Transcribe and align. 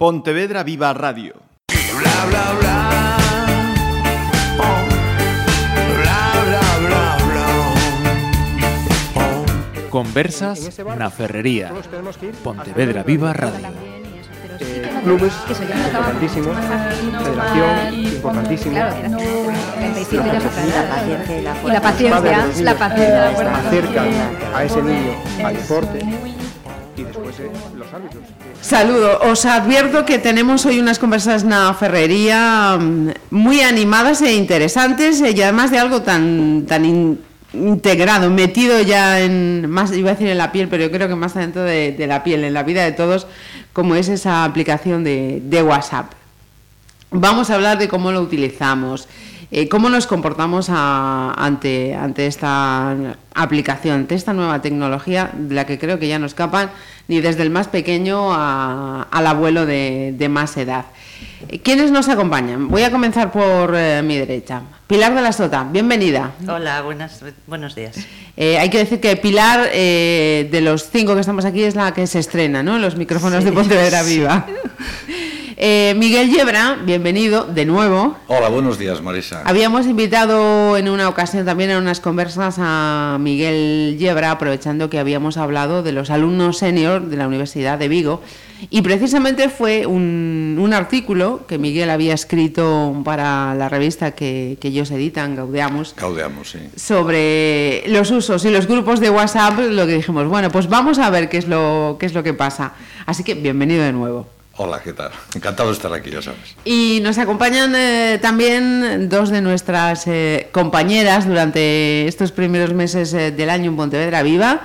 Pontevedra 0.00 0.62
Viva 0.62 0.94
Radio. 0.94 1.34
Bla, 1.68 2.24
bla, 2.24 2.52
bla. 2.58 3.16
Oh. 4.56 4.80
Bla, 6.00 6.20
bla, 6.48 6.64
bla, 6.88 7.04
bla. 7.28 7.46
Oh. 9.20 9.90
Conversas 9.90 10.80
na 10.96 11.10
Ferrería. 11.10 11.68
Pontevedra 12.42 13.02
Viva 13.02 13.34
Radio. 13.34 13.68
clubes 15.04 15.34
importantísimos, 15.36 16.56
federación 16.56 17.94
importantísimo. 17.94 18.72
Claro, 18.72 18.96
era 18.96 19.18
35 19.76 20.24
ya 20.24 20.40
se 20.40 21.36
Y 21.36 21.70
la 21.70 21.80
paciencia 21.82 22.48
y 22.56 22.62
la 22.62 22.74
paciencia, 22.74 23.28
acercan 23.28 24.08
a 24.54 24.64
ese 24.64 24.80
niño 24.80 25.12
al 25.44 25.56
deporte 25.56 25.98
y 26.96 27.04
después 27.04 27.40
eh, 27.40 27.50
los 27.76 27.92
árbitros. 27.92 28.24
Saludo, 28.60 29.18
os 29.24 29.46
advierto 29.46 30.04
que 30.04 30.18
tenemos 30.18 30.66
hoy 30.66 30.78
unas 30.78 30.98
conversas 31.00 31.44
na 31.48 31.72
ferrería 31.72 32.76
mm, 32.76 33.32
muy 33.32 33.64
animadas 33.64 34.20
e 34.20 34.36
interesantes 34.36 35.20
eh, 35.24 35.32
y 35.34 35.40
además 35.40 35.70
de 35.72 35.78
algo 35.80 36.02
tan 36.04 36.66
tan 36.68 36.84
in- 36.84 37.18
integrado, 37.56 38.28
metido 38.30 38.78
ya 38.82 39.20
en 39.20 39.68
más 39.68 39.96
iba 39.96 40.10
a 40.10 40.14
decir 40.14 40.28
en 40.28 40.36
la 40.38 40.52
piel, 40.52 40.68
pero 40.68 40.84
yo 40.84 40.90
creo 40.92 41.08
que 41.08 41.16
más 41.16 41.34
dentro 41.34 41.62
de, 41.64 41.92
de 41.92 42.06
la 42.06 42.22
piel, 42.22 42.44
en 42.44 42.52
la 42.54 42.62
vida 42.62 42.84
de 42.84 42.92
todos, 42.92 43.26
como 43.72 43.94
es 43.96 44.08
esa 44.08 44.44
aplicación 44.44 45.02
de, 45.04 45.40
de 45.42 45.62
WhatsApp. 45.62 46.12
Vamos 47.10 47.50
a 47.50 47.54
hablar 47.56 47.78
de 47.78 47.88
cómo 47.88 48.12
lo 48.12 48.20
utilizamos, 48.20 49.08
eh, 49.52 49.68
cómo 49.68 49.88
nos 49.88 50.06
comportamos 50.06 50.68
a- 50.70 51.32
ante, 51.36 51.94
ante 51.94 52.26
esta 52.26 52.96
aplicación, 53.34 53.94
ante 54.00 54.14
esta 54.14 54.32
nueva 54.32 54.62
tecnología, 54.62 55.30
de 55.34 55.54
la 55.54 55.66
que 55.66 55.78
creo 55.78 55.98
que 55.98 56.08
ya 56.08 56.18
no 56.18 56.26
escapan 56.26 56.70
ni 57.08 57.20
desde 57.20 57.42
el 57.42 57.50
más 57.50 57.66
pequeño 57.68 58.32
a- 58.32 59.08
al 59.10 59.26
abuelo 59.26 59.66
de, 59.66 60.14
de 60.16 60.28
más 60.28 60.56
edad. 60.56 60.84
Eh, 61.48 61.58
¿Quiénes 61.60 61.90
nos 61.90 62.08
acompañan? 62.08 62.68
Voy 62.68 62.82
a 62.82 62.90
comenzar 62.90 63.32
por 63.32 63.74
eh, 63.76 64.02
mi 64.02 64.16
derecha. 64.16 64.62
Pilar 64.86 65.14
de 65.14 65.22
la 65.22 65.32
Sota, 65.32 65.64
bienvenida. 65.64 66.32
Hola, 66.48 66.82
buenas, 66.82 67.20
buenos 67.46 67.74
días. 67.74 67.96
Eh, 68.36 68.58
hay 68.58 68.70
que 68.70 68.78
decir 68.78 69.00
que 69.00 69.16
Pilar, 69.16 69.68
eh, 69.72 70.48
de 70.50 70.60
los 70.60 70.88
cinco 70.90 71.14
que 71.14 71.20
estamos 71.20 71.44
aquí, 71.44 71.62
es 71.62 71.74
la 71.74 71.92
que 71.94 72.06
se 72.06 72.18
estrena, 72.18 72.62
¿no? 72.62 72.78
Los 72.78 72.96
micrófonos 72.96 73.44
de 73.44 73.52
Pontevedra 73.52 74.02
Viva. 74.02 74.46
Eh, 75.62 75.92
Miguel 75.94 76.30
Yebra, 76.30 76.78
bienvenido 76.86 77.44
de 77.44 77.66
nuevo. 77.66 78.16
Hola, 78.28 78.48
buenos 78.48 78.78
días, 78.78 79.02
Marisa. 79.02 79.42
Habíamos 79.44 79.86
invitado 79.86 80.78
en 80.78 80.88
una 80.88 81.06
ocasión 81.06 81.44
también 81.44 81.68
en 81.68 81.76
unas 81.76 82.00
conversas 82.00 82.56
a 82.58 83.18
Miguel 83.20 83.98
Yebra, 83.98 84.30
aprovechando 84.30 84.88
que 84.88 84.98
habíamos 84.98 85.36
hablado 85.36 85.82
de 85.82 85.92
los 85.92 86.08
alumnos 86.08 86.56
senior 86.56 87.02
de 87.08 87.16
la 87.18 87.26
Universidad 87.26 87.78
de 87.78 87.88
Vigo. 87.88 88.22
Y 88.70 88.80
precisamente 88.80 89.50
fue 89.50 89.84
un, 89.84 90.56
un 90.58 90.72
artículo 90.72 91.42
que 91.46 91.58
Miguel 91.58 91.90
había 91.90 92.14
escrito 92.14 92.98
para 93.04 93.54
la 93.54 93.68
revista 93.68 94.12
que, 94.12 94.56
que 94.62 94.68
ellos 94.68 94.90
editan, 94.90 95.36
Gaudeamos, 95.36 95.92
Caudeamos, 95.92 96.52
sí. 96.52 96.60
sobre 96.74 97.84
los 97.86 98.10
usos 98.10 98.46
y 98.46 98.50
los 98.50 98.66
grupos 98.66 98.98
de 98.98 99.10
WhatsApp, 99.10 99.58
lo 99.58 99.86
que 99.86 99.92
dijimos, 99.92 100.26
bueno, 100.26 100.50
pues 100.50 100.70
vamos 100.70 100.98
a 100.98 101.10
ver 101.10 101.28
qué 101.28 101.36
es 101.36 101.46
lo, 101.46 101.98
qué 102.00 102.06
es 102.06 102.14
lo 102.14 102.22
que 102.22 102.32
pasa. 102.32 102.72
Así 103.04 103.24
que 103.24 103.34
bienvenido 103.34 103.84
de 103.84 103.92
nuevo. 103.92 104.39
Hola, 104.62 104.78
¿qué 104.84 104.92
tal? 104.92 105.10
Encantado 105.34 105.70
de 105.70 105.74
estar 105.74 105.90
aquí, 105.94 106.10
ya 106.10 106.20
sabes. 106.20 106.54
Y 106.66 107.00
nos 107.02 107.16
acompañan 107.16 107.72
eh, 107.74 108.18
también 108.20 109.08
dos 109.08 109.30
de 109.30 109.40
nuestras 109.40 110.06
eh, 110.06 110.50
compañeras 110.52 111.26
durante 111.26 112.06
estos 112.06 112.30
primeros 112.30 112.74
meses 112.74 113.14
eh, 113.14 113.30
del 113.30 113.48
año 113.48 113.70
en 113.70 113.76
Pontevedra 113.76 114.22
Viva. 114.22 114.60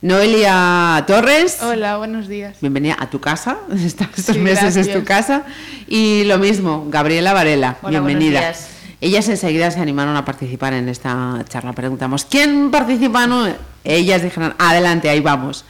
Noelia 0.00 1.02
Torres. 1.08 1.60
Hola, 1.60 1.96
buenos 1.96 2.28
días. 2.28 2.58
Bienvenida 2.60 2.96
a 3.00 3.10
tu 3.10 3.20
casa. 3.20 3.58
Estos 3.84 4.06
Sí, 4.14 4.38
meses 4.38 4.76
es 4.76 4.86
tu 4.92 5.00
gracias. 5.02 5.26
casa. 5.26 5.42
Y 5.88 6.22
lo 6.26 6.38
mismo, 6.38 6.86
Gabriela 6.88 7.32
Varela. 7.32 7.78
Hola, 7.82 7.98
bienvenida. 7.98 8.38
buenos 8.42 8.58
días. 8.58 8.68
Ellas 9.00 9.28
enseguida 9.28 9.72
se 9.72 9.80
animaron 9.80 10.14
a 10.16 10.24
participar 10.24 10.72
en 10.74 10.88
esta 10.88 11.44
charla. 11.48 11.72
Preguntamos, 11.72 12.24
¿quién 12.26 12.70
participa? 12.70 13.26
No? 13.26 13.48
Ellas 13.82 14.22
dijeron, 14.22 14.54
adelante, 14.60 15.08
ahí 15.08 15.18
vamos. 15.18 15.64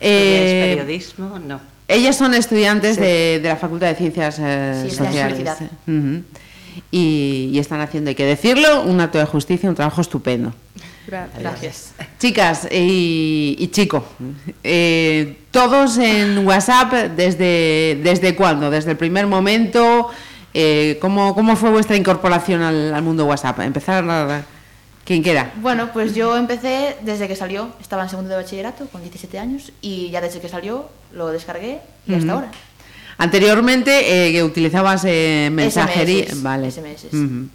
Eh, 0.00 0.68
¿Es 0.70 0.76
periodismo? 0.76 1.38
No. 1.38 1.72
Ellas 1.88 2.16
son 2.16 2.34
estudiantes 2.34 2.96
Sí. 2.96 3.02
de, 3.02 3.40
de 3.42 3.48
la 3.48 3.56
Facultad 3.56 3.88
de 3.88 3.94
Ciencias 3.94 4.36
eh, 4.40 4.86
Sí, 4.88 4.96
Sociales. 4.96 5.48
Ujú. 5.86 6.22
y, 6.90 7.50
y 7.52 7.58
están 7.58 7.80
haciendo, 7.80 8.08
hay 8.10 8.14
que 8.14 8.24
decirlo, 8.26 8.82
un 8.82 9.00
acto 9.00 9.18
de 9.18 9.24
justicia, 9.26 9.68
un 9.68 9.74
trabajo 9.76 10.00
estupendo. 10.00 10.52
Gra- 11.06 11.28
Gracias. 11.38 11.92
Chicas 12.18 12.66
y, 12.72 13.56
y 13.58 13.68
chico, 13.68 14.04
eh, 14.62 15.36
todos 15.50 15.98
en 15.98 16.46
WhatsApp, 16.46 16.92
¿desde, 17.14 18.00
¿desde 18.02 18.34
cuándo? 18.34 18.70
¿Desde 18.70 18.92
el 18.92 18.96
primer 18.96 19.26
momento? 19.26 20.08
Eh, 20.54 20.98
¿cómo, 21.00 21.34
¿Cómo 21.34 21.56
fue 21.56 21.70
vuestra 21.70 21.96
incorporación 21.96 22.62
al, 22.62 22.94
al 22.94 23.02
mundo 23.02 23.26
WhatsApp? 23.26 23.60
Empezar, 23.60 24.44
a- 25.04 25.06
quien 25.06 25.22
quiera. 25.22 25.52
Bueno, 25.56 25.90
pues 25.92 26.14
yo 26.14 26.36
empecé 26.36 26.96
desde 27.02 27.28
que 27.28 27.36
salió. 27.36 27.70
Estaba 27.80 28.02
en 28.04 28.08
segundo 28.08 28.30
de 28.30 28.36
bachillerato 28.36 28.86
con 28.86 29.02
17 29.02 29.38
años 29.38 29.72
y 29.80 30.10
ya 30.10 30.20
desde 30.20 30.40
que 30.40 30.48
salió 30.48 30.88
lo 31.12 31.28
descargué 31.28 31.80
y 32.06 32.14
hasta 32.14 32.26
Ujú. 32.26 32.34
ahora. 32.36 32.50
Anteriormente 33.18 34.26
eh, 34.28 34.32
que 34.32 34.42
utilizabas 34.42 35.04
eh, 35.06 35.48
mensajería. 35.52 36.24
SMS, 36.26 36.42
vale. 36.42 36.70
SMS. 36.70 37.04
Ujú. 37.12 37.48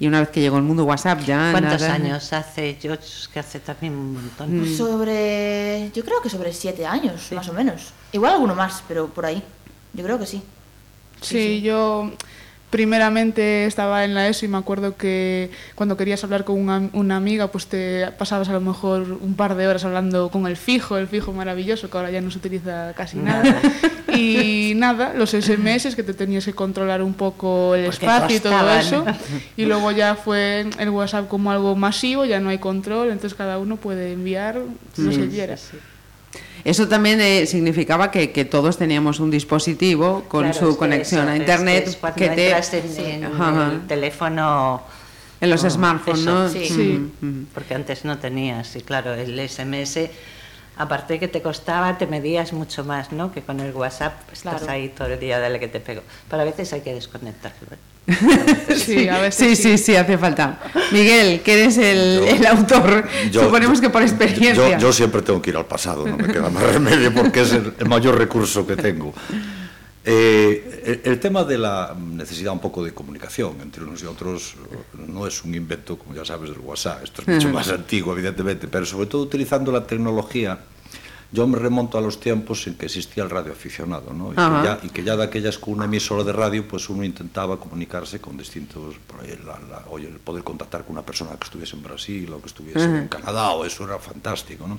Y 0.00 0.08
una 0.08 0.18
vez 0.20 0.28
que 0.30 0.40
llegó 0.40 0.56
el 0.56 0.64
mundo 0.64 0.84
WhatsApp 0.84 1.20
ya... 1.24 1.50
¿Cuántos 1.52 1.80
nada- 1.80 1.94
años 1.94 2.32
hace? 2.32 2.76
Yo 2.82 2.94
es 2.94 3.28
que 3.32 3.38
hace 3.38 3.60
también 3.60 3.92
un 3.94 4.14
montón. 4.14 4.58
Pues 4.58 4.76
sobre, 4.76 5.90
yo 5.94 6.04
creo 6.04 6.20
que 6.20 6.28
sobre 6.28 6.52
7 6.52 6.84
años, 6.84 7.30
más 7.32 7.48
o 7.48 7.52
menos. 7.52 7.92
Igual 8.12 8.32
alguno 8.34 8.56
más, 8.56 8.82
pero 8.88 9.06
por 9.08 9.24
ahí. 9.24 9.40
Yo 9.92 10.02
creo 10.04 10.18
que 10.18 10.26
sí. 10.26 10.42
Sí, 11.20 11.62
yo 11.62 12.10
primeramente 12.74 13.66
estaba 13.66 14.04
en 14.04 14.14
la 14.14 14.26
ESO 14.26 14.46
y 14.46 14.48
me 14.48 14.58
acuerdo 14.58 14.96
que 14.96 15.48
cuando 15.76 15.96
querías 15.96 16.24
hablar 16.24 16.42
con 16.42 16.58
una, 16.58 16.90
una 16.92 17.14
amiga, 17.14 17.46
pues 17.46 17.68
te 17.68 18.10
pasabas 18.18 18.48
a 18.48 18.52
lo 18.52 18.60
mejor 18.60 19.02
un 19.20 19.36
par 19.36 19.54
de 19.54 19.68
horas 19.68 19.84
hablando 19.84 20.28
con 20.28 20.48
el 20.48 20.56
fijo, 20.56 20.98
el 20.98 21.06
fijo 21.06 21.32
maravilloso, 21.32 21.88
que 21.88 21.96
ahora 21.96 22.10
ya 22.10 22.20
no 22.20 22.32
se 22.32 22.38
utiliza 22.38 22.92
casi 22.96 23.18
nada. 23.18 23.44
Y 24.16 24.74
nada, 24.76 25.12
los 25.12 25.30
SMS 25.30 25.96
que 25.96 26.04
te 26.04 26.14
tenías 26.14 26.44
que 26.44 26.52
controlar 26.52 27.02
un 27.02 27.14
poco 27.14 27.74
el 27.74 27.86
Porque 27.86 28.06
espacio 28.06 28.36
y 28.36 28.40
todo 28.40 28.70
eso. 28.70 29.04
Y 29.56 29.66
luego 29.66 29.92
ya 29.92 30.16
fue 30.16 30.66
el 30.78 30.90
WhatsApp 30.90 31.28
como 31.28 31.52
algo 31.52 31.76
masivo, 31.76 32.24
ya 32.24 32.40
no 32.40 32.48
hay 32.48 32.58
control, 32.58 33.10
entonces 33.10 33.34
cada 33.34 33.58
uno 33.58 33.76
puede 33.76 34.12
enviar 34.12 34.56
lo 34.56 35.10
que 35.10 35.28
quiera. 35.28 35.56
Eso 36.64 36.88
también 36.88 37.20
eh, 37.20 37.46
significaba 37.46 38.10
que, 38.10 38.32
que 38.32 38.44
todos 38.46 38.78
teníamos 38.78 39.20
un 39.20 39.30
dispositivo 39.30 40.24
con 40.28 40.44
Claro, 40.50 40.58
su 40.70 40.76
conexión 40.78 41.22
eso, 41.22 41.30
a 41.30 41.34
es 41.34 41.40
internet 41.40 41.84
que 41.84 41.90
es 41.90 41.96
cuando 41.96 42.16
que 42.16 42.28
te 42.30 42.50
en, 42.50 43.24
en 43.24 43.24
Ajá, 43.26 43.48
ajá. 43.50 43.72
el 43.72 43.86
teléfono 43.86 44.82
en 45.42 45.50
los 45.50 45.62
Oh, 45.64 45.70
smartphones, 45.70 46.20
eso, 46.22 46.30
¿no? 46.32 46.48
sí. 46.48 46.64
Sí. 46.66 47.46
Porque 47.52 47.74
antes 47.74 48.04
no 48.06 48.16
tenías 48.18 48.74
y 48.76 48.80
claro 48.80 49.12
el 49.12 49.38
SMS 49.46 50.08
aparte 50.76 51.18
que 51.20 51.28
te 51.28 51.42
costaba 51.42 51.98
te 51.98 52.06
medías 52.06 52.52
mucho 52.54 52.82
más 52.84 53.12
no 53.12 53.30
que 53.30 53.42
con 53.42 53.60
el 53.60 53.72
WhatsApp 53.74 54.14
pues, 54.26 54.38
estás 54.38 54.62
Claro. 54.62 54.72
ahí 54.72 54.88
todo 54.88 55.08
el 55.08 55.20
día 55.20 55.38
dale 55.38 55.60
que 55.60 55.68
te 55.68 55.80
pego 55.80 56.02
pero 56.30 56.42
a 56.42 56.44
veces 56.46 56.72
hay 56.72 56.80
que 56.80 56.94
desconectarlo 56.94 57.76
Sí, 58.76 59.08
a 59.08 59.18
veces 59.20 59.56
Sí, 59.58 59.62
sí, 59.62 59.78
sí, 59.78 59.96
hace 59.96 60.18
falta. 60.18 60.60
Miguel, 60.92 61.40
que 61.42 61.54
eres 61.54 61.78
el, 61.78 62.20
Yo- 62.20 62.26
el 62.26 62.46
autor, 62.46 63.04
Yo- 63.30 63.44
suponemos 63.44 63.80
que 63.80 63.88
por 63.90 64.02
experiencia. 64.02 64.54
Yo, 64.72 64.78
yo 64.78 64.92
siempre 64.92 65.22
tengo 65.22 65.40
que 65.40 65.50
ir 65.50 65.56
al 65.56 65.66
pasado, 65.66 66.06
no 66.06 66.16
me 66.16 66.26
queda 66.32 66.50
más 66.50 66.62
remedio 66.62 67.12
porque 67.14 67.42
es 67.42 67.52
el, 67.52 67.72
el 67.78 67.88
mayor 67.88 68.18
recurso 68.18 68.66
que 68.66 68.76
tengo. 68.76 69.14
Eh, 70.06 71.00
el, 71.04 71.12
el 71.12 71.18
tema 71.20 71.44
de 71.44 71.56
la 71.56 71.96
necesidad 71.98 72.52
un 72.52 72.60
poco 72.60 72.84
de 72.84 72.92
comunicación 72.92 73.54
entre 73.62 73.82
unos 73.84 74.02
y 74.02 74.06
otros 74.06 74.54
no 75.08 75.26
es 75.26 75.42
un 75.44 75.54
invento, 75.54 75.96
como 75.96 76.14
ya 76.14 76.24
sabes, 76.26 76.50
del 76.50 76.58
WhatsApp. 76.58 77.04
Esto 77.04 77.22
es 77.22 77.28
mucho 77.28 77.48
más 77.48 77.68
antiguo, 77.70 78.12
evidentemente, 78.12 78.68
pero 78.68 78.84
sobre 78.84 79.06
todo 79.06 79.22
utilizando 79.22 79.72
la 79.72 79.86
tecnología. 79.86 80.58
yo 81.34 81.48
me 81.48 81.58
remonto 81.58 81.98
a 81.98 82.00
los 82.00 82.20
tiempos 82.20 82.64
en 82.68 82.76
que 82.76 82.86
existía 82.86 83.24
el 83.24 83.30
radio 83.30 83.52
aficionado, 83.52 84.12
¿no? 84.12 84.32
Y, 84.32 84.36
Ajá. 84.36 84.60
que 84.60 84.66
ya, 84.66 84.78
y 84.84 84.88
que 84.90 85.02
ya 85.02 85.16
de 85.16 85.24
aquellas 85.24 85.58
con 85.58 85.74
una 85.74 85.86
emisora 85.86 86.22
de 86.22 86.32
radio, 86.32 86.66
pues 86.68 86.88
uno 86.88 87.02
intentaba 87.02 87.58
comunicarse 87.58 88.20
con 88.20 88.36
distintos, 88.36 88.94
el, 89.26 89.44
la, 89.44 89.58
la, 89.58 89.84
oye, 89.90 90.06
el 90.06 90.20
poder 90.20 90.44
contactar 90.44 90.84
con 90.84 90.92
una 90.92 91.04
persona 91.04 91.32
que 91.32 91.44
estuviese 91.44 91.74
en 91.74 91.82
Brasil 91.82 92.32
o 92.32 92.40
que 92.40 92.46
estuviese 92.46 92.84
Ajá. 92.84 92.98
en 92.98 93.08
Canadá, 93.08 93.50
o 93.50 93.64
eso 93.64 93.82
era 93.82 93.98
fantástico, 93.98 94.68
¿no? 94.68 94.78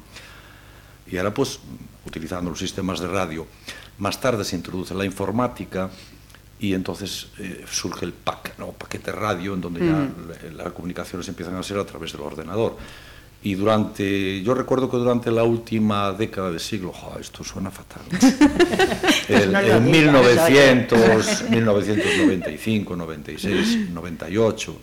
Y 1.07 1.17
ahora, 1.17 1.33
pues, 1.33 1.59
utilizando 2.05 2.49
los 2.49 2.59
sistemas 2.59 3.01
de 3.01 3.07
radio, 3.07 3.45
más 3.97 4.21
tarde 4.21 4.45
se 4.45 4.55
introduce 4.55 4.93
la 4.95 5.03
informática 5.03 5.89
y 6.57 6.73
entonces 6.73 7.27
eh, 7.37 7.65
surge 7.69 8.05
el 8.05 8.13
PAC, 8.13 8.57
¿no? 8.57 8.71
paquete 8.71 9.11
radio, 9.11 9.55
en 9.55 9.61
donde 9.61 9.85
ya 9.85 9.93
mm. 9.93 10.55
las 10.55 10.71
comunicaciones 10.71 11.27
empiezan 11.27 11.55
a 11.55 11.63
ser 11.63 11.79
a 11.79 11.85
través 11.85 12.13
del 12.13 12.21
ordenador. 12.21 12.77
Y 13.45 13.53
durante, 13.53 14.41
yo 14.41 14.55
recuerdo 14.55 14.89
que 14.89 14.97
durante 14.97 15.29
la 15.29 15.43
última 15.43 16.11
década 16.13 16.49
del 16.49 16.59
siglo, 16.59 16.91
esto 17.19 17.43
suena 17.43 17.69
fatal. 17.69 18.01
El- 19.29 19.53
en 19.55 19.61
digas, 19.63 19.81
1900, 19.81 21.49
1995, 21.51 22.95
96, 22.95 23.89
98, 23.91 24.81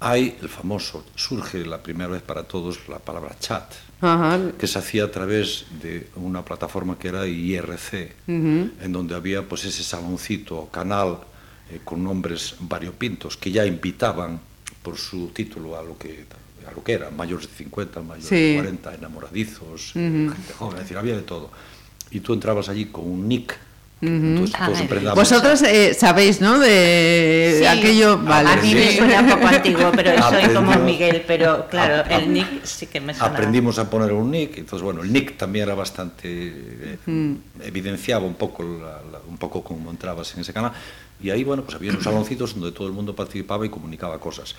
hay 0.00 0.36
el 0.40 0.48
famoso, 0.48 1.04
surge 1.14 1.66
la 1.66 1.82
primera 1.82 2.08
vez 2.10 2.22
para 2.22 2.44
todos 2.44 2.88
la 2.88 2.98
palabra 2.98 3.36
chat. 3.38 3.70
Ajá. 4.02 4.38
que 4.58 4.66
se 4.66 4.78
hacía 4.78 5.04
a 5.04 5.10
través 5.10 5.66
de 5.82 6.08
una 6.16 6.42
plataforma 6.42 6.98
que 6.98 7.08
era 7.08 7.26
IRC, 7.26 8.14
en 8.28 8.90
donde 8.92 9.14
había 9.14 9.46
pues 9.46 9.66
ese 9.66 9.82
saloncito 9.84 10.56
o 10.56 10.70
canal 10.70 11.18
eh, 11.70 11.80
con 11.84 12.02
nombres 12.02 12.54
variopintos 12.60 13.36
que 13.36 13.50
ya 13.52 13.66
invitaban 13.66 14.40
por 14.82 14.96
su 14.96 15.28
título 15.34 15.78
a 15.78 15.82
lo 15.82 15.98
que 15.98 16.24
a 16.68 16.72
lo 16.72 16.82
que 16.84 16.92
era, 16.92 17.10
mayores 17.10 17.48
de 17.48 17.54
50, 17.56 18.00
mayores 18.00 18.26
Sí. 18.28 18.34
de 18.52 18.54
40, 18.56 18.94
enamoradizos, 18.94 19.92
eh, 19.96 20.28
gente 20.32 20.52
joven, 20.58 20.76
es 20.78 20.82
decir, 20.84 20.96
había 20.98 21.16
de 21.16 21.22
todo. 21.22 21.50
Y 22.10 22.20
tú 22.20 22.32
entrabas 22.34 22.68
allí 22.68 22.86
con 22.86 23.04
un 23.10 23.28
nick, 23.28 23.58
Ah, 24.02 24.06
me- 24.06 24.80
emprendamos- 24.80 25.14
Vosotros 25.14 25.60
eh, 25.60 25.92
sabéis, 25.92 26.40
¿no? 26.40 26.58
De 26.58 27.56
Sí. 27.58 27.66
aquello. 27.66 28.16
Vale. 28.16 28.48
A 28.48 28.56
mí 28.56 28.72
me 28.74 28.96
suena 28.96 29.20
un 29.20 29.28
poco 29.28 29.46
antiguo, 29.46 29.92
pero 29.94 30.12
soy 30.22 30.54
como 30.54 30.74
Miguel, 30.78 31.22
pero 31.26 31.66
claro, 31.68 31.96
ap- 31.96 32.06
ap- 32.10 32.12
el 32.22 32.32
nick 32.32 32.64
sí 32.64 32.86
que 32.86 32.98
me 32.98 33.12
suena. 33.12 33.30
aprendimos 33.34 33.78
a 33.78 33.90
poner 33.90 34.14
un 34.14 34.30
nick, 34.30 34.56
entonces 34.56 34.82
bueno, 34.82 35.02
el 35.02 35.12
nick 35.12 35.36
también 35.36 35.64
era 35.66 35.74
bastante, 35.74 36.28
eh, 36.30 36.96
evidenciaba 37.62 38.24
un 38.24 38.36
poco, 38.36 38.62
la- 38.62 39.02
la- 39.12 39.20
un 39.28 39.36
poco 39.36 39.62
cómo 39.62 39.90
entrabas 39.90 40.32
en 40.34 40.40
ese 40.40 40.54
canal, 40.54 40.72
y 41.22 41.28
ahí 41.28 41.44
bueno, 41.44 41.62
pues 41.62 41.74
había 41.76 41.90
unos 41.90 42.02
saloncitos 42.04 42.54
donde 42.58 42.72
todo 42.72 42.86
el 42.86 42.94
mundo 42.94 43.14
participaba 43.14 43.66
y 43.66 43.68
comunicaba 43.68 44.18
cosas. 44.18 44.54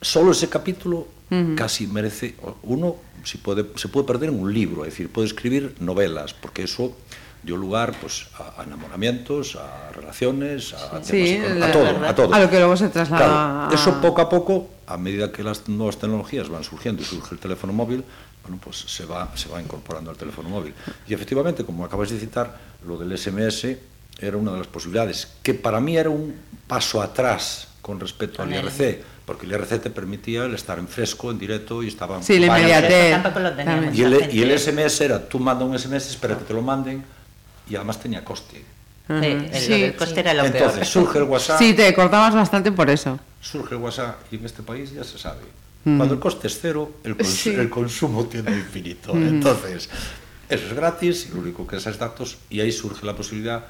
Solo 0.00 0.32
ese 0.32 0.48
capítulo 0.48 1.06
casi 1.56 1.86
merece, 1.86 2.34
uno 2.62 2.96
si 3.24 3.36
puede, 3.38 3.66
se 3.76 3.88
puede 3.88 4.06
perder 4.06 4.30
en 4.30 4.40
un 4.40 4.52
libro, 4.54 4.84
es 4.84 4.90
decir, 4.92 5.10
puede 5.10 5.26
escribir 5.26 5.74
novelas, 5.80 6.32
porque 6.32 6.62
eso 6.62 6.96
dio 7.42 7.56
lugar 7.56 7.94
pues, 8.00 8.26
a, 8.38 8.62
enamoramientos, 8.64 9.56
a 9.56 9.90
relaciones, 9.92 10.72
a, 10.72 11.02
Sí, 11.04 11.38
temas 11.42 11.56
la 11.56 11.66
a 11.66 11.72
todo, 11.72 12.06
a 12.06 12.14
todo. 12.14 12.34
A 12.34 12.40
lo 12.40 12.48
que 12.50 12.56
luego 12.58 12.76
se 12.76 12.88
traslada. 12.88 13.24
Claro, 13.24 13.34
a- 13.34 13.74
eso 13.74 14.00
poco 14.00 14.22
a 14.22 14.28
poco, 14.28 14.68
a 14.86 14.96
medida 14.96 15.30
que 15.30 15.42
las 15.42 15.68
nuevas 15.68 15.98
tecnologías 15.98 16.48
van 16.48 16.64
surgiendo 16.64 17.02
y 17.02 17.04
surge 17.04 17.34
el 17.34 17.40
teléfono 17.40 17.72
móvil, 17.72 18.04
bueno, 18.42 18.58
pues 18.62 18.76
se 18.78 19.04
va, 19.04 19.30
se 19.36 19.48
va 19.48 19.60
incorporando 19.60 20.10
al 20.10 20.16
teléfono 20.16 20.48
móvil. 20.48 20.72
Y 21.06 21.12
efectivamente, 21.14 21.64
como 21.64 21.84
acabas 21.84 22.08
de 22.10 22.18
citar, 22.18 22.58
lo 22.86 22.96
del 22.96 23.16
SMS 23.18 23.76
era 24.20 24.36
una 24.36 24.52
de 24.52 24.58
las 24.58 24.66
posibilidades, 24.66 25.28
que 25.42 25.54
para 25.54 25.80
mí 25.80 25.96
era 25.96 26.08
un 26.10 26.34
paso 26.66 27.02
atrás 27.02 27.68
con 27.82 28.00
respecto 28.00 28.42
al 28.42 28.52
IRC, 28.52 29.02
porque 29.28 29.44
el 29.44 29.52
IRC 29.52 29.82
te 29.82 29.90
permitía 29.90 30.44
el 30.46 30.54
estar 30.54 30.78
en 30.78 30.88
fresco, 30.88 31.30
en 31.30 31.38
directo 31.38 31.82
y 31.82 31.88
estaban... 31.88 32.24
Sí, 32.24 32.38
la 32.38 32.46
inmediatez. 32.46 33.10
Tampoco 33.10 33.40
lo. 33.40 33.92
Y 33.92 34.02
el, 34.02 34.34
y 34.34 34.40
el 34.40 34.58
SMS 34.58 35.02
era, 35.02 35.28
tú 35.28 35.38
manda 35.38 35.66
un 35.66 35.78
SMS, 35.78 36.08
espera 36.08 36.38
que 36.38 36.44
te 36.44 36.54
lo 36.54 36.62
manden, 36.62 37.04
y 37.68 37.76
además 37.76 38.00
tenía 38.00 38.24
coste. 38.24 38.64
Sí, 39.06 39.12
el, 39.12 39.94
coste 39.96 40.14
sí. 40.14 40.20
era 40.20 40.32
lo 40.32 40.46
Entonces, 40.46 40.72
peor. 40.78 40.86
surge 40.86 41.18
el 41.18 41.24
WhatsApp... 41.24 41.58
Sí, 41.58 41.74
te 41.74 41.94
cortabas 41.94 42.34
bastante 42.34 42.72
por 42.72 42.88
eso. 42.88 43.20
Surge 43.42 43.74
el 43.74 43.82
WhatsApp, 43.82 44.16
y 44.32 44.36
en 44.36 44.46
este 44.46 44.62
país 44.62 44.92
ya 44.94 45.04
se 45.04 45.18
sabe. 45.18 45.42
Mm. 45.84 45.98
Cuando 45.98 46.14
el 46.14 46.20
coste 46.20 46.46
es 46.46 46.58
cero, 46.58 46.90
el, 47.04 47.14
cons 47.14 47.28
sí. 47.28 47.50
el 47.50 47.68
consumo 47.68 48.24
tiene 48.24 48.52
infinito. 48.52 49.12
Mm. 49.12 49.28
Entonces, 49.28 49.90
eso 50.48 50.66
es 50.66 50.72
gratis, 50.72 51.26
y 51.30 51.34
lo 51.34 51.40
único 51.42 51.66
que 51.66 51.76
es 51.76 51.98
datos, 51.98 52.38
y 52.48 52.60
ahí 52.60 52.72
surge 52.72 53.04
la 53.04 53.14
posibilidad 53.14 53.62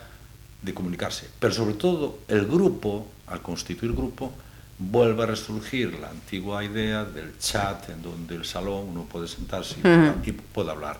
de 0.63 0.73
comunicarse. 0.73 1.27
Pero 1.41 1.53
sobre 1.53 1.75
todo, 1.75 2.21
el 2.29 2.47
grupo, 2.47 3.09
al 3.27 3.43
constituir 3.43 3.93
grupo, 3.93 4.33
vuelve 4.79 5.25
a 5.25 5.27
resurgir 5.27 5.99
la 5.99 6.11
antigua 6.11 6.63
idea 6.65 7.05
del 7.05 7.37
chat 7.39 7.89
en 7.91 8.01
donde 8.03 8.37
el 8.37 8.45
salón 8.45 8.89
uno 8.91 9.05
puede 9.05 9.27
sentarse 9.27 9.77
y, 9.83 9.87
uh 9.87 9.91
-huh. 9.91 10.27
y 10.29 10.33
puede 10.33 10.71
hablar. 10.71 10.99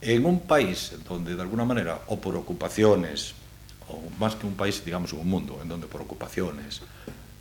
En 0.00 0.24
un 0.24 0.40
país 0.40 0.92
donde 1.08 1.34
de 1.34 1.42
alguna 1.42 1.64
manera, 1.64 2.00
o 2.06 2.20
por 2.20 2.36
ocupaciones, 2.36 3.34
o 3.88 4.00
más 4.20 4.36
que 4.36 4.46
un 4.46 4.54
país, 4.54 4.84
digamos 4.84 5.12
un 5.12 5.28
mundo, 5.28 5.58
en 5.62 5.68
donde 5.68 5.86
por 5.88 6.00
ocupaciones, 6.00 6.80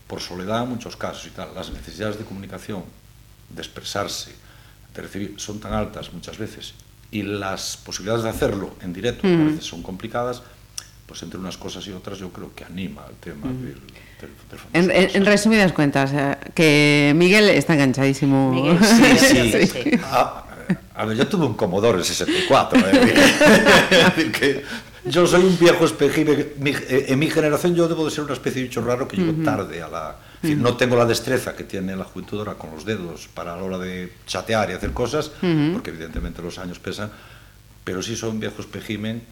por 0.08 0.20
soledad 0.22 0.64
en 0.64 0.70
muchos 0.70 0.96
casos 0.96 1.28
y 1.28 1.30
tal, 1.32 1.54
las 1.54 1.70
necesidades 1.70 2.18
de 2.18 2.26
comunicación, 2.26 2.84
de 3.50 3.62
expresarse, 3.62 4.32
de 4.96 5.02
recibir, 5.02 5.36
son 5.38 5.60
tan 5.60 5.74
altas 5.74 6.12
muchas 6.12 6.38
veces 6.38 6.74
y 7.12 7.22
las 7.24 7.78
posibilidades 7.78 8.24
de 8.24 8.30
hacerlo 8.30 8.76
en 8.82 8.92
directo 8.94 9.28
uh 9.28 9.32
-huh. 9.32 9.42
a 9.42 9.46
veces 9.52 9.66
son 9.66 9.82
complicadas, 9.84 10.42
pues 11.08 11.24
entre 11.24 11.40
unas 11.40 11.58
cosas 11.58 11.88
y 11.88 11.92
otras 11.94 12.20
yo 12.20 12.30
creo 12.30 12.54
que 12.54 12.64
anima 12.66 13.06
el 13.10 13.16
tema 13.16 13.48
del, 13.48 13.60
del, 13.64 13.76
del 14.22 14.60
En, 14.74 14.84
en- 14.84 14.92
en 14.92 15.04
WhatsApp. 15.06 15.24
resumidas 15.26 15.72
cuentas, 15.74 16.12
eh, 16.14 16.36
que 16.54 17.14
Miguel 17.16 17.50
está 17.50 17.74
enganchadísimo. 17.74 18.52
Miguel, 18.54 18.78
Sí, 18.84 19.18
sí, 19.18 19.52
sí. 19.52 19.68
sí. 19.68 19.92
A, 20.04 20.44
a 20.96 21.06
ver, 21.06 21.16
yo 21.18 21.28
tuve 21.28 21.46
un 21.46 21.54
Commodore 21.56 22.04
64. 22.04 22.80
¿eh? 22.92 24.32
Que 24.38 24.64
yo 25.06 25.26
soy 25.26 25.44
un 25.46 25.58
viejo 25.58 25.86
espejime. 25.86 26.48
Mi- 26.60 26.72
eh, 26.72 27.06
en 27.08 27.20
mi 27.20 27.30
generación 27.30 27.74
yo 27.76 27.88
debo 27.88 28.04
de 28.06 28.12
ser 28.12 28.26
una 28.26 28.34
especie 28.34 28.62
de 28.62 28.68
bicho 28.68 28.82
raro 28.82 29.08
que 29.08 29.16
llegó 29.16 29.32
tarde 29.44 29.82
a 29.82 29.88
la... 29.88 30.16
es 30.38 30.42
decir, 30.42 30.58
no 30.58 30.76
tengo 30.76 30.98
la 30.98 31.06
destreza 31.06 31.56
que 31.56 31.64
tiene 31.64 31.96
la 31.96 32.04
juventud 32.04 32.40
ahora 32.40 32.56
con 32.56 32.72
los 32.72 32.84
dedos 32.84 33.30
para 33.34 33.54
a 33.54 33.58
la 33.58 33.64
hora 33.64 33.78
de 33.78 34.12
chatear 34.26 34.70
y 34.72 34.74
hacer 34.74 34.92
cosas, 34.92 35.32
porque 35.74 35.92
evidentemente 35.92 36.42
los 36.42 36.58
años 36.60 36.80
pesan, 36.80 37.10
pero 37.86 38.02
sí 38.02 38.18
soy 38.18 38.32
un 38.32 38.40
viejo 38.42 38.62
espejimen, 38.62 39.24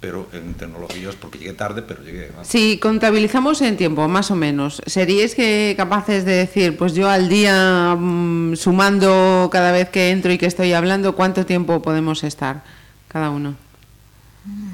pero 0.00 0.28
en 0.32 0.54
tecnologías, 0.54 1.14
porque 1.14 1.38
llegué 1.38 1.54
tarde, 1.54 1.82
pero 1.82 2.02
llegué. 2.02 2.30
¿no? 2.36 2.44
Si 2.44 2.78
contabilizamos 2.78 3.62
en 3.62 3.76
tiempo, 3.76 4.06
más 4.08 4.30
o 4.30 4.36
menos, 4.36 4.82
¿seríais 4.86 5.34
que 5.34 5.74
capaces 5.76 6.24
de 6.24 6.32
decir, 6.32 6.76
pues 6.76 6.94
yo 6.94 7.08
al 7.08 7.28
día, 7.28 7.96
mm, 7.98 8.56
sumando 8.56 9.48
cada 9.50 9.72
vez 9.72 9.88
que 9.88 10.10
entro 10.10 10.32
y 10.32 10.38
que 10.38 10.46
estoy 10.46 10.72
hablando, 10.74 11.14
cuánto 11.14 11.46
tiempo 11.46 11.80
podemos 11.80 12.24
estar 12.24 12.62
cada 13.08 13.30
uno? 13.30 13.56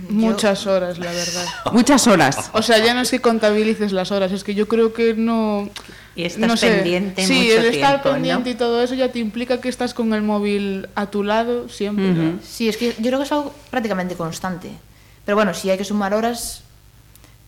Muchas 0.08 0.66
horas, 0.66 0.98
la 0.98 1.10
verdad. 1.12 1.46
Muchas 1.72 2.06
horas. 2.06 2.50
O 2.52 2.60
sea, 2.60 2.78
ya 2.84 2.92
no 2.92 3.00
es 3.00 3.10
que 3.10 3.20
contabilices 3.20 3.92
las 3.92 4.10
horas, 4.10 4.32
es 4.32 4.44
que 4.44 4.54
yo 4.54 4.68
creo 4.68 4.92
que 4.92 5.14
no... 5.14 5.70
Y 6.14 6.24
estás 6.24 6.46
no 6.46 6.58
sé. 6.58 6.68
pendiente 6.68 7.26
Sí, 7.26 7.32
mucho 7.32 7.60
el 7.60 7.64
estar 7.74 8.02
tiempo, 8.02 8.08
¿no? 8.08 8.14
pendiente 8.16 8.50
y 8.50 8.54
todo 8.54 8.82
eso 8.82 8.94
ya 8.94 9.10
te 9.10 9.18
implica 9.18 9.62
que 9.62 9.70
estás 9.70 9.94
con 9.94 10.12
el 10.12 10.20
móvil 10.20 10.88
a 10.94 11.06
tu 11.06 11.24
lado 11.24 11.70
siempre. 11.70 12.12
¿no? 12.12 12.38
Sí, 12.46 12.68
es 12.68 12.76
que 12.76 12.94
yo 12.98 13.06
creo 13.06 13.18
que 13.18 13.24
es 13.24 13.32
algo 13.32 13.54
prácticamente 13.70 14.14
constante. 14.14 14.72
Pero 15.24 15.36
bueno, 15.36 15.54
si 15.54 15.70
hay 15.70 15.78
que 15.78 15.84
sumar 15.84 16.14
horas, 16.14 16.62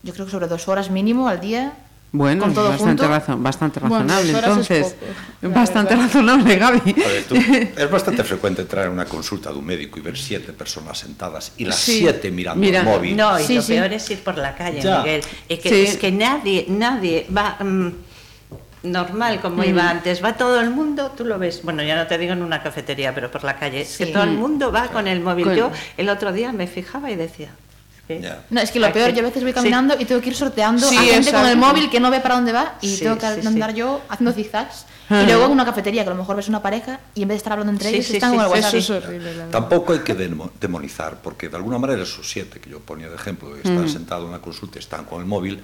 yo 0.03 0.13
creo 0.13 0.25
que 0.25 0.31
sobre 0.31 0.47
dos 0.47 0.67
horas 0.67 0.89
mínimo 0.89 1.27
al 1.27 1.39
día. 1.41 1.73
Bueno, 2.11 2.43
con 2.43 2.53
todo 2.53 2.69
bastante, 2.69 3.03
junto. 3.03 3.07
razón, 3.09 3.43
bastante 3.43 3.79
razonable, 3.81 4.31
entonces. 4.31 4.95
poco, 5.41 5.53
bastante 5.53 5.95
verdad. 5.95 6.05
razonable, 6.07 6.55
Gaby. 6.55 6.95
A 7.03 7.07
ver, 7.09 7.23
tú- 7.25 7.35
es 7.77 7.91
bastante 7.91 8.23
frecuente 8.23 8.61
entrar 8.61 8.85
en 8.85 8.91
una 8.93 9.03
consulta 9.03 9.51
de 9.51 9.57
un 9.57 9.65
médico 9.65 9.99
y 9.99 10.01
ver 10.01 10.17
siete 10.17 10.53
personas 10.53 10.97
sentadas 10.97 11.51
y 11.57 11.65
las 11.65 11.75
Sí. 11.75 11.99
siete 11.99 12.31
mirando 12.31 12.61
Mira, 12.61 12.79
el 12.79 12.85
móvil. 12.85 13.17
No, 13.17 13.37
y 13.37 13.43
Sí, 13.43 13.55
lo 13.55 13.61
sí. 13.61 13.73
peor 13.73 13.91
es 13.91 14.09
ir 14.11 14.23
por 14.23 14.37
la 14.37 14.55
calle, 14.55 14.79
Ya. 14.79 14.99
Miguel. 14.99 15.21
Es 15.49 15.59
que, 15.59 15.69
Sí. 15.69 15.75
es 15.87 15.97
que 15.97 16.11
nadie, 16.13 16.65
nadie 16.69 17.27
va 17.35 17.57
mm, 17.61 17.89
normal 18.83 19.41
como 19.41 19.65
iba 19.65 19.89
antes. 19.89 20.23
Va 20.23 20.37
todo 20.37 20.61
el 20.61 20.69
mundo, 20.69 21.11
tú 21.17 21.25
lo 21.25 21.37
ves. 21.37 21.63
Bueno, 21.63 21.83
ya 21.83 21.97
no 21.97 22.07
te 22.07 22.17
digo 22.17 22.31
en 22.31 22.43
una 22.43 22.63
cafetería, 22.63 23.13
pero 23.13 23.29
por 23.29 23.43
la 23.43 23.57
calle. 23.57 23.81
Es 23.81 23.97
que 23.97 24.05
Sí. 24.05 24.13
todo 24.13 24.23
el 24.23 24.31
mundo 24.31 24.71
va 24.71 24.87
con 24.87 25.07
el 25.07 25.19
móvil. 25.19 25.45
Con- 25.47 25.55
Yo 25.57 25.71
el 25.97 26.07
otro 26.07 26.31
día 26.31 26.53
me 26.53 26.67
fijaba 26.67 27.11
y 27.11 27.17
decía. 27.17 27.49
Ya. 28.07 28.43
No, 28.51 28.61
es 28.61 28.69
que 28.71 28.79
lo 28.79 28.91
peor, 28.93 29.11
yo 29.13 29.21
a 29.21 29.23
veces 29.23 29.41
voy 29.41 29.51
Sí. 29.51 29.55
caminando 29.55 29.95
y 29.99 30.05
tengo 30.05 30.21
que 30.21 30.29
ir 30.29 30.35
sorteando 30.35 30.87
Sí, 30.87 30.95
a 30.95 31.01
gente 31.01 31.31
con 31.31 31.41
el 31.41 31.53
exacto. 31.53 31.67
móvil 31.73 31.89
que 31.89 31.99
no 31.99 32.11
ve 32.11 32.19
para 32.19 32.35
dónde 32.35 32.51
va 32.51 32.75
y 32.81 32.95
Sí, 32.97 33.03
tengo 33.03 33.17
que 33.17 33.27
sí, 33.33 33.41
sí. 33.41 33.47
andar 33.47 33.73
yo 33.73 34.01
haciendo 34.09 34.31
zigzags. 34.33 34.85
Y 35.09 35.25
luego 35.25 35.45
en 35.45 35.51
una 35.51 35.65
cafetería 35.65 36.03
que 36.03 36.09
a 36.09 36.13
lo 36.13 36.17
mejor 36.19 36.35
ves 36.35 36.47
una 36.47 36.61
pareja 36.63 36.99
y 37.13 37.21
en 37.23 37.27
vez 37.27 37.35
de 37.35 37.37
estar 37.37 37.53
hablando 37.53 37.71
entre 37.71 37.89
Sí, 37.89 37.95
ellos 37.95 38.07
sí, 38.07 38.13
están 38.15 38.31
sí, 38.31 38.37
con 38.37 38.45
el 38.45 38.51
sí, 38.51 38.55
WhatsApp. 38.57 38.73
Eso 38.75 38.95
es 38.97 39.03
horrible. 39.05 39.33
Tampoco 39.51 39.93
hay 39.93 39.99
que 39.99 40.13
demo- 40.15 40.51
demonizar, 40.59 41.17
porque 41.21 41.47
de 41.49 41.55
alguna 41.57 41.77
manera 41.79 42.01
esos 42.03 42.27
siete 42.29 42.59
que 42.59 42.69
yo 42.71 42.79
ponía 42.79 43.07
de 43.09 43.15
ejemplo, 43.15 43.55
están 43.55 43.87
sentados 43.89 44.23
en 44.23 44.29
una 44.29 44.39
consulta 44.41 44.77
y 44.77 44.79
están 44.79 45.05
con 45.05 45.19
el 45.21 45.27
móvil, 45.27 45.61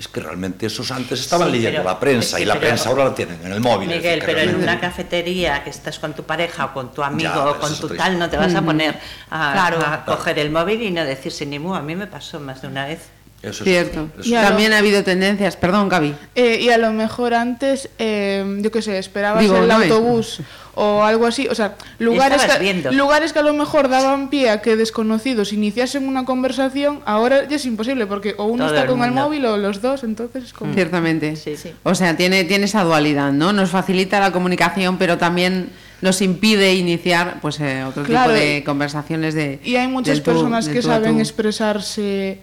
es 0.00 0.08
que 0.08 0.20
realmente 0.20 0.64
esos 0.64 0.90
antes 0.90 1.20
estaban 1.20 1.48
Sí, 1.48 1.56
leyendo 1.56 1.80
pero- 1.80 1.90
la 1.90 2.00
prensa 2.00 2.36
sí, 2.38 2.42
y 2.42 2.46
la 2.46 2.54
pero- 2.54 2.66
prensa 2.68 2.88
ahora 2.88 3.04
la 3.04 3.14
tienen 3.14 3.38
en 3.44 3.52
el 3.52 3.60
móvil. 3.60 3.86
Miguel, 3.88 4.18
decir, 4.20 4.22
pero 4.24 4.40
en 4.40 4.54
una 4.56 4.80
cafetería 4.80 5.62
que 5.62 5.68
estás 5.68 5.98
con 5.98 6.14
tu 6.14 6.22
pareja 6.24 6.64
o 6.64 6.72
con 6.72 6.92
tu 6.92 7.02
amigo 7.02 7.28
Ya, 7.34 7.46
o 7.50 7.58
con 7.60 7.78
tu 7.78 7.88
tal, 7.90 8.18
no 8.18 8.30
te 8.30 8.38
vas 8.38 8.54
a 8.54 8.62
poner 8.62 8.98
a, 9.30 9.52
Claro. 9.52 9.78
a 9.84 10.04
coger 10.06 10.38
el 10.38 10.50
móvil 10.50 10.80
y 10.82 10.90
no 10.90 11.04
decirse 11.04 11.44
ni 11.44 11.58
mu. 11.58 11.74
A 11.74 11.82
mí 11.82 11.94
me 11.96 12.06
pasó 12.06 12.40
más 12.40 12.62
de 12.62 12.68
una 12.68 12.86
vez. 12.86 13.00
Eso 13.42 13.64
es- 13.64 13.70
Cierto. 13.70 14.08
eso 14.18 14.28
Y 14.28 14.34
es- 14.34 14.42
lo- 14.42 14.48
También 14.48 14.72
ha 14.74 14.78
habido 14.78 15.02
tendencias, 15.02 15.56
perdón, 15.56 15.88
Gaby. 15.88 16.14
Eh, 16.34 16.58
y 16.60 16.68
a 16.70 16.78
lo 16.78 16.92
mejor 16.92 17.32
antes, 17.34 17.88
eh, 17.98 18.58
yo 18.60 18.70
qué 18.70 18.82
sé, 18.82 18.98
esperabas 18.98 19.40
Digo, 19.42 19.56
el 19.56 19.68
no 19.68 19.80
es- 19.80 19.90
autobús 19.90 20.40
o 20.74 21.02
algo 21.02 21.26
así. 21.26 21.48
O 21.48 21.54
sea, 21.54 21.74
lugares 21.98 22.42
que, 22.42 22.58
viendo. 22.58 22.92
lugares 22.92 23.32
que 23.32 23.38
a 23.38 23.42
lo 23.42 23.54
mejor 23.54 23.88
daban 23.88 24.28
pie 24.30 24.50
a 24.50 24.60
que 24.60 24.76
desconocidos 24.76 25.52
iniciasen 25.54 26.06
una 26.06 26.24
conversación, 26.26 27.00
ahora 27.06 27.48
ya 27.48 27.56
es 27.56 27.64
imposible 27.64 28.06
porque 28.06 28.34
o 28.36 28.44
uno 28.44 28.64
Todo 28.66 28.74
está 28.74 28.82
el 28.82 28.88
con 28.90 29.02
el 29.04 29.12
móvil 29.12 29.46
o 29.46 29.56
los 29.56 29.80
dos, 29.80 30.04
entonces 30.04 30.44
es 30.44 30.52
como... 30.52 30.74
Ciertamente. 30.74 31.34
Sí. 31.36 31.56
Sí. 31.56 31.72
O 31.82 31.94
sea, 31.94 32.16
tiene, 32.16 32.44
tiene 32.44 32.66
esa 32.66 32.84
dualidad, 32.84 33.32
¿no? 33.32 33.52
Nos 33.54 33.70
facilita 33.70 34.20
la 34.20 34.32
comunicación, 34.32 34.98
pero 34.98 35.16
también 35.18 35.70
nos 36.02 36.22
impide 36.22 36.74
iniciar 36.74 37.40
pues 37.42 37.58
eh, 37.60 37.84
otro 37.84 38.04
Claro, 38.04 38.32
tipo 38.32 38.42
de 38.44 38.58
y- 38.58 38.62
conversaciones 38.62 39.34
de 39.34 39.60
Y 39.64 39.76
hay 39.76 39.88
muchas 39.88 40.18
tú- 40.18 40.24
personas 40.24 40.68
que 40.68 40.80
saben 40.82 41.20
expresarse 41.20 42.38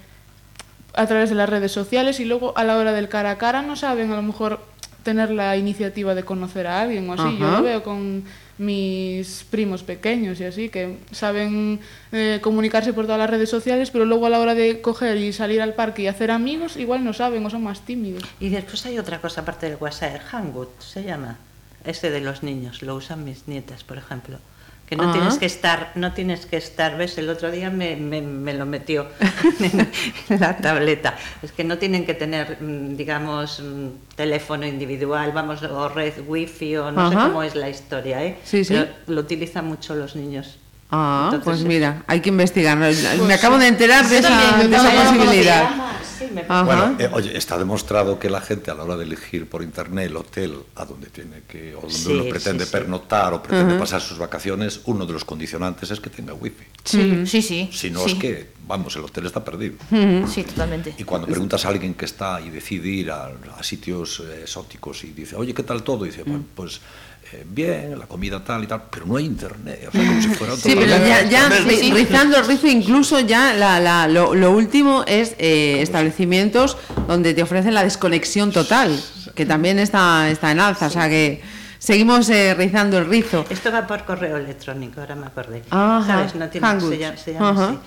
a 0.97 1.05
través 1.05 1.29
de 1.29 1.35
las 1.35 1.47
redes 1.47 1.71
sociales 1.71 2.19
y 2.19 2.25
luego 2.25 2.57
a 2.57 2.63
la 2.63 2.77
hora 2.77 2.91
del 2.91 3.07
cara 3.07 3.31
a 3.31 3.37
cara 3.37 3.61
no 3.61 3.75
saben 3.75 4.11
a 4.11 4.15
lo 4.15 4.23
mejor 4.23 4.59
tener 5.03 5.29
la 5.29 5.55
iniciativa 5.55 6.15
de 6.15 6.23
conocer 6.23 6.67
a 6.67 6.81
alguien 6.81 7.09
o 7.09 7.13
así. 7.13 7.37
Yo 7.37 7.49
lo 7.49 7.63
veo 7.63 7.81
con 7.81 8.25
mis 8.57 9.45
primos 9.49 9.83
pequeños 9.83 10.39
y 10.41 10.43
así, 10.43 10.67
que 10.67 10.97
saben 11.11 11.79
eh, 12.11 12.39
comunicarse 12.41 12.91
por 12.91 13.05
todas 13.05 13.19
las 13.19 13.29
redes 13.29 13.49
sociales, 13.49 13.89
pero 13.91 14.03
luego 14.03 14.25
a 14.25 14.29
la 14.29 14.39
hora 14.39 14.53
de 14.53 14.81
coger 14.81 15.17
y 15.17 15.31
salir 15.31 15.61
al 15.61 15.75
parque 15.75 16.01
y 16.01 16.07
hacer 16.07 16.29
amigos, 16.29 16.75
igual 16.75 17.05
no 17.05 17.13
saben 17.13 17.45
o 17.45 17.49
son 17.49 17.63
más 17.63 17.81
tímidos. 17.81 18.23
Y 18.39 18.49
después 18.49 18.85
hay 18.85 18.99
otra 18.99 19.21
cosa 19.21 19.41
aparte 19.41 19.69
del 19.69 19.77
WhatsApp, 19.79 20.15
el 20.15 20.21
Hangout 20.21 20.81
se 20.81 21.03
llama. 21.03 21.37
ese 21.85 22.09
de 22.09 22.19
los 22.19 22.43
niños, 22.43 22.81
lo 22.81 22.95
usan 22.95 23.23
mis 23.23 23.47
nietas, 23.47 23.85
por 23.85 23.97
ejemplo. 23.97 24.39
Que 24.87 24.95
no 24.95 25.11
tienes 25.11 25.37
que 25.37 25.45
estar, 25.45 25.91
no 25.95 26.13
tienes 26.13 26.45
que 26.45 26.55
estar, 26.55 26.97
ves, 26.97 27.17
el 27.17 27.29
otro 27.29 27.51
día 27.51 27.69
me, 27.69 27.97
me- 27.97 28.21
me 28.21 28.53
lo 28.53 28.65
metió 28.65 29.07
en, 30.29 30.39
la 30.39 30.55
tableta. 30.55 31.15
Es 31.43 31.51
que 31.51 31.65
no 31.65 31.77
tienen 31.77 32.05
que 32.05 32.13
tener, 32.13 32.57
mm, 32.61 32.95
digamos, 32.95 33.59
mm, 33.61 34.15
teléfono 34.15 34.65
individual, 34.65 35.33
vamos, 35.33 35.61
o 35.63 35.89
red 35.89 36.13
wifi, 36.25 36.77
o 36.77 36.91
no 36.93 37.09
sé 37.09 37.15
cómo 37.15 37.43
es 37.43 37.53
la 37.55 37.69
historia, 37.69 38.23
¿eh? 38.23 38.37
Sí, 38.45 38.63
sí. 38.63 38.75
Pero 38.75 38.87
lo 39.07 39.19
utilizan 39.21 39.65
mucho 39.67 39.93
los 39.93 40.15
niños. 40.15 40.57
Ah, 40.89 41.23
Entonces, 41.33 41.43
pues 41.43 41.63
mira, 41.67 42.03
hay 42.07 42.21
que 42.21 42.29
investigar. 42.29 42.77
Me 42.77 43.33
acabo 43.33 43.57
de 43.57 43.67
enterar 43.67 44.05
de 44.07 44.21
Yo 44.21 44.27
esa, 44.27 44.29
también, 44.29 44.71
de 44.71 44.77
esa 44.77 44.91
posibilidad. 44.91 45.69
Sí, 46.17 46.27
me- 46.33 46.41
Ajá. 46.41 46.63
Bueno, 46.63 46.95
eh, 46.99 47.09
oye, 47.13 47.37
está 47.37 47.57
demostrado 47.57 48.17
que 48.19 48.29
la 48.29 48.41
gente 48.41 48.71
a 48.71 48.75
la 48.75 48.83
hora 48.83 48.97
de 48.97 49.03
elegir 49.03 49.47
por 49.49 49.61
internet 49.61 50.09
el 50.09 50.17
hotel 50.17 50.57
a 50.75 50.85
donde 50.85 51.07
tiene 51.07 51.43
que 51.47 51.75
o 51.75 51.81
donde 51.81 51.95
Sí, 51.95 52.11
uno 52.11 52.23
pretende 52.29 52.63
sí, 52.65 52.69
sí. 52.71 52.77
pernoctar 52.77 53.33
o 53.33 53.43
pretende 53.43 53.77
pasar 53.77 54.01
sus 54.01 54.17
vacaciones, 54.17 54.81
uno 54.85 55.05
de 55.05 55.13
los 55.13 55.25
condicionantes 55.25 55.91
es 55.91 55.99
que 55.99 56.09
tenga 56.09 56.33
wifi. 56.33 56.65
Sí, 56.83 57.25
sí, 57.25 57.41
sí. 57.41 57.69
Si 57.71 57.89
no 57.91 57.99
sí. 58.05 58.11
es 58.11 58.15
que, 58.15 58.49
vamos, 58.65 58.95
el 58.95 59.03
hotel 59.03 59.25
está 59.25 59.43
perdido. 59.43 59.75
Sí, 60.27 60.43
totalmente. 60.43 60.93
Y 60.97 61.03
cuando 61.03 61.27
preguntas 61.27 61.65
a 61.65 61.69
alguien 61.69 61.93
que 61.95 62.05
está 62.05 62.39
y 62.41 62.49
decide 62.49 62.87
ir 62.89 63.11
a, 63.11 63.31
a 63.57 63.63
sitios 63.63 64.21
eh, 64.21 64.41
exóticos 64.43 65.03
y 65.03 65.07
dice, 65.11 65.35
oye, 65.35 65.53
¿qué 65.53 65.63
tal 65.63 65.83
todo? 65.83 66.05
Y 66.05 66.09
dice, 66.09 66.23
bueno, 66.23 66.43
pues 66.55 66.79
eh, 67.33 67.43
bien, 67.45 67.97
la 67.99 68.05
comida 68.07 68.43
tal 68.43 68.63
y 68.63 68.67
tal, 68.67 68.83
pero 68.89 69.05
no 69.05 69.17
hay 69.17 69.25
internet. 69.25 69.85
O 69.87 69.91
sea, 69.91 70.05
como 70.07 70.21
si 70.21 70.27
fuera 70.29 70.55
Sí, 70.55 70.71
otro 70.71 70.81
pero 70.81 71.05
ya, 71.05 71.23
ya 71.23 71.49
Sí, 71.67 71.75
sí. 71.77 71.91
rizando 71.91 72.37
el 72.37 72.45
rizo, 72.45 72.67
incluso 72.67 73.19
ya 73.19 73.53
la, 73.53 73.79
la- 73.79 74.07
lo, 74.07 74.33
lo 74.35 74.51
último 74.51 75.03
es 75.07 75.35
eh, 75.37 75.81
establecimientos 75.81 76.77
donde 77.07 77.33
te 77.33 77.43
ofrecen 77.43 77.73
la 77.73 77.83
desconexión 77.83 78.51
total, 78.51 78.97
que 79.35 79.45
también 79.45 79.79
está, 79.79 80.29
está 80.29 80.51
en 80.51 80.59
alza, 80.59 80.87
o 80.87 80.89
sea 80.89 81.09
que 81.09 81.41
seguimos 81.79 82.29
eh, 82.29 82.53
rizando 82.53 82.97
el 82.97 83.05
rizo. 83.07 83.45
Esto 83.49 83.71
va 83.71 83.85
por 83.85 84.03
correo 84.05 84.37
electrónico, 84.37 85.01
ahora 85.01 85.15
me 85.15 85.27
acordé. 85.27 85.63
Ajá, 85.69 86.05
¿Sabes? 86.07 86.35
No 86.35 86.47
tiene, 86.49 86.79
se 86.81 86.97
llama, 86.97 87.17
se 87.17 87.33
llama 87.33 87.65
así. 87.67 87.77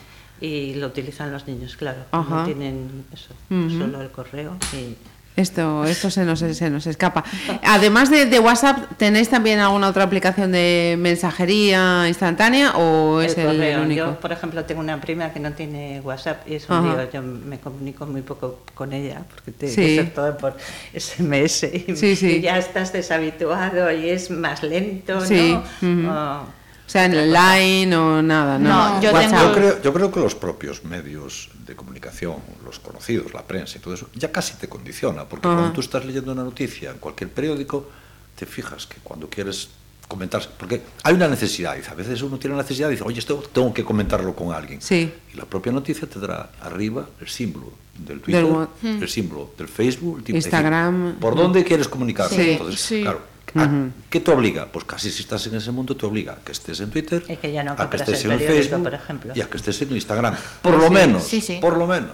Y 0.43 0.75
lo 0.75 0.87
utilizan 0.87 1.31
los 1.33 1.47
niños, 1.47 1.77
claro. 1.77 1.99
Ajá. 2.13 2.35
No 2.37 2.45
tienen 2.45 3.05
eso, 3.13 3.35
Ujú. 3.51 3.79
solo 3.79 4.01
el 4.01 4.11
correo. 4.11 4.57
Y... 4.73 4.97
Esto, 5.37 5.85
esto 5.85 6.11
se, 6.11 6.25
nos, 6.25 6.41
se 6.41 6.71
nos 6.71 6.87
escapa. 6.87 7.25
Además 7.63 8.11
de, 8.11 8.27
de 8.27 8.39
WhatsApp, 8.41 8.97
¿tenéis 8.99 9.31
también 9.31 9.61
alguna 9.61 9.89
otra 9.89 10.03
aplicación 10.03 10.53
de 10.53 10.97
mensajería 10.99 12.05
instantánea 12.09 12.73
o 12.77 13.21
es 13.21 13.39
el, 13.39 13.79
único? 13.81 13.95
Yo, 14.07 14.21
por 14.21 14.33
ejemplo, 14.33 14.65
tengo 14.65 14.81
una 14.81 15.01
prima 15.01 15.33
que 15.33 15.41
no 15.41 15.53
tiene 15.53 16.01
WhatsApp 16.03 16.47
y 16.49 16.57
es 16.57 16.69
un 16.69 16.77
Ajá. 16.77 17.03
lío. 17.03 17.11
Yo 17.13 17.23
me 17.23 17.59
comunico 17.59 18.07
muy 18.07 18.23
poco 18.23 18.61
con 18.75 18.93
ella 18.93 19.23
porque 19.31 19.53
tiene 19.53 19.75
Sí. 19.75 19.81
que 19.81 19.97
ser 19.97 20.15
todo 20.15 20.37
por 20.37 20.57
SMS 20.93 21.63
y, 21.89 21.97
Sí, 21.97 22.17
sí. 22.17 22.27
y 22.37 22.41
ya 22.43 22.59
estás 22.59 22.93
deshabituado 22.93 23.91
y 23.93 24.11
es 24.11 24.31
más 24.31 24.63
lento, 24.63 25.21
¿no? 25.21 25.63
O 26.11 26.60
sea, 26.91 27.05
en 27.05 27.33
line 27.33 27.97
o 27.97 28.21
nada, 28.21 28.59
¿no? 28.59 28.97
no 28.97 29.01
yo, 29.01 29.13
tengo... 29.13 29.37
yo, 29.37 29.55
creo, 29.55 29.83
yo, 29.83 29.93
creo, 29.93 30.11
que 30.11 30.19
los 30.19 30.35
propios 30.35 30.85
medios 30.85 31.49
de 31.65 31.77
comunicación, 31.77 32.37
los 32.65 32.81
conocidos, 32.81 33.33
la 33.33 33.43
prensa 33.43 33.79
y 33.79 33.81
todo 33.81 33.95
eso, 33.95 34.09
ya 34.15 34.33
casi 34.33 34.55
te 34.55 34.69
condiciona, 34.69 35.25
porque 35.25 35.47
uh 35.47 35.53
-huh. 35.53 35.55
cuando 35.55 35.73
tú 35.73 35.81
estás 35.81 36.05
leyendo 36.05 36.33
una 36.33 36.43
noticia 36.43 36.91
en 36.91 36.99
cualquier 36.99 37.31
periódico, 37.31 37.89
te 38.35 38.45
fijas 38.45 38.87
que 38.87 38.97
cuando 39.05 39.29
quieres 39.29 39.69
comentar, 40.09 40.43
porque 40.59 40.83
hay 41.05 41.15
una 41.15 41.29
necesidad, 41.29 41.77
y 41.77 41.89
a 41.89 41.95
veces 41.95 42.21
uno 42.23 42.39
tiene 42.39 42.57
la 42.57 42.63
necesidad 42.63 42.89
y 42.89 42.93
dice, 42.93 43.05
oye, 43.07 43.21
esto 43.21 43.41
tengo 43.53 43.73
que 43.73 43.85
comentarlo 43.85 44.35
con 44.35 44.53
alguien. 44.53 44.83
Sí. 44.83 45.13
Y 45.33 45.37
la 45.37 45.45
propia 45.45 45.71
noticia 45.71 46.09
te 46.09 46.19
dará 46.19 46.51
arriba 46.61 47.09
el 47.21 47.29
símbolo 47.29 47.73
del 47.97 48.21
Twitter, 48.21 48.45
del... 48.83 49.03
el 49.03 49.09
símbolo 49.09 49.53
del 49.57 49.69
Facebook, 49.69 50.19
el 50.19 50.25
tipo, 50.25 50.37
Instagram. 50.37 51.05
Decir, 51.05 51.21
¿Por 51.21 51.37
dónde 51.37 51.63
quieres 51.63 51.87
comunicarlo? 51.87 52.37
Sí. 52.37 52.51
Entonces, 52.51 52.81
sí. 52.81 53.03
claro 53.03 53.30
¿a 53.55 53.69
¿qué 54.09 54.21
te 54.21 54.31
obliga? 54.31 54.67
Pues 54.67 54.85
casi 54.85 55.11
si 55.11 55.23
estás 55.23 55.47
en 55.47 55.55
ese 55.57 55.71
mundo 55.71 55.97
te 55.97 56.07
obliga 56.07 56.33
a 56.35 56.37
que 56.37 56.53
estés 56.53 56.81
en 56.81 56.91
Twitter, 56.91 57.23
Y 57.29 57.37
que 57.37 57.53
ya 57.53 57.63
no 57.65 57.73
a 57.73 57.89
que 57.91 57.97
estés 57.97 58.25
el 58.25 58.33
en 58.33 58.39
Facebook 58.41 58.83
por 58.83 58.95
ejemplo. 58.95 59.33
y 59.35 59.41
a 59.41 59.47
que 59.49 59.57
estés 59.57 59.83
en 59.83 59.93
Instagram. 59.95 60.35
Por 60.63 60.79
lo 60.79 60.91
menos, 60.91 61.25
Sí, 61.25 61.41
sí. 61.41 61.59
por 61.61 61.77
lo 61.77 61.87
menos. 61.87 62.11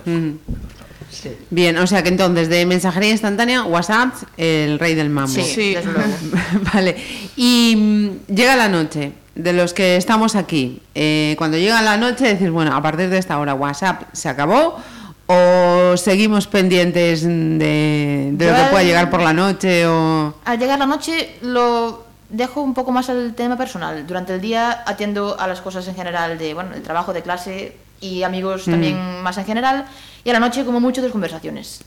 sí. 1.10 1.30
Bien, 1.50 1.76
o 1.78 1.86
sea 1.86 2.02
que 2.02 2.08
entonces 2.08 2.48
de 2.48 2.66
mensajería 2.66 3.10
instantánea, 3.10 3.64
WhatsApp, 3.64 4.14
el 4.36 4.78
rey 4.78 4.94
del 4.94 5.10
mambo. 5.10 5.32
Sí, 5.32 5.42
Sí. 5.42 5.74
desde 5.74 5.92
luego. 5.92 6.12
vale. 6.74 6.96
Y 7.36 7.74
mm, 7.76 8.32
llega 8.34 8.56
la 8.56 8.68
noche, 8.68 9.12
de 9.34 9.52
los 9.52 9.72
que 9.74 9.96
estamos 9.96 10.34
aquí. 10.34 10.80
eh, 10.94 11.34
cuando 11.38 11.58
llega 11.58 11.82
la 11.82 11.96
noche, 11.96 12.24
decís, 12.26 12.50
bueno, 12.50 12.74
a 12.74 12.82
partir 12.82 13.08
de 13.10 13.18
esta 13.18 13.38
hora 13.38 13.54
WhatsApp 13.54 14.02
se 14.12 14.28
acabó. 14.28 14.80
¿O 15.26 15.96
seguimos 15.96 16.46
pendientes 16.46 17.22
de, 17.22 18.30
de 18.32 18.50
lo 18.50 18.56
que 18.56 18.62
pueda 18.70 18.84
llegar 18.84 19.10
por 19.10 19.22
la 19.22 19.32
noche? 19.32 19.86
O... 19.86 20.34
Al 20.44 20.58
llegar 20.58 20.78
la 20.78 20.86
noche 20.86 21.36
lo 21.42 22.04
dejo 22.28 22.60
un 22.60 22.74
poco 22.74 22.92
más 22.92 23.10
al 23.10 23.34
tema 23.34 23.56
personal. 23.56 24.06
Durante 24.06 24.34
el 24.34 24.40
día 24.40 24.84
atiendo 24.86 25.38
a 25.38 25.46
las 25.46 25.60
cosas 25.60 25.86
en 25.88 25.96
general 25.96 26.38
de, 26.38 26.54
bueno, 26.54 26.74
el 26.74 26.82
trabajo, 26.82 27.12
de 27.12 27.22
clase 27.22 27.76
y 28.00 28.22
amigos 28.22 28.66
también 28.66 29.22
más 29.22 29.38
en 29.38 29.46
general. 29.46 29.86
Y 30.22 30.30
a 30.30 30.32
la 30.32 30.40
noche 30.40 30.64
como 30.64 30.80
mucho 30.80 31.02
de 31.02 31.10
conversaciones. 31.10 31.82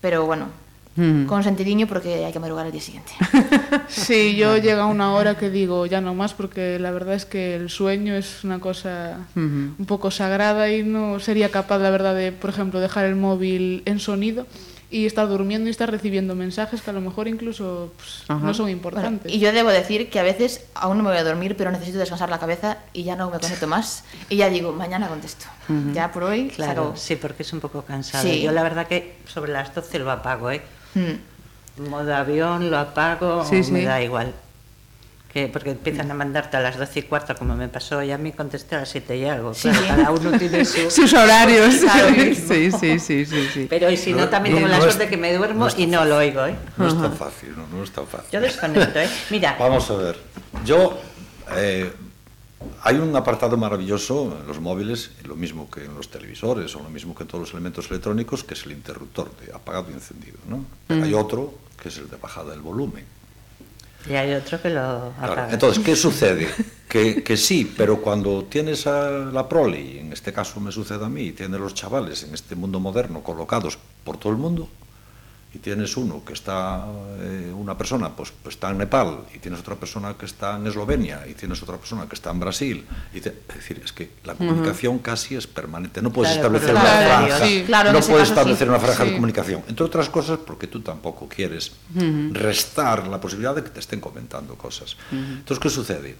Pero 0.00 0.26
bueno, 0.26 0.48
Mm. 0.94 1.24
con 1.24 1.42
sentidiño 1.42 1.86
porque 1.86 2.24
hay 2.26 2.32
que 2.32 2.38
madrugar 2.38 2.66
el 2.66 2.72
día 2.72 2.80
siguiente. 2.82 3.12
Sí, 3.88 4.36
yo 4.36 4.56
llega 4.58 4.86
una 4.86 5.14
hora 5.14 5.36
que 5.36 5.48
digo 5.50 5.86
ya 5.86 6.00
no 6.00 6.14
más 6.14 6.34
porque 6.34 6.78
la 6.78 6.90
verdad 6.90 7.14
es 7.14 7.24
que 7.24 7.56
el 7.56 7.70
sueño 7.70 8.14
es 8.14 8.44
una 8.44 8.58
cosa 8.60 9.18
un 9.34 9.84
poco 9.86 10.10
sagrada 10.10 10.70
y 10.70 10.82
no 10.82 11.18
sería 11.20 11.50
capaz, 11.50 11.78
la 11.78 11.90
verdad, 11.90 12.14
de, 12.14 12.32
por 12.32 12.50
ejemplo, 12.50 12.80
dejar 12.80 13.04
el 13.06 13.16
móvil 13.16 13.82
en 13.86 13.98
sonido 14.00 14.46
y 14.90 15.06
estar 15.06 15.26
durmiendo 15.26 15.68
y 15.68 15.70
estar 15.70 15.90
recibiendo 15.90 16.34
mensajes 16.34 16.82
que 16.82 16.90
a 16.90 16.92
lo 16.92 17.00
mejor 17.00 17.26
incluso 17.26 17.92
pues, 17.96 18.24
no 18.28 18.52
son 18.52 18.64
Bueno, 18.64 18.68
importantes. 18.68 19.32
y 19.32 19.38
yo 19.38 19.50
debo 19.52 19.70
decir 19.70 20.10
que 20.10 20.20
a 20.20 20.22
veces 20.22 20.66
aún 20.74 20.98
no 20.98 21.02
me 21.04 21.08
voy 21.10 21.18
a 21.18 21.24
dormir, 21.24 21.56
pero 21.56 21.70
necesito 21.70 21.98
descansar 21.98 22.28
la 22.28 22.38
cabeza 22.38 22.76
y 22.92 23.02
ya 23.04 23.16
no 23.16 23.30
me 23.30 23.38
conecto 23.38 23.66
más. 23.66 24.04
Y 24.28 24.36
ya 24.36 24.50
digo, 24.50 24.72
mañana 24.72 25.08
contesto. 25.08 25.46
Ya 25.94 26.12
por 26.12 26.24
hoy 26.24 26.48
Claro, 26.48 26.92
sí, 26.96 27.16
porque 27.16 27.42
es 27.42 27.52
un 27.54 27.60
poco 27.60 27.82
cansado. 27.82 28.24
Sí. 28.24 28.42
Yo 28.42 28.52
la 28.52 28.62
verdad 28.62 28.86
que 28.86 29.14
sobre 29.26 29.52
las 29.52 29.74
12 29.74 29.98
lo 30.00 30.10
apago, 30.10 30.50
¿eh? 30.50 30.60
Modo 31.78 32.14
avión, 32.14 32.70
lo 32.70 32.78
apago, 32.78 33.44
Sí, 33.44 33.60
o 33.66 33.72
me 33.72 33.84
da 33.84 34.02
igual. 34.02 34.32
Que, 35.32 35.48
porque 35.48 35.70
empiezan 35.70 36.10
a 36.10 36.14
mandarte 36.14 36.58
a 36.58 36.60
las 36.60 36.76
12 36.76 36.98
y 36.98 37.02
cuarto, 37.04 37.34
como 37.34 37.56
me 37.56 37.66
pasó, 37.68 38.02
y 38.02 38.10
a 38.12 38.18
mí 38.18 38.32
contesté 38.32 38.76
a 38.76 38.80
las 38.80 38.90
7 38.90 39.16
y 39.16 39.24
algo. 39.24 39.54
Sí, 39.54 39.70
Claro, 39.70 39.78
sí. 39.80 39.86
cada 39.88 40.10
uno 40.10 40.38
tiene 40.38 40.62
su... 40.66 40.90
Sus 40.90 41.12
horarios. 41.14 41.74
Sí, 42.52 42.70
sí, 42.70 42.98
sí, 42.98 43.24
sí, 43.24 43.48
sí. 43.54 43.66
Pero 43.70 43.90
y 43.90 43.96
si 43.96 44.12
no, 44.12 44.18
No, 44.18 44.28
también 44.28 44.54
no, 44.56 44.58
tengo 44.60 44.68
no 44.68 44.72
la 44.72 44.78
es- 44.86 44.92
suerte 44.92 45.08
que 45.08 45.16
me 45.16 45.32
duermo 45.34 45.66
y 45.78 45.86
no 45.86 46.04
lo 46.04 46.18
oigo, 46.18 46.44
¿eh? 46.44 46.54
No 46.76 46.86
es 46.88 47.00
tan 47.00 47.16
fácil, 47.16 47.54
no, 47.56 47.66
no 47.74 47.82
es 47.82 47.90
tan 47.90 48.06
fácil. 48.06 48.28
Yo 48.30 48.40
desconecto, 48.42 48.98
¿eh? 49.00 49.08
Mira, 49.30 49.56
Vamos 49.58 49.90
a 49.90 49.94
ver. 49.96 50.18
Yo. 50.66 51.00
eh, 51.56 51.90
Hay 52.82 52.96
un 52.96 53.14
apartado 53.14 53.56
maravilloso 53.56 54.36
en 54.40 54.46
los 54.46 54.60
móviles, 54.60 55.10
lo 55.24 55.36
mismo 55.36 55.70
que 55.70 55.84
en 55.84 55.94
los 55.94 56.08
televisores 56.08 56.74
o 56.76 56.80
lo 56.80 56.90
mismo 56.90 57.14
que 57.14 57.22
en 57.22 57.28
todos 57.28 57.42
los 57.42 57.52
elementos 57.52 57.90
electrónicos, 57.90 58.44
que 58.44 58.54
es 58.54 58.64
el 58.66 58.72
interruptor 58.72 59.30
de 59.36 59.52
apagado 59.52 59.90
y 59.90 59.94
encendido. 59.94 60.38
¿no? 60.48 60.64
Pero. 60.86 61.04
Hay 61.04 61.12
mm. 61.12 61.18
otro 61.18 61.54
que 61.80 61.88
es 61.88 61.98
el 61.98 62.08
de 62.08 62.16
bajada 62.16 62.52
del 62.52 62.60
volumen. 62.60 63.04
Y 64.08 64.14
hay 64.14 64.34
otro 64.34 64.60
que 64.60 64.70
lo 64.70 64.80
apaga. 64.80 65.34
Claro. 65.34 65.52
Entonces, 65.52 65.84
¿qué 65.84 65.96
sucede? 66.08 66.48
Que, 66.88 67.22
que, 67.22 67.36
sí, 67.36 67.72
pero 67.76 68.00
cuando 68.00 68.44
tienes 68.44 68.86
a 68.86 69.10
la 69.10 69.48
prole, 69.48 69.80
y 69.80 69.98
en 69.98 70.12
este 70.12 70.32
caso 70.32 70.60
me 70.60 70.72
sucede 70.72 71.04
a 71.04 71.08
mí, 71.08 71.22
y 71.22 71.32
tienes 71.32 71.60
los 71.60 71.74
chavales 71.74 72.22
en 72.24 72.34
este 72.34 72.54
mundo 72.54 72.80
moderno 72.80 73.22
colocados 73.22 73.78
por 74.04 74.16
todo 74.16 74.32
el 74.32 74.38
mundo, 74.38 74.68
y 75.54 75.58
tienes 75.58 75.96
uno 75.96 76.24
que 76.24 76.32
está, 76.32 76.86
eh, 77.20 77.52
una 77.54 77.76
persona 77.76 78.08
pues, 78.10 78.32
pues, 78.42 78.54
está 78.54 78.70
en 78.70 78.78
Nepal, 78.78 79.20
y 79.34 79.38
tienes 79.38 79.60
otra 79.60 79.76
persona 79.76 80.14
que 80.16 80.24
está 80.24 80.56
en 80.56 80.66
Eslovenia, 80.66 81.26
y 81.28 81.34
tienes 81.34 81.62
otra 81.62 81.76
persona 81.76 82.08
que 82.08 82.14
está 82.14 82.30
en 82.30 82.40
Brasil. 82.40 82.86
Y 83.12 83.20
te, 83.20 83.30
es 83.30 83.54
decir, 83.56 83.82
es 83.84 83.92
que 83.92 84.10
la 84.24 84.34
comunicación 84.34 84.96
uh 84.96 84.98
-huh. 84.98 85.02
casi 85.02 85.34
es 85.36 85.46
permanente. 85.46 86.00
No 86.00 86.10
puedes 86.10 86.32
claro, 86.32 86.56
establecer 86.56 86.70
claro, 86.70 86.88
una 86.88 87.06
claro, 87.06 87.26
franja, 87.26 87.46
sí, 87.46 87.64
no 87.92 88.00
puedes 88.00 88.28
establecer 88.28 88.66
sí, 88.66 88.70
una 88.70 88.78
franja 88.78 89.04
sí. 89.04 89.10
de 89.10 89.14
comunicación. 89.14 89.62
Entre 89.68 89.84
otras 89.84 90.08
cosas, 90.08 90.38
porque 90.38 90.66
tú 90.66 90.80
tampoco 90.80 91.28
quieres 91.28 91.72
uh 91.94 91.98
-huh. 91.98 92.32
restar 92.32 93.06
la 93.08 93.20
posibilidad 93.20 93.54
de 93.54 93.62
que 93.62 93.70
te 93.70 93.80
estén 93.80 94.00
comentando 94.00 94.56
cosas. 94.56 94.96
Uh 95.10 95.16
-huh. 95.16 95.38
Entonces, 95.38 95.58
¿qué 95.58 95.70
sucede? 95.70 96.16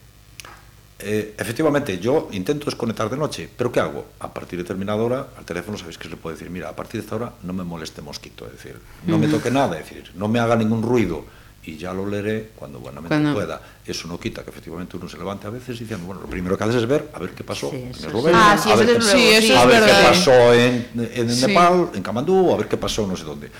Eh, 1.04 1.34
efectivamente, 1.36 1.98
yo 1.98 2.28
intento 2.32 2.66
desconectar 2.66 3.10
de 3.10 3.16
noche, 3.16 3.48
pero 3.56 3.72
¿qué 3.72 3.80
hago? 3.80 4.06
A 4.20 4.32
partir 4.32 4.58
de 4.58 4.62
determinada 4.62 5.02
hora, 5.02 5.28
al 5.36 5.44
teléfono 5.44 5.76
sabéis 5.76 5.98
que 5.98 6.04
se 6.04 6.10
le 6.10 6.16
puede 6.16 6.36
decir, 6.36 6.50
mira, 6.50 6.68
a 6.68 6.76
partir 6.76 7.00
de 7.00 7.04
esta 7.04 7.16
hora 7.16 7.32
no 7.42 7.52
me 7.52 7.64
moleste 7.64 8.02
mosquito, 8.02 8.46
es 8.46 8.52
decir, 8.52 8.78
no 9.06 9.18
me 9.18 9.28
toque 9.28 9.50
nada, 9.50 9.78
es 9.78 9.88
decir, 9.88 10.12
no 10.14 10.28
me 10.28 10.38
haga 10.38 10.56
ningún 10.56 10.82
ruido 10.82 11.24
y 11.64 11.76
ya 11.76 11.92
lo 11.92 12.08
leeré 12.08 12.50
cuando 12.56 12.80
buenamente 12.80 13.14
cuando... 13.14 13.34
pueda. 13.34 13.60
Eso 13.86 14.08
no 14.08 14.18
quita 14.18 14.42
que 14.42 14.50
efectivamente 14.50 14.96
uno 14.96 15.08
se 15.08 15.16
levante 15.16 15.46
a 15.46 15.50
veces 15.50 15.78
diciendo, 15.78 16.06
bueno, 16.06 16.22
lo 16.22 16.28
primero 16.28 16.56
que 16.56 16.64
haces 16.64 16.76
es 16.76 16.86
ver 16.86 17.10
a 17.12 17.18
ver 17.18 17.30
qué 17.30 17.44
pasó 17.44 17.70
sí, 17.70 17.76
en 17.76 17.90
Eslovenia, 17.90 18.52
ah, 18.52 18.58
sí, 18.58 18.70
a 18.70 18.76
ver, 18.76 19.02
sí, 19.02 19.52
a 19.52 19.64
ver 19.64 19.84
qué 19.84 19.92
pasó 20.08 20.54
en, 20.54 20.88
en 20.94 21.40
Nepal, 21.40 21.90
en 21.94 22.02
Kamandú, 22.02 22.52
a 22.52 22.56
ver 22.56 22.68
qué 22.68 22.76
pasó 22.76 23.06
no 23.06 23.16
sé 23.16 23.24
dónde. 23.24 23.50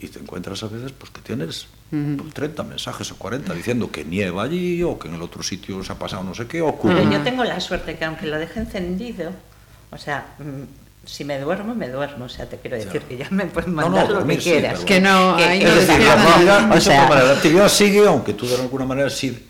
Y, 0.00 0.08
te 0.08 0.18
encuentras 0.18 0.62
a 0.62 0.68
veces 0.68 0.92
pues 0.92 1.10
que 1.10 1.20
tienes 1.20 1.66
pues, 1.90 2.32
30 2.34 2.62
mensajes 2.62 3.10
o 3.12 3.16
40 3.16 3.52
diciendo 3.54 3.90
que 3.90 4.04
nieva 4.04 4.44
allí 4.44 4.82
o 4.82 4.98
que 4.98 5.08
en 5.08 5.14
el 5.14 5.22
otro 5.22 5.42
sitio 5.42 5.82
se 5.84 5.92
ha 5.92 5.98
pasado 5.98 6.22
no 6.24 6.34
sé 6.34 6.46
qué 6.46 6.62
o 6.62 6.68
ocurre. 6.68 6.96
Pero 6.96 7.10
yo 7.10 7.22
tengo 7.22 7.44
la 7.44 7.60
suerte 7.60 7.96
que 7.96 8.04
aunque 8.04 8.26
lo 8.26 8.38
deje 8.38 8.60
encendido, 8.60 9.30
o 9.90 9.98
sea, 9.98 10.34
mm, 10.38 11.06
si 11.06 11.24
me 11.24 11.38
duermo, 11.40 11.74
me 11.74 11.88
duermo. 11.88 12.26
O 12.26 12.28
sea, 12.28 12.46
te 12.46 12.56
quiero 12.58 12.76
decir 12.76 13.00
Ya. 13.02 13.08
que 13.08 13.16
ya 13.16 13.28
me 13.30 13.46
pueden 13.46 13.74
No, 13.74 13.82
mandar 13.82 14.08
no, 14.08 14.20
lo 14.20 14.26
que 14.26 14.36
sí, 14.36 14.50
quieras. 14.50 14.74
pero 14.74 14.86
Que 14.86 15.00
no, 15.00 15.34
ahí 15.36 15.60
no 15.62 15.68
Es 15.68 15.74
decir, 15.86 15.94
se 15.96 16.04
la 16.04 16.22
actividad, 16.22 16.76
O 16.76 16.80
sea, 16.80 17.08
manera, 17.08 17.26
la 17.26 17.32
actividad 17.34 17.68
sigue, 17.68 18.06
aunque 18.06 18.32
tú 18.34 18.46
de 18.46 18.54
alguna 18.56 18.84
manera 18.84 19.10
sí 19.10 19.46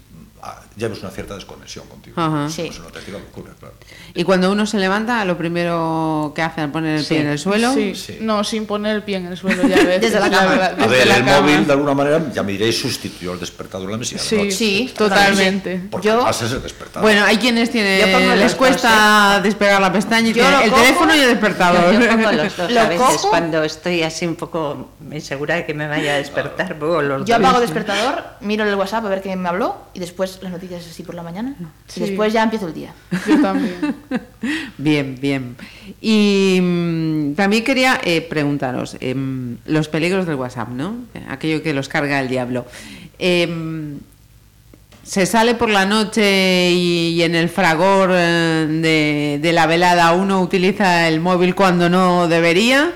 ah, 0.80 0.86
lleves 0.86 1.00
una 1.02 1.10
cierta 1.10 1.34
desconexión 1.34 1.86
contigo. 1.86 2.20
Ajá. 2.20 2.48
Sí. 2.48 2.62
Es 2.62 2.76
una 2.78 2.86
auténtica 2.86 3.18
locura, 3.18 3.52
claro. 3.58 3.74
Y 4.14 4.24
cuando 4.24 4.50
uno 4.50 4.66
se 4.66 4.78
levanta, 4.78 5.24
lo 5.24 5.36
primero 5.38 6.32
que 6.34 6.42
hace 6.42 6.60
al 6.62 6.70
poner 6.72 6.96
el 6.98 7.02
Sí. 7.04 7.14
pie 7.14 7.20
en 7.20 7.28
el 7.28 7.38
suelo. 7.38 7.72
Sí. 7.74 7.94
Sí. 7.94 8.18
No, 8.20 8.42
sin 8.44 8.66
poner 8.66 8.96
el 8.96 9.02
pie 9.02 9.16
en 9.18 9.26
el 9.26 9.36
suelo 9.36 9.66
ya 9.66 9.76
a 9.80 9.84
veces, 9.84 10.00
Desde 10.00 10.20
la 10.20 10.30
cama. 10.30 10.46
verdad, 10.50 10.72
A 10.72 10.76
desde 10.76 10.88
ver, 10.96 11.06
la 11.06 11.16
el 11.18 11.24
cama. 11.24 11.40
móvil 11.40 11.66
de 11.66 11.72
alguna 11.72 11.94
manera, 11.94 12.32
ya 12.32 12.42
me 12.42 12.52
diréis, 12.52 12.78
sustituyó 12.80 13.32
el 13.34 13.40
despertador 13.40 13.86
en 13.86 13.92
la 13.92 13.98
mesilla 13.98 14.20
de 14.22 14.28
Sí, 14.28 14.36
noche. 14.36 14.50
Sí, 14.52 14.92
totalmente. 14.96 15.80
Porque 15.90 16.08
Yo- 16.08 16.28
es 16.28 16.42
el 16.42 16.62
despertador. 16.62 17.02
Bueno, 17.02 17.24
hay 17.24 17.36
quienes 17.36 17.70
tienen, 17.70 18.38
les 18.38 18.54
cuesta 18.54 19.40
despegar 19.42 19.80
la 19.80 19.92
pestaña 19.92 20.28
y 20.28 20.32
Yo 20.32 20.42
tienen 20.44 20.62
el 20.62 20.70
cojo, 20.70 20.82
teléfono 20.82 21.14
y 21.16 21.18
el 21.20 21.28
despertador. 21.28 21.92
Yo, 21.94 22.00
yo 22.00 22.08
pongo 22.10 22.32
los 22.32 22.56
dos 22.56 22.70
Lo 22.72 22.80
a 22.80 22.84
veces 22.88 23.06
cojo. 23.06 23.30
cuando 23.30 23.62
estoy 23.64 24.02
así 24.02 24.26
un 24.26 24.36
poco 24.36 24.90
insegura 25.16 25.56
de 25.56 25.66
que 25.66 25.74
me 25.74 25.86
vaya 25.88 26.14
a 26.14 26.18
despertar. 26.18 26.76
los 26.80 27.24
Yo 27.26 27.36
apago 27.36 27.60
despertador, 27.60 28.24
miro 28.40 28.64
el 28.64 28.74
WhatsApp 28.74 29.04
a 29.04 29.08
ver 29.08 29.22
quién 29.22 29.40
me 29.40 29.48
habló 29.48 29.76
y 29.94 30.00
después 30.00 30.40
las 30.42 30.52
noticias 30.52 30.86
así 30.86 31.02
por 31.02 31.14
la 31.14 31.22
mañana. 31.22 31.54
Sí. 31.86 32.02
Y 32.02 32.06
después 32.08 32.32
ya 32.32 32.42
empiezo 32.42 32.68
el 32.68 32.74
día. 32.74 32.94
Yo 33.26 33.40
también. 33.40 33.96
Bien, 34.78 35.18
bien. 35.20 35.56
Y 36.00 36.58
mm, 36.62 37.34
también 37.34 37.62
quería 37.62 38.00
eh, 38.02 38.22
preguntaros, 38.22 38.96
em, 39.00 39.58
los 39.66 39.88
peligros 39.88 40.26
del 40.26 40.36
WhatsApp, 40.36 40.70
¿no? 40.70 40.96
Aquello 41.28 41.62
que 41.62 41.74
los 41.74 41.88
carga 41.88 42.20
el 42.20 42.28
diablo. 42.28 42.64
Em, 43.18 43.98
se 45.02 45.26
sale 45.26 45.54
por 45.54 45.68
la 45.68 45.84
noche 45.86 46.70
y, 46.70 47.08
y 47.14 47.22
en 47.22 47.34
el 47.34 47.48
fragor 47.48 48.10
eh, 48.12 48.66
de, 48.68 49.38
de 49.42 49.52
la 49.52 49.66
velada 49.66 50.12
uno 50.12 50.40
utiliza 50.40 51.08
el 51.08 51.20
móvil 51.20 51.54
cuando 51.54 51.90
no 51.90 52.28
debería. 52.28 52.92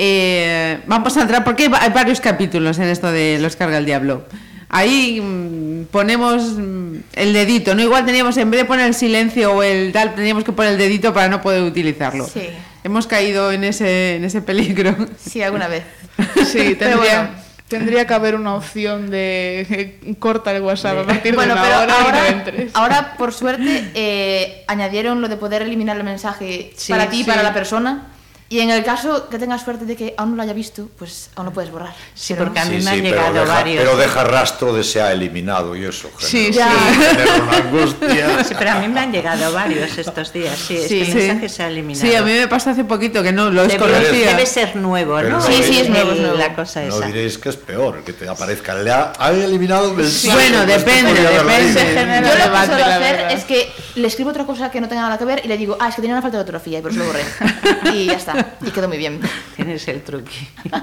Eh, 0.00 0.78
vamos 0.86 1.16
a 1.16 1.22
entrar, 1.22 1.42
porque 1.42 1.64
hay 1.64 1.68
va- 1.68 1.82
hay 1.82 1.90
varios 1.90 2.20
capítulos 2.20 2.78
en 2.78 2.84
esto 2.84 3.10
de 3.10 3.38
los 3.40 3.56
carga 3.56 3.78
el 3.78 3.84
diablo. 3.84 4.26
Ahí 4.68 5.20
mm, 5.20 5.86
ponemos 5.90 6.40
mm, 6.56 6.96
el 7.14 7.32
dedito, 7.32 7.74
¿no? 7.74 7.82
Igual 7.82 8.06
teníamos, 8.06 8.36
en 8.36 8.48
vez 8.48 8.60
de 8.60 8.64
poner 8.64 8.86
el 8.86 8.94
silencio 8.94 9.52
o 9.54 9.62
el 9.64 9.90
tal, 9.92 10.14
teníamos 10.14 10.44
que 10.44 10.52
poner 10.52 10.72
el 10.74 10.78
dedito 10.78 11.12
para 11.12 11.28
no 11.28 11.40
poder 11.40 11.62
utilizarlo. 11.62 12.28
Sí. 12.28 12.48
Hemos 12.84 13.08
caído 13.08 13.50
en 13.50 13.64
ese, 13.64 14.14
en 14.16 14.24
ese 14.24 14.40
peligro. 14.40 14.94
Sí, 15.18 15.42
alguna 15.42 15.66
vez. 15.66 15.82
Sí, 16.46 16.76
Pero 16.78 16.90
tendría, 17.00 17.18
bueno. 17.22 17.30
tendría 17.66 18.06
que 18.06 18.14
haber 18.14 18.36
una 18.36 18.54
opción 18.54 19.10
de 19.10 19.66
eh, 19.68 20.14
corta 20.20 20.54
el 20.54 20.62
WhatsApp 20.62 20.98
a 20.98 21.06
partir 21.06 21.34
Bueno, 21.34 21.54
de 21.56 21.60
una 21.60 21.68
pero 21.68 21.82
hora 21.82 21.84
y 21.84 21.88
no 21.88 22.06
ahora, 22.06 22.28
entres. 22.28 22.70
ahora, 22.74 23.14
por 23.18 23.32
suerte, 23.32 23.90
eh, 23.94 24.64
añadieron 24.68 25.20
lo 25.20 25.28
de 25.28 25.36
poder 25.36 25.62
eliminar 25.62 25.96
el 25.96 26.04
mensaje 26.04 26.70
Sí, 26.76 26.92
para 26.92 27.10
ti 27.10 27.16
y 27.20 27.24
sí. 27.24 27.30
para 27.30 27.42
la 27.42 27.52
persona. 27.52 28.06
Y 28.50 28.60
en 28.60 28.70
el 28.70 28.82
caso 28.82 29.28
que 29.28 29.38
tengas 29.38 29.62
suerte 29.62 29.84
de 29.84 29.94
que 29.94 30.14
aún 30.16 30.30
no 30.30 30.36
lo 30.36 30.42
haya 30.42 30.54
visto, 30.54 30.88
pues 30.98 31.28
aún 31.36 31.44
lo 31.48 31.52
puedes 31.52 31.70
borrar. 31.70 31.92
Sí, 32.14 32.32
Pero 32.32 32.46
porque 32.46 32.60
a 32.60 32.64
mí 32.64 32.78
Sí, 32.78 32.84
me 32.84 32.90
han 32.90 32.96
sí, 32.96 33.02
pero 33.02 33.16
llegado 33.16 33.34
deja, 33.34 33.46
varios. 33.54 33.84
pero 33.84 33.96
deja 33.98 34.24
rastro 34.24 34.72
de 34.72 34.84
se 34.84 35.02
ha 35.02 35.12
eliminado 35.12 35.76
y 35.76 35.84
eso. 35.84 36.10
Sí, 36.18 36.50
genera- 36.50 36.70
sí. 36.70 37.00
genera 37.10 37.34
una 37.42 37.56
angustia. 37.58 38.44
Sí, 38.44 38.54
pero 38.58 38.70
a 38.70 38.74
mí 38.76 38.88
me 38.88 39.00
han 39.00 39.12
llegado 39.12 39.52
varios 39.52 39.98
estos 39.98 40.32
días. 40.32 40.56
Sí, 40.58 40.78
Sí. 40.88 41.02
este 41.02 41.14
mensaje 41.14 41.48
se 41.50 41.62
ha 41.62 41.66
eliminado. 41.68 42.06
Sí, 42.10 42.14
a 42.16 42.22
mí 42.22 42.32
me 42.32 42.48
pasó 42.48 42.70
hace 42.70 42.84
poquito 42.84 43.22
que 43.22 43.32
no 43.32 43.50
lo 43.50 43.62
Debe, 43.66 43.74
desconocía. 43.74 44.28
debe 44.30 44.46
ser 44.46 44.76
nuevo, 44.76 45.20
¿no? 45.20 45.28
no 45.28 45.40
Sí, 45.42 45.62
sí, 45.62 45.80
es 45.80 45.90
nuevo, 45.90 46.12
es 46.12 46.18
nuevo. 46.20 46.36
La 46.38 46.54
cosa 46.54 46.80
No 46.80 46.96
esa. 46.96 47.06
diréis 47.06 47.36
que 47.36 47.50
es 47.50 47.56
peor, 47.56 48.02
que 48.02 48.14
te 48.14 48.26
aparezca. 48.26 48.74
Le 48.76 48.90
ha, 48.90 49.12
ha 49.18 49.30
eliminado 49.30 49.90
el 49.90 49.96
mensaje. 49.98 50.34
Bueno, 50.34 50.64
depende, 50.64 51.12
depende. 51.12 51.80
genera 51.80 52.20
Yo 52.22 52.46
lo 52.46 52.60
que 52.60 52.66
suelo 52.66 52.84
hacer 52.86 53.26
es 53.30 53.44
que 53.44 53.70
le 53.96 54.06
escribo 54.08 54.30
otra 54.30 54.46
cosa 54.46 54.70
que 54.70 54.80
no 54.80 54.88
tenga 54.88 55.02
nada 55.02 55.18
que 55.18 55.26
ver 55.26 55.42
y 55.44 55.48
le 55.48 55.58
digo, 55.58 55.76
ah, 55.78 55.88
es 55.90 55.94
que 55.96 56.00
tenía 56.00 56.14
una 56.14 56.22
falta 56.22 56.38
de 56.38 56.40
ortografía 56.40 56.78
y 56.78 56.82
por 56.82 56.92
eso 56.92 57.00
lo 57.00 57.06
borré. 57.06 57.24
y 57.92 58.06
ya 58.06 58.14
está, 58.14 58.37
y 58.66 58.70
quedó 58.70 58.88
muy 58.88 58.98
bien. 58.98 59.20
Tienes 59.56 59.86
el 59.88 60.02
truqui. 60.02 60.48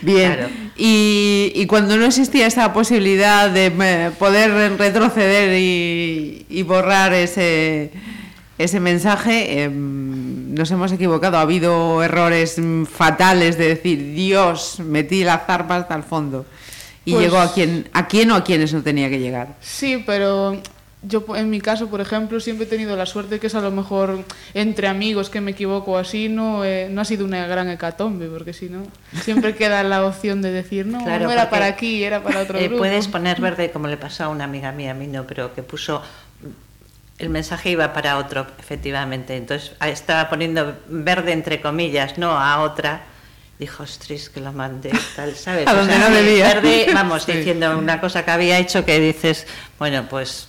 Bien. 0.00 0.32
Claro. 0.34 0.48
Y, 0.76 1.52
y 1.54 1.66
cuando 1.66 1.96
no 1.98 2.06
existía 2.06 2.46
esa 2.46 2.72
posibilidad 2.72 3.50
de 3.50 3.66
eh, 3.66 4.10
poder 4.18 4.78
retroceder 4.78 5.58
y, 5.60 6.46
y 6.48 6.62
borrar 6.62 7.12
ese, 7.12 7.92
ese 8.58 8.80
mensaje, 8.80 9.62
em, 9.62 10.54
nos 10.54 10.70
hemos 10.70 10.90
equivocado. 10.90 11.36
Ha 11.36 11.42
habido 11.42 12.02
errores 12.02 12.58
mm, 12.58 12.84
fatales 12.84 13.58
de 13.58 13.68
decir, 13.68 14.14
Dios, 14.14 14.80
metí 14.80 15.22
la 15.22 15.38
zarpa 15.38 15.76
hasta 15.76 15.94
el 15.94 16.02
fondo. 16.02 16.46
Y 17.04 17.12
Pues- 17.12 17.24
llegó 17.24 17.38
a 17.38 17.52
quien, 17.52 17.88
a 17.92 18.08
quién 18.08 18.30
o 18.30 18.36
a 18.36 18.44
quienes 18.44 18.72
no 18.72 18.82
tenía 18.82 19.10
que 19.10 19.18
llegar. 19.18 19.56
Sí, 19.60 20.02
pero 20.06 20.60
yo 21.02 21.24
en 21.34 21.50
mi 21.50 21.60
caso, 21.60 21.88
por 21.88 22.00
ejemplo, 22.00 22.38
siempre 22.38 22.66
he 22.66 22.68
tenido 22.68 22.96
la 22.96 23.06
suerte 23.06 23.40
que 23.40 23.48
es 23.48 23.54
a 23.54 23.60
lo 23.60 23.72
mejor 23.72 24.24
entre 24.54 24.86
amigos 24.86 25.30
que 25.30 25.40
me 25.40 25.50
equivoco 25.50 25.98
así, 25.98 26.28
no, 26.28 26.64
eh, 26.64 26.88
no 26.90 27.00
ha 27.00 27.04
sido 27.04 27.24
una 27.24 27.46
gran 27.46 27.68
hecatombe, 27.68 28.28
porque 28.28 28.52
si 28.52 28.68
no, 28.68 28.84
siempre 29.20 29.54
queda 29.56 29.82
la 29.82 30.06
opción 30.06 30.42
de 30.42 30.52
decir, 30.52 30.86
no, 30.86 31.02
Claro, 31.02 31.24
no 31.24 31.32
era 31.32 31.50
para 31.50 31.66
aquí, 31.66 32.04
era 32.04 32.22
para 32.22 32.40
otro 32.40 32.58
eh, 32.58 32.68
grupo. 32.68 32.78
Puedes 32.78 33.08
poner 33.08 33.40
verde 33.40 33.70
como 33.72 33.88
le 33.88 33.96
pasó 33.96 34.24
a 34.24 34.28
una 34.28 34.44
amiga 34.44 34.70
mía, 34.70 34.92
a 34.92 34.94
mí 34.94 35.08
no, 35.08 35.26
pero 35.26 35.54
que 35.54 35.62
puso 35.62 36.02
el 37.18 37.28
mensaje 37.30 37.70
iba 37.70 37.92
para 37.92 38.18
otro, 38.18 38.46
efectivamente. 38.58 39.36
Entonces 39.36 39.72
ah, 39.80 39.88
estaba 39.88 40.28
poniendo 40.28 40.76
verde 40.88 41.32
entre 41.32 41.60
comillas, 41.60 42.18
no 42.18 42.32
a 42.38 42.60
otra. 42.60 43.02
Dijo, 43.58 43.84
ostras, 43.84 44.28
que 44.28 44.40
lo 44.40 44.52
mandé, 44.52 44.90
tal, 45.14 45.36
¿sabes? 45.36 45.66
A 45.68 45.74
donde 45.74 45.96
no 45.96 46.10
debía. 46.10 46.48
Verde, 46.54 46.86
vamos, 46.92 47.22
Sí. 47.26 47.32
diciendo 47.32 47.78
una 47.78 48.00
cosa 48.00 48.24
que 48.24 48.30
había 48.32 48.58
hecho 48.58 48.84
que 48.84 48.98
dices, 48.98 49.46
bueno, 49.78 50.06
pues 50.10 50.48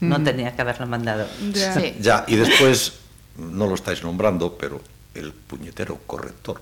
no 0.00 0.22
tenía 0.22 0.54
que 0.54 0.62
haberlo 0.62 0.86
mandado. 0.86 1.26
Ya. 1.52 1.74
Sí. 1.74 1.94
Ya, 2.00 2.24
y 2.26 2.36
después, 2.36 2.94
no 3.36 3.66
lo 3.66 3.74
estáis 3.74 4.02
nombrando, 4.02 4.56
pero 4.58 4.80
el 5.14 5.32
puñetero 5.32 5.98
corrector. 6.06 6.60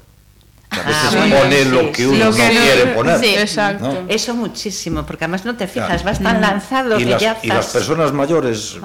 Que 0.71 0.81
a 0.81 0.83
Ah, 0.83 0.87
veces 0.89 1.15
bueno, 1.21 1.37
pone 1.39 1.63
sí, 1.63 1.69
lo 1.71 1.93
que 1.93 2.03
sí. 2.03 2.05
uno 2.07 2.19
Lo 2.19 2.31
no 2.33 2.37
que 2.37 2.43
no- 2.55 2.61
quiere 2.61 2.87
poner. 2.95 3.21
sí. 3.21 3.35
Exacto. 3.37 3.85
¿no? 3.93 4.05
Eso 4.09 4.35
muchísimo, 4.35 5.07
porque 5.07 5.25
además 5.25 5.45
no 5.45 5.57
te 5.57 5.67
fijas, 5.69 5.89
Claro. 5.89 6.05
vas 6.05 6.21
tan 6.23 6.41
lanzado 6.41 6.99
y, 6.99 7.05
que 7.05 7.11
las, 7.11 7.23
ya 7.23 7.39
y 7.43 7.47
las 7.49 7.67
personas 7.67 8.13
mayores 8.13 8.77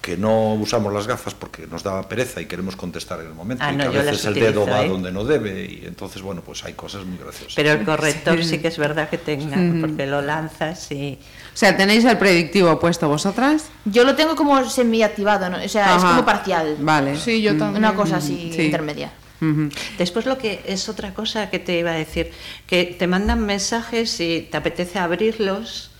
que 0.00 0.16
no 0.16 0.54
usamos 0.54 0.90
las 0.90 1.06
gafas 1.06 1.34
porque 1.34 1.66
nos 1.66 1.82
da 1.82 2.08
pereza 2.08 2.40
y 2.40 2.46
queremos 2.46 2.76
contestar 2.76 3.20
en 3.20 3.26
el 3.26 3.34
momento 3.34 3.62
Ah, 3.66 3.72
y 3.74 3.76
que 3.76 3.82
a 3.82 3.88
veces 3.90 4.24
el 4.24 4.34
dedo 4.34 4.66
va 4.66 4.84
¿eh? 4.84 4.88
donde 4.88 5.12
no 5.12 5.22
debe 5.24 5.64
y 5.66 5.84
entonces 5.86 6.22
bueno 6.22 6.40
pues 6.40 6.64
hay 6.64 6.72
cosas 6.72 7.04
muy 7.04 7.18
graciosas 7.18 7.52
Pero 7.54 7.72
el 7.72 7.84
corrector 7.84 8.42
sí 8.42 8.58
que 8.58 8.68
es 8.68 8.78
verdad 8.78 9.10
que 9.10 9.18
tenga, 9.18 9.56
porque 9.82 10.06
lo 10.06 10.22
lanzas 10.22 10.90
y... 10.92 11.18
O 11.58 11.60
sea, 11.60 11.76
¿tenéis 11.76 12.04
el 12.04 12.16
predictivo 12.18 12.78
puesto 12.78 13.08
vosotras? 13.08 13.64
Yo 13.84 14.04
lo 14.04 14.14
tengo 14.14 14.36
como 14.36 14.64
semi-activado, 14.70 15.50
¿no? 15.50 15.56
o 15.56 15.68
sea, 15.68 15.96
es 15.96 16.04
como 16.04 16.24
parcial. 16.24 16.76
Vale. 16.78 17.16
Sí, 17.16 17.42
yo 17.42 17.56
también. 17.56 17.84
Una 17.84 17.96
cosa 17.96 18.18
así 18.18 18.52
Sí. 18.54 18.62
intermedia. 18.62 19.10
Después 19.98 20.24
lo 20.26 20.38
que 20.38 20.60
es 20.66 20.88
otra 20.88 21.12
cosa 21.14 21.50
que 21.50 21.58
te 21.58 21.76
iba 21.80 21.90
a 21.90 21.94
decir, 21.94 22.30
que 22.68 22.84
te 22.96 23.08
mandan 23.08 23.44
mensajes 23.44 24.20
y 24.20 24.46
te 24.48 24.56
apetece 24.56 25.00
abrirlos 25.00 25.90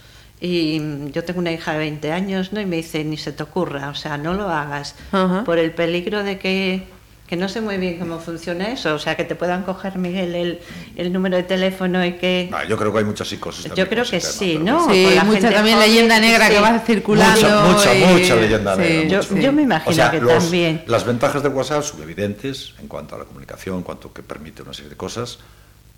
y 0.41 0.79
mm, 0.79 1.07
yo 1.09 1.25
tengo 1.25 1.41
una 1.41 1.51
hija 1.51 1.73
de 1.73 1.79
20 1.79 2.13
años, 2.13 2.53
¿no? 2.53 2.61
Y 2.61 2.67
me 2.67 2.77
dice, 2.77 3.03
ni 3.03 3.17
se 3.17 3.33
te 3.33 3.43
ocurra, 3.43 3.89
o 3.89 3.97
sea, 3.97 4.17
no 4.17 4.35
lo 4.35 4.49
hagas 4.51 4.95
Ajá. 5.11 5.43
por 5.43 5.59
el 5.59 5.73
peligro 5.73 6.23
de 6.23 6.39
que, 6.39 6.85
que 7.29 7.37
no 7.37 7.49
sé 7.49 7.61
muy 7.61 7.77
bien 7.77 7.99
cómo 7.99 8.19
funciona 8.19 8.69
eso, 8.73 8.95
o 8.95 8.99
sea, 8.99 9.15
que 9.15 9.23
te 9.25 9.35
puedan 9.35 9.63
coger, 9.63 9.99
Miguel, 9.99 10.35
el, 10.35 10.61
el 10.97 11.13
número 11.13 11.37
de 11.37 11.43
teléfono 11.43 12.03
y 12.05 12.15
que... 12.15 12.49
Ah, 12.53 12.65
yo 12.67 12.79
creo 12.79 12.91
que 12.91 13.01
hay 13.01 13.05
muchas 13.05 13.29
psicosis 13.29 13.71
Yo 13.75 13.87
creo 13.89 14.05
que 14.07 14.19
sí, 14.21 14.59
¿no? 14.59 14.89
Sí, 14.91 15.05
con 15.05 15.15
la 15.15 15.25
mucha 15.25 15.41
gente 15.41 15.55
también 15.55 15.77
joven, 15.77 15.91
leyenda 15.91 16.19
negra 16.21 16.49
que 16.49 16.59
va 16.59 16.79
circulando. 16.81 17.41
mucha 17.67 17.93
mucha 17.93 17.95
y- 17.95 18.05
mucha 18.21 18.35
leyenda 18.37 18.75
sí. 18.77 18.81
negra, 18.81 19.09
Yo, 19.09 19.19
mucho. 19.19 19.37
yo 19.37 19.53
me 19.53 19.63
imagino 19.63 19.91
O 19.91 19.95
sea, 19.95 20.11
que 20.11 20.21
los- 20.23 20.43
también. 20.43 20.83
las 20.87 21.05
ventajas 21.05 21.43
del 21.43 21.53
WhatsApp 21.53 21.83
son 21.83 22.03
evidentes 22.03 22.73
en 22.81 22.89
cuanto 22.89 23.15
a 23.15 23.19
la 23.19 23.25
comunicación, 23.27 23.77
en 23.77 23.83
cuanto 23.83 24.11
que 24.13 24.23
permite 24.23 24.63
una 24.63 24.73
serie 24.73 24.89
de 24.89 24.97
cosas, 24.97 25.39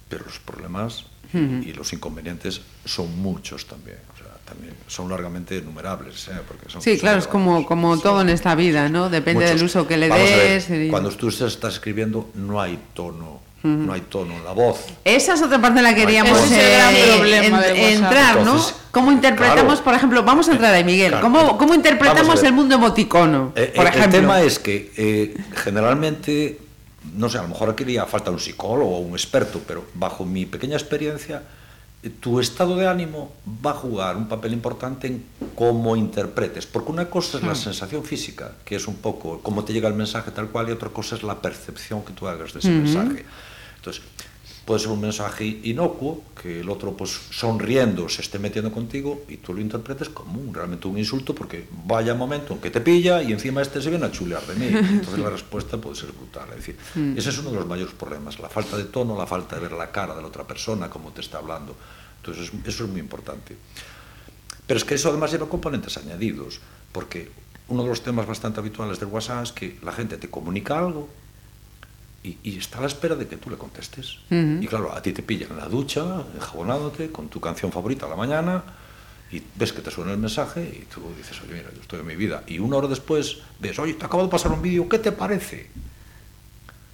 pero 0.08 0.24
los 0.24 0.40
problemas 0.40 1.04
y 1.32 1.72
los 1.72 1.92
inconvenientes 1.92 2.60
son 2.84 3.20
muchos 3.20 3.66
también. 3.66 3.98
O 4.14 4.18
sea, 4.18 4.26
también 4.44 4.74
son 4.88 5.08
largamente 5.08 5.58
enumerables. 5.58 6.28
¿eh? 6.28 6.32
Porque 6.46 6.68
son 6.68 6.82
Sí, 6.82 6.98
claro, 6.98 7.18
es 7.18 7.26
como, 7.28 7.64
como 7.66 7.98
todo 7.98 8.20
en 8.22 8.28
esta 8.30 8.54
vida, 8.54 8.88
¿no? 8.88 9.08
Depende 9.10 9.44
Muchos. 9.44 9.56
del 9.60 9.64
uso 9.66 9.86
que 9.86 9.96
le 9.96 10.06
a 10.10 10.14
ver, 10.16 10.48
des. 10.68 10.70
y- 10.86 10.88
Cuando 10.90 11.10
tú 11.10 11.28
estás 11.28 11.74
escribiendo, 11.74 12.30
no 12.34 12.60
hay 12.60 12.78
tono, 12.94 13.40
no 13.62 13.92
hay 13.92 14.00
tono 14.00 14.34
en 14.36 14.44
la 14.44 14.52
voz. 14.52 14.86
Esa 15.04 15.34
es 15.34 15.42
otra 15.42 15.60
parte 15.60 15.78
en 15.80 15.84
la 15.84 15.94
que 15.94 16.00
queríamos 16.00 16.50
el 16.50 16.58
eh, 16.58 17.14
problema 17.18 17.60
del 17.60 17.72
WhatsApp. 17.74 17.92
entrar, 17.94 18.34
¿no? 18.36 18.40
Entonces, 18.40 18.74
¿Cómo 18.90 19.12
interpretamos, 19.12 19.64
claro. 19.74 19.84
por 19.84 19.94
ejemplo, 19.94 20.22
vamos 20.24 20.48
a 20.48 20.52
entrar 20.52 20.74
ahí, 20.74 20.82
Miguel, 20.82 21.10
Claro. 21.10 21.22
¿cómo, 21.22 21.56
cómo 21.58 21.74
interpretamos 21.74 22.42
el 22.42 22.52
mundo 22.52 22.74
emoticono, 22.74 23.52
Eh, 23.54 23.72
por 23.76 23.86
eh, 23.86 23.88
ejemplo? 23.90 24.04
El 24.06 24.10
tema 24.24 24.40
es 24.42 24.58
que 24.58 24.90
eh, 24.96 25.36
generalmente, 25.54 26.58
non 27.16 27.32
sei, 27.32 27.40
a 27.40 27.48
lo 27.48 27.52
mejor 27.56 27.72
aquí 27.72 27.84
a 27.96 28.04
falta 28.04 28.28
un 28.28 28.38
psicólogo 28.38 29.00
ou 29.00 29.08
un 29.08 29.16
experto, 29.16 29.60
pero 29.64 29.88
bajo 29.96 30.28
mi 30.28 30.44
pequeña 30.44 30.76
experiencia, 30.76 31.40
eh, 32.04 32.12
tu 32.12 32.40
estado 32.40 32.76
de 32.76 32.84
ánimo 32.86 33.32
va 33.44 33.72
a 33.72 33.78
jugar 33.80 34.16
un 34.16 34.28
papel 34.28 34.52
importante 34.52 35.08
en 35.08 35.24
cómo 35.56 35.96
interpretes, 35.96 36.66
porque 36.66 36.92
una 36.92 37.08
cosa 37.08 37.38
es 37.38 37.44
la 37.44 37.56
hmm. 37.56 37.64
sensación 37.72 38.04
física, 38.04 38.52
que 38.64 38.76
es 38.76 38.86
un 38.86 38.96
poco 39.00 39.40
cómo 39.40 39.64
te 39.64 39.72
llega 39.72 39.88
el 39.88 39.96
mensaje 39.96 40.30
tal 40.30 40.52
cual, 40.52 40.68
y 40.68 40.72
otra 40.72 40.90
cosa 40.90 41.16
es 41.16 41.22
la 41.22 41.40
percepción 41.40 42.04
que 42.04 42.12
tú 42.12 42.28
hagas 42.28 42.52
de 42.52 42.60
ese 42.60 42.68
uh 42.68 42.72
-huh. 42.72 42.82
mensaje. 42.84 43.24
Entonces, 43.76 44.02
puede 44.64 44.80
ser 44.80 44.90
un 44.90 45.00
mensaje 45.00 45.60
inocuo, 45.64 46.22
que 46.40 46.60
el 46.60 46.70
otro 46.70 46.96
pues 46.96 47.10
sonriendo 47.10 48.08
se 48.08 48.22
esté 48.22 48.38
metiendo 48.38 48.72
contigo 48.72 49.24
y 49.28 49.36
tú 49.36 49.52
lo 49.52 49.60
interpretes 49.60 50.08
como 50.08 50.40
un, 50.40 50.54
realmente 50.54 50.88
un 50.88 50.96
insulto 50.96 51.34
porque 51.34 51.66
vaya 51.84 52.14
momento 52.14 52.54
en 52.54 52.60
que 52.60 52.70
te 52.70 52.80
pilla 52.80 53.22
y 53.22 53.32
encima 53.32 53.60
este 53.60 53.82
se 53.82 53.90
viene 53.90 54.06
a 54.06 54.10
chulear 54.10 54.42
de 54.46 54.54
mí. 54.54 54.66
Entonces 54.74 55.18
la 55.18 55.28
respuesta 55.28 55.76
puede 55.76 55.96
ser 55.96 56.12
brutal. 56.12 56.48
Es 56.50 56.56
decir, 56.56 56.78
mm. 56.94 57.18
ese 57.18 57.28
es 57.28 57.38
uno 57.38 57.50
de 57.50 57.56
los 57.56 57.66
mayores 57.66 57.92
problemas, 57.92 58.38
la 58.38 58.48
falta 58.48 58.78
de 58.78 58.84
tono, 58.84 59.18
la 59.18 59.26
falta 59.26 59.56
de 59.56 59.62
ver 59.62 59.72
la 59.72 59.92
cara 59.92 60.14
de 60.14 60.22
la 60.22 60.28
otra 60.28 60.46
persona, 60.46 60.88
cómo 60.88 61.10
te 61.10 61.20
está 61.20 61.38
hablando. 61.38 61.76
Entonces 62.16 62.50
eso 62.64 62.84
es 62.84 62.90
muy 62.90 63.00
importante. 63.00 63.54
Pero 64.66 64.78
es 64.78 64.84
que 64.84 64.94
eso 64.94 65.10
además 65.10 65.30
lleva 65.32 65.46
componentes 65.46 65.98
añadidos, 65.98 66.60
porque 66.92 67.30
uno 67.68 67.82
de 67.82 67.90
los 67.90 68.02
temas 68.02 68.26
bastante 68.26 68.60
habituales 68.60 68.98
del 68.98 69.10
WhatsApp 69.10 69.42
es 69.42 69.52
que 69.52 69.78
la 69.82 69.92
gente 69.92 70.16
te 70.16 70.30
comunica 70.30 70.78
algo, 70.78 71.08
y, 72.22 72.36
y 72.42 72.58
está 72.58 72.78
a 72.78 72.80
la 72.82 72.86
espera 72.86 73.14
de 73.16 73.26
que 73.26 73.36
tú 73.36 73.50
le 73.50 73.56
contestes. 73.56 74.18
Y 74.30 74.66
claro, 74.66 74.92
a 74.92 75.00
ti 75.00 75.12
te 75.12 75.22
pillan 75.22 75.50
en 75.52 75.56
la 75.58 75.68
ducha, 75.68 76.22
enjabonándote, 76.34 77.10
con 77.10 77.28
tu 77.28 77.40
canción 77.40 77.72
favorita 77.72 78.06
a 78.06 78.08
la 78.10 78.16
mañana, 78.16 78.62
y 79.32 79.40
ves 79.54 79.72
que 79.72 79.80
te 79.80 79.90
suena 79.90 80.10
el 80.12 80.18
mensaje 80.18 80.60
y 80.62 80.84
tú 80.92 81.00
dices, 81.16 81.40
oye, 81.42 81.54
mira, 81.54 81.70
yo 81.74 81.80
estoy 81.80 82.00
en 82.00 82.06
mi 82.06 82.16
vida. 82.16 82.42
Y 82.48 82.58
una 82.58 82.76
hora 82.76 82.88
después 82.88 83.38
ves, 83.60 83.78
oye, 83.78 83.94
te 83.94 84.04
acabo 84.04 84.24
de 84.24 84.28
pasar 84.28 84.50
un 84.50 84.60
vídeo, 84.60 84.88
¿qué 84.88 84.98
te 84.98 85.12
parece? 85.12 85.70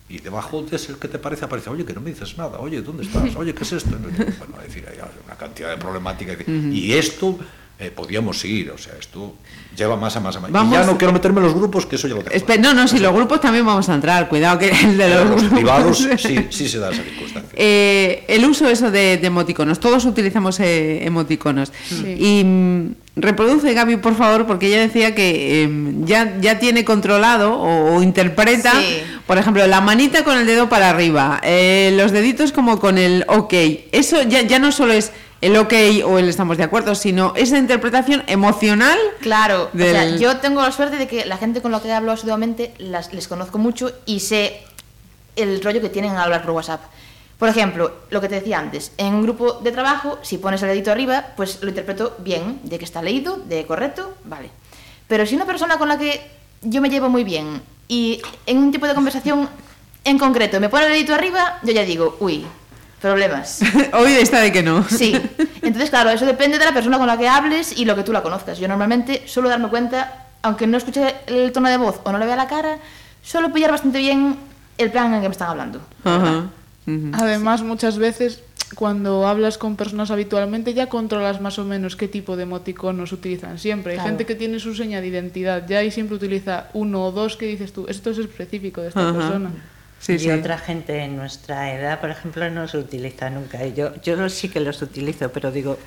Y 0.08 0.18
debajo 0.18 0.62
de 0.62 0.76
ese 0.76 0.94
que 0.94 1.08
te 1.08 1.18
parece 1.18 1.46
aparece, 1.46 1.70
oye, 1.70 1.84
que 1.84 1.92
no 1.94 2.00
me 2.00 2.10
dices 2.10 2.36
nada, 2.38 2.60
oye, 2.60 2.80
¿dónde 2.82 3.04
estás? 3.04 3.34
Oye, 3.36 3.54
¿qué 3.54 3.64
es 3.64 3.72
esto? 3.72 3.90
Bueno, 3.90 4.60
es 4.60 4.68
decir, 4.68 4.86
hay 4.88 4.98
una 5.24 5.34
cantidad 5.36 5.70
de 5.70 5.78
problemática. 5.78 6.36
Y 6.46 6.92
esto 6.92 7.38
eh, 7.78 7.90
podíamos 7.94 8.38
seguir, 8.38 8.70
o 8.70 8.78
sea, 8.78 8.94
esto 8.98 9.34
lleva 9.76 9.96
más 9.96 10.16
a 10.16 10.20
más 10.20 10.34
a 10.36 10.40
más. 10.40 10.50
Vamos- 10.50 10.72
Y 10.74 10.80
ya 10.80 10.86
no 10.86 10.96
quiero 10.96 11.12
meterme 11.12 11.40
en 11.40 11.44
los 11.46 11.54
grupos, 11.54 11.84
que 11.84 11.96
eso 11.96 12.08
ya 12.08 12.14
lo 12.14 12.22
tengo. 12.22 12.34
Espe- 12.34 12.58
no, 12.58 12.72
no, 12.72 12.88
si 12.88 12.98
los 12.98 13.12
grupos 13.12 13.40
también 13.42 13.66
vamos 13.66 13.88
a 13.90 13.94
entrar, 13.94 14.28
cuidado 14.30 14.58
que 14.58 14.70
el 14.70 14.96
de 14.96 15.08
los, 15.10 15.18
los 15.28 15.42
grupos- 15.42 15.54
privados 15.58 15.98
sí, 16.18 16.46
sí 16.50 16.68
se 16.68 16.78
da 16.78 16.90
esa 16.90 17.02
circunstancia. 17.02 17.50
Eh, 17.54 18.24
el 18.28 18.44
uso 18.46 18.66
eso 18.68 18.90
de, 18.90 19.18
de 19.18 19.26
emoticonos, 19.26 19.78
todos 19.80 20.06
utilizamos 20.06 20.58
eh, 20.60 21.04
emoticonos. 21.04 21.70
Sí. 21.86 22.16
Y 22.18 22.44
mm, 22.44 22.94
reproduce 23.16 23.74
Gaby, 23.74 23.96
por 23.98 24.16
favor, 24.16 24.46
porque 24.46 24.68
ella 24.68 24.80
decía 24.80 25.14
que 25.14 25.64
eh, 25.64 25.70
ya, 26.04 26.38
ya 26.40 26.58
tiene 26.58 26.84
controlado 26.86 27.52
o, 27.60 27.96
o 27.96 28.02
interpreta, 28.02 28.72
Sí. 28.72 29.02
por 29.26 29.36
ejemplo, 29.36 29.66
la 29.66 29.82
manita 29.82 30.24
con 30.24 30.38
el 30.38 30.46
dedo 30.46 30.70
para 30.70 30.88
arriba, 30.88 31.40
eh, 31.44 31.92
los 31.94 32.10
deditos 32.12 32.52
como 32.52 32.80
con 32.80 32.96
el 32.96 33.26
ok. 33.28 33.52
Eso 33.92 34.22
ya, 34.22 34.40
ya 34.42 34.58
no 34.58 34.72
solo 34.72 34.94
es 34.94 35.12
el 35.40 35.56
ok 35.56 35.72
o 36.06 36.18
el 36.18 36.28
estamos 36.28 36.56
de 36.56 36.64
acuerdo, 36.64 36.94
sino 36.94 37.32
esa 37.36 37.58
interpretación 37.58 38.22
emocional. 38.26 38.98
Claro, 39.20 39.70
o 39.74 39.78
sea, 39.78 40.04
Del- 40.04 40.18
yo 40.18 40.38
tengo 40.38 40.62
la 40.62 40.72
suerte 40.72 40.96
de 40.96 41.06
que 41.06 41.24
la 41.26 41.36
gente 41.36 41.60
con 41.62 41.72
la 41.72 41.80
que 41.80 41.92
hablo 41.92 42.12
asiduamente 42.12 42.74
las, 42.78 43.12
les 43.12 43.28
conozco 43.28 43.58
mucho 43.58 43.90
y 44.06 44.20
sé 44.20 44.62
el 45.36 45.62
rollo 45.62 45.80
que 45.80 45.88
tienen 45.90 46.12
al 46.12 46.18
hablar 46.24 46.42
por 46.42 46.52
WhatsApp. 46.52 46.80
Por 47.38 47.50
ejemplo, 47.50 47.92
lo 48.08 48.22
que 48.22 48.28
te 48.30 48.36
decía 48.36 48.58
antes, 48.58 48.92
en 48.96 49.12
un 49.14 49.22
grupo 49.22 49.52
de 49.62 49.70
trabajo, 49.70 50.18
si 50.22 50.38
pones 50.38 50.62
el 50.62 50.68
dedito 50.70 50.90
arriba, 50.90 51.26
pues 51.36 51.58
lo 51.62 51.68
interpreto 51.68 52.16
bien, 52.18 52.60
de 52.62 52.78
que 52.78 52.86
está 52.86 53.02
leído, 53.02 53.36
de 53.36 53.66
correcto, 53.66 54.14
vale. 54.24 54.48
Pero 55.06 55.26
si 55.26 55.36
una 55.36 55.44
persona 55.44 55.76
con 55.76 55.88
la 55.88 55.98
que 55.98 56.18
yo 56.62 56.80
me 56.80 56.88
llevo 56.88 57.10
muy 57.10 57.24
bien 57.24 57.60
y 57.88 58.22
en 58.46 58.56
un 58.56 58.72
tipo 58.72 58.86
de 58.86 58.94
conversación 58.94 59.48
en 60.04 60.18
concreto 60.18 60.58
me 60.60 60.70
pone 60.70 60.86
el 60.86 60.92
dedito 60.92 61.12
arriba, 61.14 61.58
yo 61.62 61.72
ya 61.74 61.82
digo, 61.82 62.16
uy, 62.20 62.46
problemas. 63.00 63.60
Hoy 63.92 64.12
está 64.12 64.40
de 64.40 64.52
que 64.52 64.62
no. 64.62 64.82
Sí. 64.88 65.12
Entonces, 65.62 65.90
claro, 65.90 66.10
eso 66.10 66.26
depende 66.26 66.58
de 66.58 66.64
la 66.64 66.72
persona 66.72 66.98
con 66.98 67.06
la 67.06 67.16
que 67.18 67.28
hables 67.28 67.76
y 67.78 67.84
lo 67.84 67.94
que 67.96 68.02
tú 68.02 68.12
la 68.12 68.22
conozcas. 68.22 68.58
Yo 68.58 68.68
normalmente 68.68 69.22
suelo 69.26 69.48
darme 69.48 69.68
cuenta, 69.68 70.26
aunque 70.42 70.66
no 70.66 70.76
escuche 70.78 71.14
el 71.26 71.52
tono 71.52 71.68
de 71.68 71.76
voz 71.76 72.00
o 72.04 72.12
no 72.12 72.18
le 72.18 72.26
vea 72.26 72.36
la 72.36 72.46
cara, 72.48 72.78
suelo 73.22 73.52
pillar 73.52 73.70
bastante 73.70 73.98
bien 73.98 74.36
el 74.78 74.90
plan 74.90 75.12
en 75.14 75.20
que 75.22 75.28
me 75.28 75.32
están 75.32 75.50
hablando. 75.50 75.80
Ajá. 76.04 76.46
Además, 77.14 77.62
muchas 77.62 77.98
veces 77.98 78.42
cuando 78.76 79.26
hablas 79.26 79.58
con 79.58 79.76
personas 79.76 80.10
habitualmente 80.10 80.72
ya 80.74 80.88
controlas 80.88 81.40
más 81.40 81.58
o 81.58 81.64
menos 81.64 81.96
qué 81.96 82.06
tipo 82.08 82.36
de 82.36 82.44
emoticonos 82.44 83.12
utilizan 83.12 83.58
siempre. 83.58 83.92
Hay 83.92 83.96
Claro. 83.98 84.10
gente 84.10 84.26
que 84.26 84.34
tiene 84.34 84.58
su 84.60 84.74
seña 84.74 85.00
de 85.00 85.06
identidad 85.08 85.66
ya 85.68 85.82
y 85.82 85.90
siempre 85.90 86.16
utiliza 86.16 86.66
uno 86.74 87.04
o 87.06 87.12
dos 87.12 87.36
que 87.36 87.46
dices 87.46 87.72
tú, 87.72 87.86
esto 87.88 88.10
es 88.10 88.18
específico 88.18 88.80
de 88.82 88.88
esta 88.88 89.08
Ajá. 89.08 89.12
persona. 89.18 89.50
Sí, 90.06 90.12
y 90.12 90.18
sí. 90.20 90.30
otra 90.30 90.56
gente 90.56 91.02
en 91.02 91.16
nuestra 91.16 91.74
edad, 91.74 92.00
por 92.00 92.10
ejemplo, 92.10 92.48
no 92.48 92.68
se 92.68 92.78
utiliza 92.78 93.28
nunca. 93.28 93.66
Yo, 93.66 94.00
yo 94.02 94.28
sí 94.28 94.48
que 94.48 94.60
los 94.60 94.80
utilizo, 94.80 95.32
pero 95.32 95.50
digo, 95.50 95.78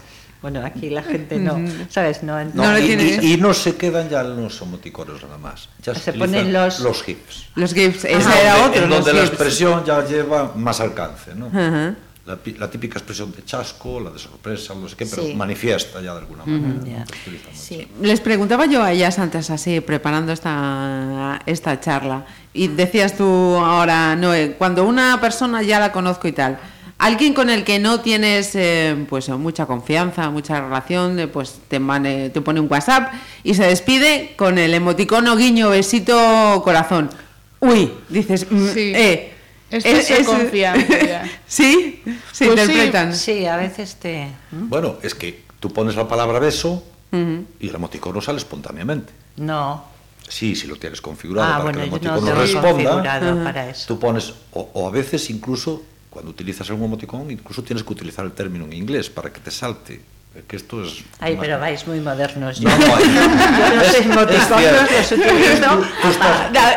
bueno, 0.42 0.62
aquí 0.66 0.90
la 0.90 1.04
gente 1.04 1.38
no, 1.40 1.58
mm. 1.58 1.88
¿sabes? 1.90 2.22
No, 2.22 2.44
no, 2.44 2.52
no 2.54 2.80
y, 2.80 2.92
y, 3.22 3.34
y, 3.34 3.38
no 3.38 3.54
se 3.54 3.78
quedan 3.78 4.10
ya 4.10 4.22
los 4.24 4.62
emoticonos 4.62 5.24
nada 5.24 5.38
más. 5.38 5.70
Ya 5.82 5.96
se, 5.96 6.02
se 6.02 6.14
ponen 6.14 6.52
los, 6.52 6.82
los 6.82 7.02
GIFs. 7.02 7.46
Los 7.56 7.74
GIFs, 7.74 8.04
ese 8.04 8.28
ah, 8.28 8.42
era 8.42 8.54
donde, 8.58 8.68
otro. 8.68 8.84
En 8.84 8.90
donde 8.90 9.14
la 9.14 9.20
GIFs. 9.22 9.30
expresión 9.30 9.86
ya 9.86 10.06
lleva 10.06 10.52
más 10.54 10.82
alcance, 10.82 11.34
¿no? 11.34 11.48
Uh 11.48 11.52
-huh. 11.54 11.96
La, 12.30 12.36
pi- 12.36 12.54
la 12.60 12.70
típica 12.70 13.00
expresión 13.00 13.32
de 13.32 13.44
chasco, 13.44 14.00
la 14.00 14.12
de 14.12 14.20
sorpresa, 14.20 14.76
no 14.76 14.88
sé 14.88 14.96
qué, 14.96 15.08
pero 15.08 15.24
Sí. 15.24 15.34
manifiesta 15.34 16.00
ya 16.00 16.14
de 16.14 16.20
alguna 16.20 16.46
manera. 16.46 17.04
Sí. 17.56 17.88
Les 18.04 18.20
preguntaba 18.22 18.68
yo 18.68 18.84
a 18.84 18.92
ellas 18.92 19.18
antes, 19.18 19.50
así, 19.50 19.80
preparando 19.82 20.32
esta, 20.32 21.40
esta 21.48 21.80
charla, 21.80 22.28
y 22.54 22.68
decías 22.68 23.18
tú 23.18 23.24
ahora, 23.26 24.16
Noé, 24.16 24.54
cuando 24.60 24.86
una 24.86 25.20
persona 25.20 25.64
ya 25.64 25.80
la 25.80 25.92
conozco 25.92 26.28
y 26.28 26.34
tal, 26.34 26.60
alguien 27.00 27.34
con 27.34 27.50
el 27.50 27.64
que 27.64 27.80
no 27.80 28.02
tienes 28.02 28.52
eh, 28.54 29.08
pues 29.10 29.28
mucha 29.30 29.66
confianza, 29.66 30.30
mucha 30.30 30.62
relación, 30.62 31.18
eh, 31.18 31.28
pues 31.28 31.58
te, 31.68 31.80
mane- 31.80 32.30
te 32.30 32.42
pone 32.42 32.60
un 32.60 32.68
WhatsApp 32.70 33.12
y 33.44 33.56
se 33.56 33.64
despide 33.66 34.36
con 34.38 34.60
el 34.60 34.76
emoticono 34.76 35.36
guiño, 35.36 35.70
besito, 35.72 36.62
corazón. 36.64 37.10
Uy, 37.60 37.92
dices, 38.08 38.46
mm, 38.52 38.68
Sí. 38.68 38.92
eh. 38.96 39.34
Este 39.72 39.92
es, 40.00 40.08
se 40.08 40.26
confían. 40.26 40.86
sí, 41.48 42.02
se 42.32 42.48
pues 42.48 42.60
interpretan. 42.62 43.16
Sí, 43.16 43.40
sí, 43.40 43.46
a 43.46 43.58
veces 43.58 43.96
te. 43.96 44.28
Bueno, 44.52 44.98
es 45.02 45.14
que 45.14 45.44
tú 45.60 45.72
pones 45.72 45.96
la 45.96 46.08
palabra 46.08 46.40
beso 46.40 46.84
uh 47.12 47.16
-huh. 47.16 47.46
y 47.60 47.70
el 47.70 47.76
emoticono 47.76 48.22
sale 48.22 48.40
espontáneamente. 48.40 49.14
No. 49.38 49.86
Sí, 50.28 50.56
si 50.56 50.68
lo 50.68 50.76
tienes 50.76 51.02
configurado 51.02 51.48
ah, 51.48 51.52
para 51.52 51.64
bueno, 51.64 51.78
que 51.78 51.84
el 51.84 51.88
emoticono 51.90 52.22
no 52.22 52.42
responda. 52.42 53.44
Para 53.44 53.70
eso. 53.70 53.88
Tú 53.88 54.00
pones, 54.00 54.34
o, 54.52 54.70
o, 54.74 54.88
a 54.88 54.92
veces 54.92 55.30
incluso, 55.30 55.84
cuando 56.10 56.32
utilizas 56.32 56.70
algún 56.70 56.86
emoticón, 56.86 57.32
incluso 57.32 57.64
tienes 57.64 57.84
que 57.84 57.94
utilizar 57.94 58.26
el 58.26 58.34
término 58.34 58.66
en 58.66 58.74
inglés 58.74 59.10
para 59.10 59.34
que 59.34 59.40
te 59.40 59.50
salte 59.50 60.02
Que 60.48 60.56
esto 60.56 60.82
es... 60.84 61.04
Ay, 61.20 61.38
pero 61.40 61.60
vais 61.60 61.86
muy 61.86 62.00
modernos. 62.00 62.62
No, 62.62 62.70
Yo, 62.80 62.88
no, 62.88 63.00
yo 63.00 63.76
los 63.76 63.88
es- 63.90 64.06
emoticonos 64.06 64.92
los 64.92 65.12
utilizo 65.12 65.82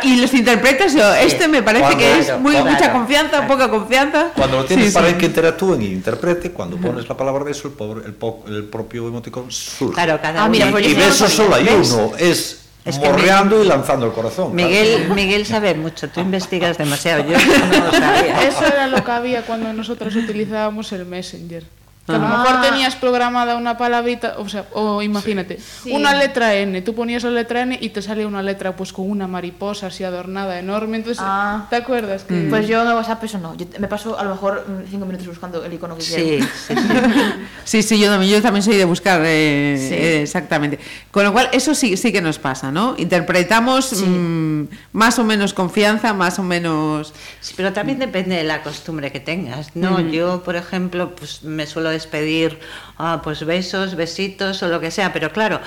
Y 0.03 0.17
los 0.17 0.35
interpretas, 0.35 0.95
yo, 0.95 1.15
este 1.15 1.47
me 1.49 1.63
parece 1.63 1.83
Cuando- 1.85 1.99
que 1.99 2.19
es 2.19 2.25
Claro, 2.27 2.41
muy 2.41 2.53
claro, 2.53 2.71
mucha 2.71 2.93
confianza, 2.93 3.31
claro. 3.31 3.47
poca 3.49 3.71
confianza. 3.71 4.27
Cuando 4.35 4.57
lo 4.57 4.65
tienes 4.65 4.89
Sí, 4.89 4.95
para 4.95 5.11
sí. 5.11 5.15
que 5.15 5.27
interactúen 5.27 5.83
y 5.83 5.87
interprete, 5.87 6.51
cuando 6.51 6.77
pones 6.79 7.09
la 7.09 7.17
palabra 7.17 7.45
beso, 7.45 7.69
el, 7.69 7.75
pobre- 7.75 8.05
el, 8.07 8.15
po- 8.15 8.43
el 8.49 8.65
propio 8.65 9.07
emoticón 9.09 9.51
surge. 9.53 9.95
Claro, 9.95 10.19
cada 10.21 10.45
Ah, 10.45 10.49
mira, 10.49 10.71
pues 10.71 10.87
y 10.87 10.95
no 10.95 10.99
lo 11.01 11.05
beso 11.07 11.29
solo 11.29 11.55
hay 11.55 11.69
uno, 11.69 12.13
es, 12.19 12.65
Es 12.85 12.99
que 12.99 13.09
morreando 13.09 13.63
y 13.63 13.67
lanzando 13.69 14.07
el 14.07 14.13
corazón. 14.13 14.53
claro. 14.57 14.69
Miguel, 14.71 15.09
Miguel 15.15 15.47
sabe 15.47 15.75
mucho, 15.75 16.09
tú 16.09 16.21
investigas 16.21 16.79
demasiado, 16.79 17.23
yo 17.29 17.37
eso 17.37 17.47
no 17.71 17.85
lo 17.85 17.93
sabía. 17.93 18.43
Eso 18.49 18.65
era 18.67 18.87
lo 18.89 19.05
que 19.05 19.11
había 19.11 19.43
cuando 19.43 19.73
nosotros 19.73 20.17
utilizábamos 20.17 20.91
el 20.93 21.07
Messenger. 21.07 21.65
Que 22.05 22.13
a 22.13 22.19
lo 22.19 22.27
Ah. 22.27 22.39
mejor 22.45 22.61
tenías 22.69 22.97
programada 22.97 23.55
una 23.57 23.77
palabrita, 23.79 24.35
o 24.39 24.49
sea, 24.49 24.65
o 24.73 25.03
imagínate, 25.03 25.59
Sí. 25.61 25.93
una 25.93 26.13
letra 26.15 26.53
N, 26.57 26.83
tú 26.83 26.97
ponías 26.97 27.23
la 27.23 27.31
letra 27.31 27.63
N 27.63 27.79
y 27.81 27.91
te 27.91 28.03
salía 28.03 28.27
una 28.27 28.43
letra 28.43 28.75
pues 28.75 28.93
con 28.93 29.09
una 29.09 29.29
mariposa 29.29 29.87
así 29.87 30.03
adornada 30.03 30.59
enorme, 30.59 30.97
entonces, 30.97 31.23
Ah. 31.25 31.67
¿te 31.71 31.77
acuerdas? 31.77 32.25
Que... 32.25 32.49
Pues 32.51 32.67
yo 32.67 32.83
en 32.83 32.89
WhatsApp 32.89 33.23
eso 33.23 33.39
no. 33.39 33.55
Yo 33.57 33.67
me 33.79 33.87
paso 33.87 34.19
a 34.19 34.25
lo 34.25 34.31
mejor 34.31 34.67
mm, 34.69 34.91
cinco 34.91 35.07
minutos 35.07 35.29
buscando 35.29 35.65
el 35.65 35.73
icono 35.75 35.95
que 35.95 36.03
Sí, 36.03 36.15
quiero. 36.15 36.47
sí, 36.67 36.75
sí. 36.75 36.75
Sí, 37.65 37.83
sí, 37.85 37.99
yo 38.01 38.09
también, 38.11 38.33
yo 38.33 38.43
también 38.43 38.65
soy 38.65 38.77
de 38.77 38.85
buscar, 38.85 39.21
eh, 39.25 39.77
Sí. 39.89 39.95
eh, 39.95 40.23
exactamente. 40.23 40.81
Con 41.13 41.23
lo 41.23 41.33
cual, 41.33 41.49
eso 41.53 41.73
sí, 41.77 41.97
sí 41.97 42.11
que 42.13 42.21
nos 42.21 42.41
pasa, 42.41 42.73
¿no? 42.73 42.97
Interpretamos 42.99 43.93
mm, 44.05 44.65
más 44.93 45.21
o 45.21 45.25
menos 45.25 45.55
confianza, 45.55 46.13
más 46.15 46.41
o 46.41 46.43
menos... 46.43 47.15
Sí, 47.41 47.55
pero 47.57 47.73
también 47.73 48.01
depende 48.01 48.35
de 48.35 48.43
la 48.43 48.63
costumbre 48.65 49.13
que 49.13 49.21
tengas, 49.21 49.77
¿no? 49.77 50.01
Yo, 50.01 50.43
por 50.43 50.57
ejemplo, 50.57 51.15
pues 51.15 51.45
me 51.45 51.65
suelo 51.67 51.92
despedir, 51.93 52.59
ah, 52.99 53.21
pues 53.23 53.45
besos, 53.45 53.95
besitos 53.95 54.63
o 54.63 54.69
lo 54.69 54.81
que 54.81 54.91
sea, 54.91 55.13
pero 55.13 55.31
claro, 55.33 55.61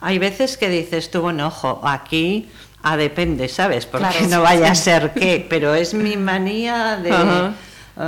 hay 0.00 0.18
veces 0.18 0.56
que 0.56 0.68
dices 0.68 1.10
tú, 1.10 1.20
bueno, 1.20 1.48
ojo, 1.48 1.80
aquí 1.84 2.48
a 2.82 2.96
depende, 2.96 3.48
¿sabes? 3.48 3.86
Porque 3.86 4.08
Claro, 4.08 4.26
no 4.28 4.36
sí, 4.38 4.42
vaya 4.42 4.70
a 4.72 4.74
ser 4.74 5.12
que, 5.12 5.46
pero 5.48 5.74
es 5.74 5.94
mi 5.94 6.16
manía 6.16 6.96
de 6.96 7.12
ah, 7.12 7.52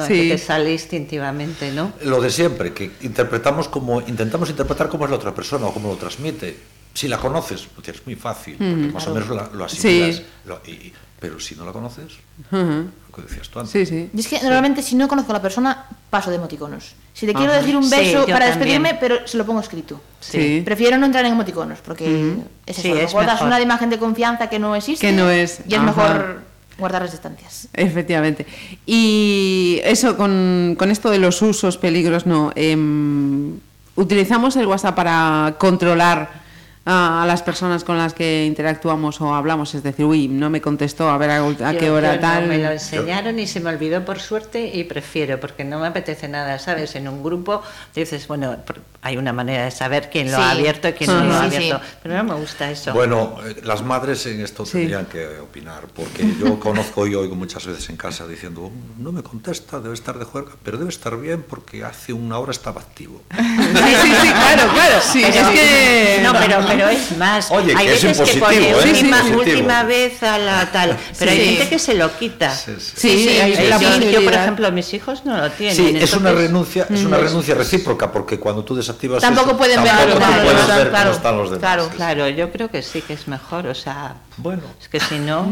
sí. 0.06 0.14
que 0.14 0.28
te 0.30 0.38
sale 0.38 0.72
instintivamente, 0.72 1.70
¿no? 1.70 1.92
Lo 2.02 2.20
de 2.20 2.30
siempre, 2.30 2.72
que 2.72 2.90
interpretamos 3.02 3.68
como, 3.68 4.00
intentamos 4.00 4.50
interpretar 4.50 4.88
cómo 4.88 5.04
es 5.04 5.10
la 5.10 5.16
otra 5.16 5.34
persona 5.34 5.66
o 5.66 5.72
cómo 5.74 5.90
lo 5.90 5.96
transmite. 5.96 6.56
Si 6.92 7.06
la 7.08 7.18
conoces, 7.18 7.68
lo 7.76 7.82
tienes 7.82 8.04
muy 8.06 8.14
fácil, 8.16 8.54
porque 8.56 8.92
más 8.92 9.06
o 9.08 9.14
menos 9.14 9.28
la- 9.28 9.50
lo 9.52 9.64
asimilas. 9.64 10.16
Sí. 10.16 10.24
Lo- 10.46 10.60
y- 10.66 10.92
pero 11.20 11.40
si 11.40 11.54
no 11.54 11.64
la 11.64 11.72
conoces, 11.72 12.12
lo 12.50 12.88
que 13.14 13.22
decías 13.22 13.48
tú 13.48 13.58
antes. 13.60 13.72
Sí, 13.72 13.86
sí. 13.86 14.10
Y 14.12 14.20
es 14.20 14.28
que 14.28 14.40
normalmente 14.42 14.82
si 14.82 14.94
no 14.94 15.08
conozco 15.08 15.32
a 15.32 15.36
la 15.36 15.42
persona, 15.42 15.86
paso 16.10 16.30
de 16.30 16.36
emoticonos. 16.36 16.94
Si 17.14 17.26
te 17.26 17.32
quiero 17.32 17.52
Ajá. 17.52 17.60
decir 17.60 17.76
un 17.76 17.88
beso 17.88 18.26
para 18.26 18.50
también. 18.50 18.58
despedirme, 18.58 18.98
pero 19.00 19.26
se 19.26 19.36
lo 19.38 19.46
pongo 19.46 19.60
escrito. 19.60 20.00
Sí. 20.20 20.62
Prefiero 20.64 20.98
no 20.98 21.06
entrar 21.06 21.24
en 21.24 21.32
emoticonos, 21.32 21.78
porque 21.78 22.34
es 22.66 22.78
eso, 22.80 22.88
es 22.96 23.14
mejor. 23.14 23.46
una 23.46 23.60
imagen 23.60 23.88
de 23.88 23.98
confianza 23.98 24.48
que 24.50 24.58
no 24.58 24.74
existe 24.74 25.06
Que 25.06 25.12
no 25.12 25.30
es, 25.30 25.60
y 25.68 25.74
es 25.74 25.78
ajá. 25.80 25.86
mejor 25.86 26.40
guardar 26.76 27.02
las 27.02 27.12
distancias. 27.12 27.68
Efectivamente. 27.72 28.46
Y 28.84 29.80
eso, 29.84 30.16
con, 30.16 30.74
con 30.76 30.90
esto 30.90 31.08
de 31.10 31.18
los 31.18 31.40
usos, 31.40 31.78
peligros, 31.78 32.26
no. 32.26 32.50
em, 32.56 33.60
utilizamos 33.94 34.56
el 34.56 34.66
WhatsApp 34.66 34.96
para 34.96 35.54
controlar 35.58 36.42
a, 36.86 37.22
a 37.22 37.26
las 37.26 37.42
personas 37.42 37.82
con 37.84 37.96
las 37.98 38.12
que 38.14 38.44
interactuamos 38.46 39.20
o 39.20 39.34
hablamos. 39.34 39.74
Es 39.74 39.82
decir, 39.82 40.04
uy, 40.04 40.28
no 40.28 40.50
me 40.50 40.60
contestó, 40.60 41.08
a 41.08 41.16
ver 41.18 41.30
a, 41.30 41.36
a 41.44 41.72
Yo- 41.72 41.78
qué 41.78 41.90
hora 41.90 42.10
yo 42.16 42.20
no, 42.20 42.20
tal. 42.20 42.46
me 42.48 42.58
lo 42.58 42.70
enseñaron 42.70 43.38
y 43.38 43.46
se 43.46 43.60
me 43.60 43.70
olvidó 43.70 44.04
por 44.04 44.20
suerte 44.20 44.70
y 44.74 44.84
prefiero, 44.84 45.40
porque 45.40 45.64
no 45.64 45.78
me 45.78 45.86
apetece 45.86 46.28
nada, 46.28 46.58
¿sabes? 46.58 46.94
En 46.94 47.08
un 47.08 47.22
grupo 47.22 47.62
dices, 47.94 48.26
bueno, 48.28 48.56
hay 49.02 49.16
una 49.16 49.32
manera 49.32 49.64
de 49.64 49.70
saber 49.70 50.08
quién 50.10 50.30
lo 50.30 50.36
Sí. 50.36 50.42
ha 50.42 50.50
abierto 50.50 50.88
y 50.88 50.92
quién 50.92 51.10
no 51.10 51.20
Sí, 51.20 51.26
lo 51.28 51.34
ha 51.34 51.42
abierto. 51.44 51.78
sí. 51.84 51.92
Pero 52.02 52.14
no 52.16 52.24
me 52.24 52.34
gusta 52.34 52.70
eso. 52.70 52.92
Bueno, 52.92 53.36
eh, 53.46 53.56
las 53.64 53.82
madres 53.82 54.24
en 54.26 54.40
esto 54.40 54.64
Sí. 54.66 54.72
tendrían 54.78 55.06
que 55.06 55.26
opinar, 55.40 55.84
porque 55.94 56.26
yo 56.38 56.58
conozco 56.60 57.06
y 57.06 57.14
oigo 57.14 57.34
muchas 57.34 57.66
veces 57.66 57.88
en 57.90 57.96
casa 57.96 58.26
diciendo, 58.26 58.62
"Oh, 58.64 58.72
no 58.98 59.12
me 59.12 59.22
contesta, 59.22 59.80
debe 59.80 59.94
estar 59.94 60.18
de 60.18 60.24
juerga, 60.24 60.52
pero 60.62 60.78
debe 60.78 60.90
estar 60.90 61.18
bien 61.18 61.42
porque 61.48 61.84
hace 61.84 62.12
una 62.12 62.38
hora 62.38 62.50
estaba 62.52 62.80
activo. 62.80 63.22
Sí, 63.74 63.94
sí, 64.02 64.12
sí, 64.22 64.28
claro, 64.28 64.72
claro. 64.72 64.94
Sí, 65.02 65.22
Pero- 65.22 65.48
es 65.48 65.48
que. 65.58 66.20
No, 66.22 66.32
pero, 66.32 66.64
pero 66.76 66.88
es 66.88 67.16
más. 67.16 67.50
Oye, 67.50 67.74
hay 67.76 67.86
que 67.86 67.94
es 67.94 68.02
veces 68.04 68.16
que 68.28 68.34
impositivo, 68.38 68.46
pone 68.46 68.70
¿eh? 68.70 68.74
Sí, 68.82 68.88
sí, 68.94 69.00
última, 69.00 69.22
sí. 69.22 69.30
última 69.32 69.82
vez 69.84 70.22
a 70.22 70.38
la 70.38 70.72
tal. 70.72 70.96
Pero 71.18 71.30
Sí. 71.32 71.38
hay 71.38 71.46
gente 71.56 71.68
que 71.70 71.78
se 71.78 71.94
lo 71.94 72.16
quita. 72.18 72.54
Sí, 72.54 72.72
sí. 72.78 72.92
Sí, 72.96 73.24
Sí, 73.24 73.28
hay 73.40 73.68
la 73.68 73.78
yo, 73.80 74.10
yo, 74.10 74.24
por 74.24 74.32
ejemplo, 74.34 74.72
mis 74.72 74.92
hijos 74.94 75.24
no 75.24 75.36
lo 75.36 75.50
tienen. 75.50 75.76
Sí, 75.76 75.96
es 75.98 76.12
una 76.14 76.32
renuncia, 76.32 76.86
es 76.90 77.04
una 77.04 77.18
renuncia 77.18 77.54
recíproca, 77.54 78.10
porque 78.12 78.38
cuando 78.38 78.64
tú 78.64 78.74
desactivas 78.74 79.20
Tampoco 79.22 79.50
eso, 79.50 79.58
pueden 79.58 79.82
ver 79.82 79.92
tampoco 79.92 80.18
lo 80.20 80.26
que 80.26 80.32
puedes 80.42 80.60
están, 80.60 80.78
ver 80.78 80.88
claro, 80.90 81.04
cómo 81.10 81.16
están 81.16 81.36
los 81.36 81.50
demás. 81.50 81.60
claro. 81.60 81.88
Claro, 81.94 82.28
yo 82.28 82.50
creo 82.50 82.70
que 82.70 82.82
sí 82.82 83.00
que 83.02 83.14
es 83.14 83.28
mejor, 83.28 83.66
o 83.66 83.74
sea, 83.74 84.14
Bueno, 84.36 84.62
es 84.80 84.88
que 84.88 85.00
si 85.00 85.18
no, 85.18 85.48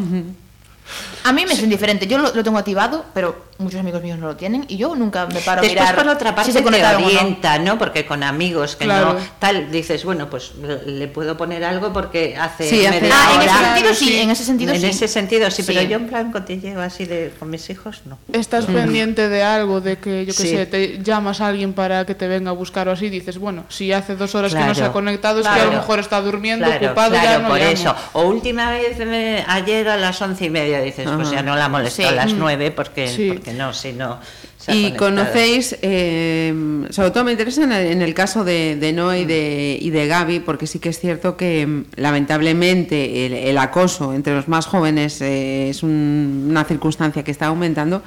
A 1.24 1.32
mí 1.32 1.46
me 1.46 1.52
es 1.52 1.62
indiferente, 1.62 2.06
yo 2.06 2.18
lo, 2.18 2.34
lo 2.34 2.42
tengo 2.42 2.58
activado, 2.58 3.04
pero 3.14 3.52
muchos 3.58 3.78
amigos 3.78 4.02
míos 4.02 4.18
no 4.18 4.26
lo 4.26 4.34
tienen 4.36 4.64
y 4.66 4.76
yo 4.76 4.92
nunca 4.96 5.26
me 5.26 5.38
paro 5.40 5.60
a 5.60 5.62
Después 5.62 5.80
mirar 5.80 5.94
por 5.94 6.08
otra 6.08 6.34
parte 6.34 6.50
si 6.50 6.52
se 6.52 6.58
te 6.58 6.64
conectaron 6.64 7.04
o 7.04 7.06
no. 7.06 7.12
orienta, 7.16 7.58
¿no? 7.60 7.78
Porque 7.78 8.04
con 8.04 8.24
amigos 8.24 8.74
que 8.74 8.86
Claro. 8.86 9.12
no 9.14 9.20
tal 9.38 9.70
dices, 9.70 10.04
bueno, 10.04 10.28
pues 10.28 10.50
le 10.84 11.06
puedo 11.06 11.36
poner 11.36 11.62
algo 11.64 11.92
porque 11.92 12.36
hace 12.36 12.68
Sí, 12.68 12.84
hace- 12.84 13.00
media 13.02 13.14
Ah, 13.16 13.30
en 13.34 13.40
hora. 13.40 13.44
ese 13.54 13.64
sentido 13.64 13.94
sí, 13.94 14.04
sí. 14.06 14.18
en 14.20 14.30
ese 14.30 14.44
sentido 14.44 14.72
en 14.72 14.80
sí. 14.80 14.86
ese 14.88 15.06
sentido 15.08 15.50
sí, 15.52 15.62
pero 15.64 15.80
Sí. 15.80 15.86
yo 15.86 15.96
en 15.96 16.08
plan 16.08 16.32
cotilleo 16.32 16.80
así 16.80 17.04
de 17.04 17.32
con 17.38 17.50
mis 17.50 17.70
hijos 17.70 18.00
no. 18.04 18.18
Estás 18.32 18.64
pendiente 18.66 19.28
de 19.28 19.44
algo, 19.44 19.80
de 19.80 19.98
que, 19.98 20.26
yo 20.26 20.34
qué 20.34 20.42
Sí. 20.42 20.48
sé, 20.48 20.66
te 20.66 20.98
llamas 21.04 21.40
a 21.40 21.46
alguien 21.46 21.72
para 21.72 22.04
que 22.04 22.16
te 22.16 22.26
venga 22.26 22.50
a 22.50 22.54
buscar 22.54 22.88
o 22.88 22.92
así, 22.92 23.10
dices, 23.10 23.38
bueno, 23.38 23.64
si 23.68 23.92
hace 23.92 24.16
dos 24.16 24.34
horas 24.34 24.52
que 24.52 24.58
no 24.58 24.64
Claro. 24.64 24.78
se 24.78 24.84
ha 24.86 24.92
conectado, 24.92 25.38
es 25.38 25.46
que 25.46 25.52
a 25.52 25.54
Claro. 25.54 25.70
lo 25.70 25.76
mejor 25.76 26.00
está 26.00 26.20
durmiendo, 26.20 26.66
Claro, 26.66 26.86
ocupado, 26.86 27.14
ya 27.14 27.20
claro, 27.20 27.42
no 27.42 27.48
por 27.50 27.58
llamo. 27.58 27.70
eso. 27.70 27.94
O 28.14 28.22
última 28.22 28.70
vez 28.72 28.98
me- 28.98 29.44
ayer 29.46 29.88
a 29.88 29.96
las 29.96 30.20
once 30.20 30.46
y 30.46 30.50
media 30.50 30.80
dices, 30.84 31.08
pues 31.14 31.30
ya 31.30 31.42
no 31.42 31.56
la 31.56 31.68
molesto 31.68 32.02
Sí. 32.02 32.08
a 32.08 32.12
las 32.12 32.32
nueve 32.34 32.70
porque, 32.70 33.08
Sí. 33.08 33.28
porque 33.32 33.52
no, 33.52 33.72
si 33.72 33.92
no. 33.92 34.18
se 34.58 34.70
ha 34.70 34.74
Y 34.76 34.92
conocéis, 34.94 35.76
eh, 35.82 36.54
sobre 36.90 37.10
todo 37.10 37.24
me 37.24 37.32
interesa 37.32 37.64
en 37.64 38.00
el, 38.02 38.14
caso 38.14 38.44
de, 38.44 38.76
de 38.76 38.92
Noé 38.92 39.20
y 39.20 39.24
de, 39.24 39.78
y 39.80 39.90
de 39.90 40.06
Gaby, 40.06 40.40
porque 40.40 40.66
sí 40.68 40.78
que 40.78 40.88
es 40.90 41.00
cierto 41.00 41.36
que 41.36 41.66
mm, 41.66 41.84
lamentablemente 41.96 43.26
el, 43.26 43.32
el 43.32 43.58
acoso 43.58 44.12
entre 44.14 44.34
los 44.34 44.48
más 44.48 44.66
jóvenes 44.66 45.20
eh, 45.20 45.70
es 45.70 45.82
un- 45.82 46.46
una 46.50 46.64
circunstancia 46.64 47.22
que 47.24 47.30
está 47.30 47.46
aumentando. 47.46 48.02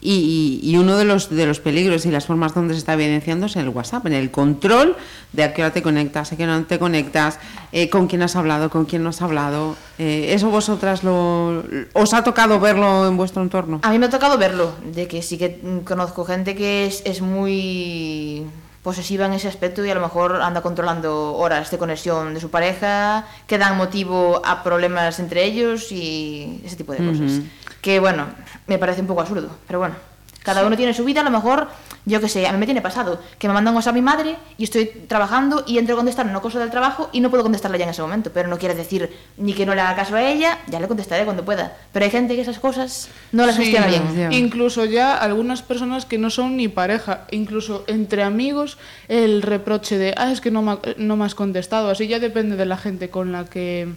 Y, 0.00 0.60
y 0.62 0.76
uno 0.76 0.96
de 0.96 1.04
los, 1.04 1.28
de 1.28 1.44
los 1.44 1.58
peligros 1.58 2.06
y 2.06 2.12
las 2.12 2.26
formas 2.26 2.54
donde 2.54 2.74
se 2.74 2.78
está 2.78 2.92
evidenciando 2.92 3.46
es 3.46 3.56
en 3.56 3.62
el 3.62 3.70
WhatsApp, 3.70 4.06
en 4.06 4.12
el 4.12 4.30
control 4.30 4.96
de 5.32 5.42
a 5.42 5.52
qué 5.52 5.62
hora 5.62 5.72
te 5.72 5.82
conectas, 5.82 6.32
a 6.32 6.36
qué 6.36 6.44
hora 6.44 6.56
no 6.58 6.66
te 6.66 6.78
conectas, 6.78 7.40
eh, 7.72 7.90
con 7.90 8.06
quién 8.06 8.22
has 8.22 8.36
hablado, 8.36 8.70
con 8.70 8.84
quién 8.84 9.02
no 9.02 9.08
has 9.08 9.22
hablado. 9.22 9.76
Eh, 9.98 10.32
¿Eso 10.34 10.50
vosotras 10.50 11.02
lo, 11.02 11.64
os 11.94 12.14
ha 12.14 12.22
tocado 12.22 12.60
verlo 12.60 13.08
en 13.08 13.16
vuestro 13.16 13.42
entorno? 13.42 13.80
A 13.82 13.90
mí 13.90 13.98
me 13.98 14.06
ha 14.06 14.10
tocado 14.10 14.38
verlo, 14.38 14.72
de 14.84 15.08
que 15.08 15.20
sí 15.20 15.36
que 15.36 15.60
conozco 15.84 16.24
gente 16.24 16.54
que 16.54 16.86
es, 16.86 17.02
es 17.04 17.20
muy 17.20 18.46
posesiva 18.82 19.26
en 19.26 19.32
ese 19.32 19.48
aspecto 19.48 19.84
y 19.84 19.90
a 19.90 19.94
lo 19.94 20.00
mejor 20.00 20.40
anda 20.40 20.62
controlando 20.62 21.34
horas 21.34 21.70
de 21.70 21.76
conexión 21.78 22.32
de 22.32 22.40
su 22.40 22.50
pareja, 22.50 23.26
que 23.46 23.58
dan 23.58 23.76
motivo 23.76 24.40
a 24.46 24.62
problemas 24.62 25.18
entre 25.18 25.44
ellos 25.44 25.92
y 25.92 26.62
ese 26.64 26.76
tipo 26.76 26.92
de 26.92 26.98
cosas. 26.98 27.40
Que 27.82 28.00
bueno, 28.00 28.26
me 28.68 28.78
parece 28.78 29.00
un 29.00 29.06
poco 29.06 29.22
absurdo, 29.22 29.48
pero 29.66 29.80
bueno. 29.80 29.96
Cada 30.44 30.64
uno 30.64 30.76
tiene 30.76 30.94
su 30.94 31.04
vida, 31.04 31.20
a 31.20 31.24
lo 31.24 31.30
mejor, 31.30 31.68
yo 32.06 32.22
qué 32.22 32.28
sé, 32.28 32.46
a 32.46 32.52
mí 32.52 32.58
me 32.58 32.64
tiene 32.64 32.80
pasado, 32.80 33.20
que 33.38 33.48
me 33.48 33.54
mandan 33.54 33.74
WhatsApp 33.74 33.92
mi 33.92 34.00
madre 34.00 34.36
y 34.56 34.64
estoy 34.64 34.86
trabajando 34.86 35.62
y 35.66 35.76
entro 35.76 35.94
a 35.94 35.98
contestar 35.98 36.24
una 36.24 36.40
cosa 36.40 36.58
del 36.58 36.70
trabajo 36.70 37.10
y 37.12 37.20
no 37.20 37.28
puedo 37.28 37.42
contestarla 37.42 37.76
ya 37.76 37.84
en 37.84 37.90
ese 37.90 38.00
momento, 38.00 38.30
pero 38.32 38.48
no 38.48 38.56
quiere 38.56 38.74
decir 38.74 39.14
ni 39.36 39.52
que 39.52 39.66
no 39.66 39.74
le 39.74 39.82
haga 39.82 39.94
caso 39.96 40.14
a 40.14 40.22
ella, 40.22 40.58
ya 40.68 40.80
le 40.80 40.88
contestaré 40.88 41.24
cuando 41.24 41.44
pueda. 41.44 41.76
Pero 41.92 42.04
hay 42.04 42.10
gente 42.10 42.34
que 42.34 42.40
esas 42.40 42.60
cosas 42.60 43.10
no 43.32 43.44
las 43.44 43.56
Sí, 43.56 43.64
gestiona 43.64 43.88
bien. 43.88 44.32
Incluso 44.32 44.86
ya 44.86 45.18
algunas 45.18 45.60
personas 45.60 46.06
que 46.06 46.16
no 46.16 46.30
son 46.30 46.56
ni 46.56 46.68
pareja, 46.68 47.26
incluso 47.30 47.84
entre 47.86 48.22
amigos, 48.22 48.78
el 49.08 49.42
reproche 49.42 49.98
de, 49.98 50.14
ah, 50.16 50.32
es 50.32 50.40
que 50.40 50.50
no 50.50 50.62
me, 50.62 50.78
no 50.96 51.16
me 51.16 51.26
has 51.26 51.34
contestado. 51.34 51.90
Así 51.90 52.06
ya 52.06 52.20
depende 52.20 52.56
de 52.56 52.64
la 52.64 52.78
gente 52.78 53.10
con 53.10 53.32
la 53.32 53.44
que 53.44 53.88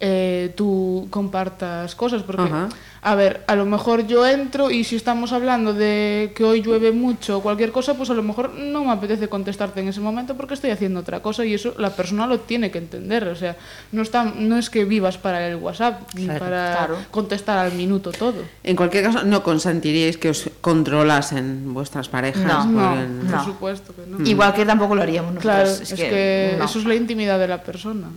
eh, 0.00 0.52
tú 0.56 1.08
compartas 1.10 1.94
cosas. 1.94 2.22
Porque, 2.22 2.42
Ajá. 2.42 2.68
A 3.06 3.14
ver, 3.14 3.42
a 3.46 3.54
lo 3.54 3.66
mejor 3.66 4.06
yo 4.06 4.26
entro 4.26 4.70
y 4.70 4.82
si 4.82 4.96
estamos 4.96 5.32
hablando 5.32 5.74
de 5.74 6.32
que 6.34 6.42
hoy 6.42 6.62
llueve 6.62 6.90
mucho 6.90 7.36
o 7.38 7.42
cualquier 7.42 7.70
cosa, 7.70 7.92
pues 7.94 8.08
a 8.08 8.14
lo 8.14 8.22
mejor 8.22 8.54
no 8.54 8.82
me 8.86 8.92
apetece 8.92 9.28
contestarte 9.28 9.80
en 9.80 9.88
ese 9.88 10.00
momento 10.00 10.34
porque 10.38 10.54
estoy 10.54 10.70
haciendo 10.70 11.00
otra 11.00 11.20
cosa 11.20 11.44
y 11.44 11.52
eso 11.52 11.74
la 11.76 11.90
persona 11.90 12.26
lo 12.26 12.40
tiene 12.40 12.70
que 12.70 12.78
entender. 12.78 13.28
O 13.28 13.36
sea, 13.36 13.56
no, 13.92 14.00
está, 14.00 14.24
no 14.24 14.56
es 14.56 14.70
que 14.70 14.86
vivas 14.86 15.18
para 15.18 15.46
el 15.46 15.56
WhatsApp 15.56 16.00
ni 16.14 16.24
Claro. 16.24 16.40
para 16.40 16.74
Claro. 16.76 16.96
contestar 17.10 17.58
al 17.58 17.72
minuto 17.72 18.10
todo. 18.10 18.42
En 18.62 18.74
cualquier 18.74 19.04
caso, 19.04 19.22
no 19.24 19.42
consentiríais 19.42 20.16
que 20.16 20.30
os 20.30 20.48
controlasen 20.62 21.74
vuestras 21.74 22.08
parejas. 22.08 22.66
No. 22.66 22.96
Por 23.30 23.44
supuesto 23.44 23.94
que 23.94 24.02
no. 24.10 24.26
Igual 24.26 24.54
que 24.54 24.64
tampoco 24.64 24.94
lo 24.94 25.02
haríamos 25.02 25.34
nosotros. 25.34 25.52
Claro, 25.54 25.70
es, 25.82 25.92
que, 25.94 26.54
no. 26.58 26.64
eso 26.64 26.78
es 26.78 26.86
la 26.86 26.94
intimidad 26.94 27.38
de 27.38 27.48
la 27.48 27.62
persona. 27.62 28.08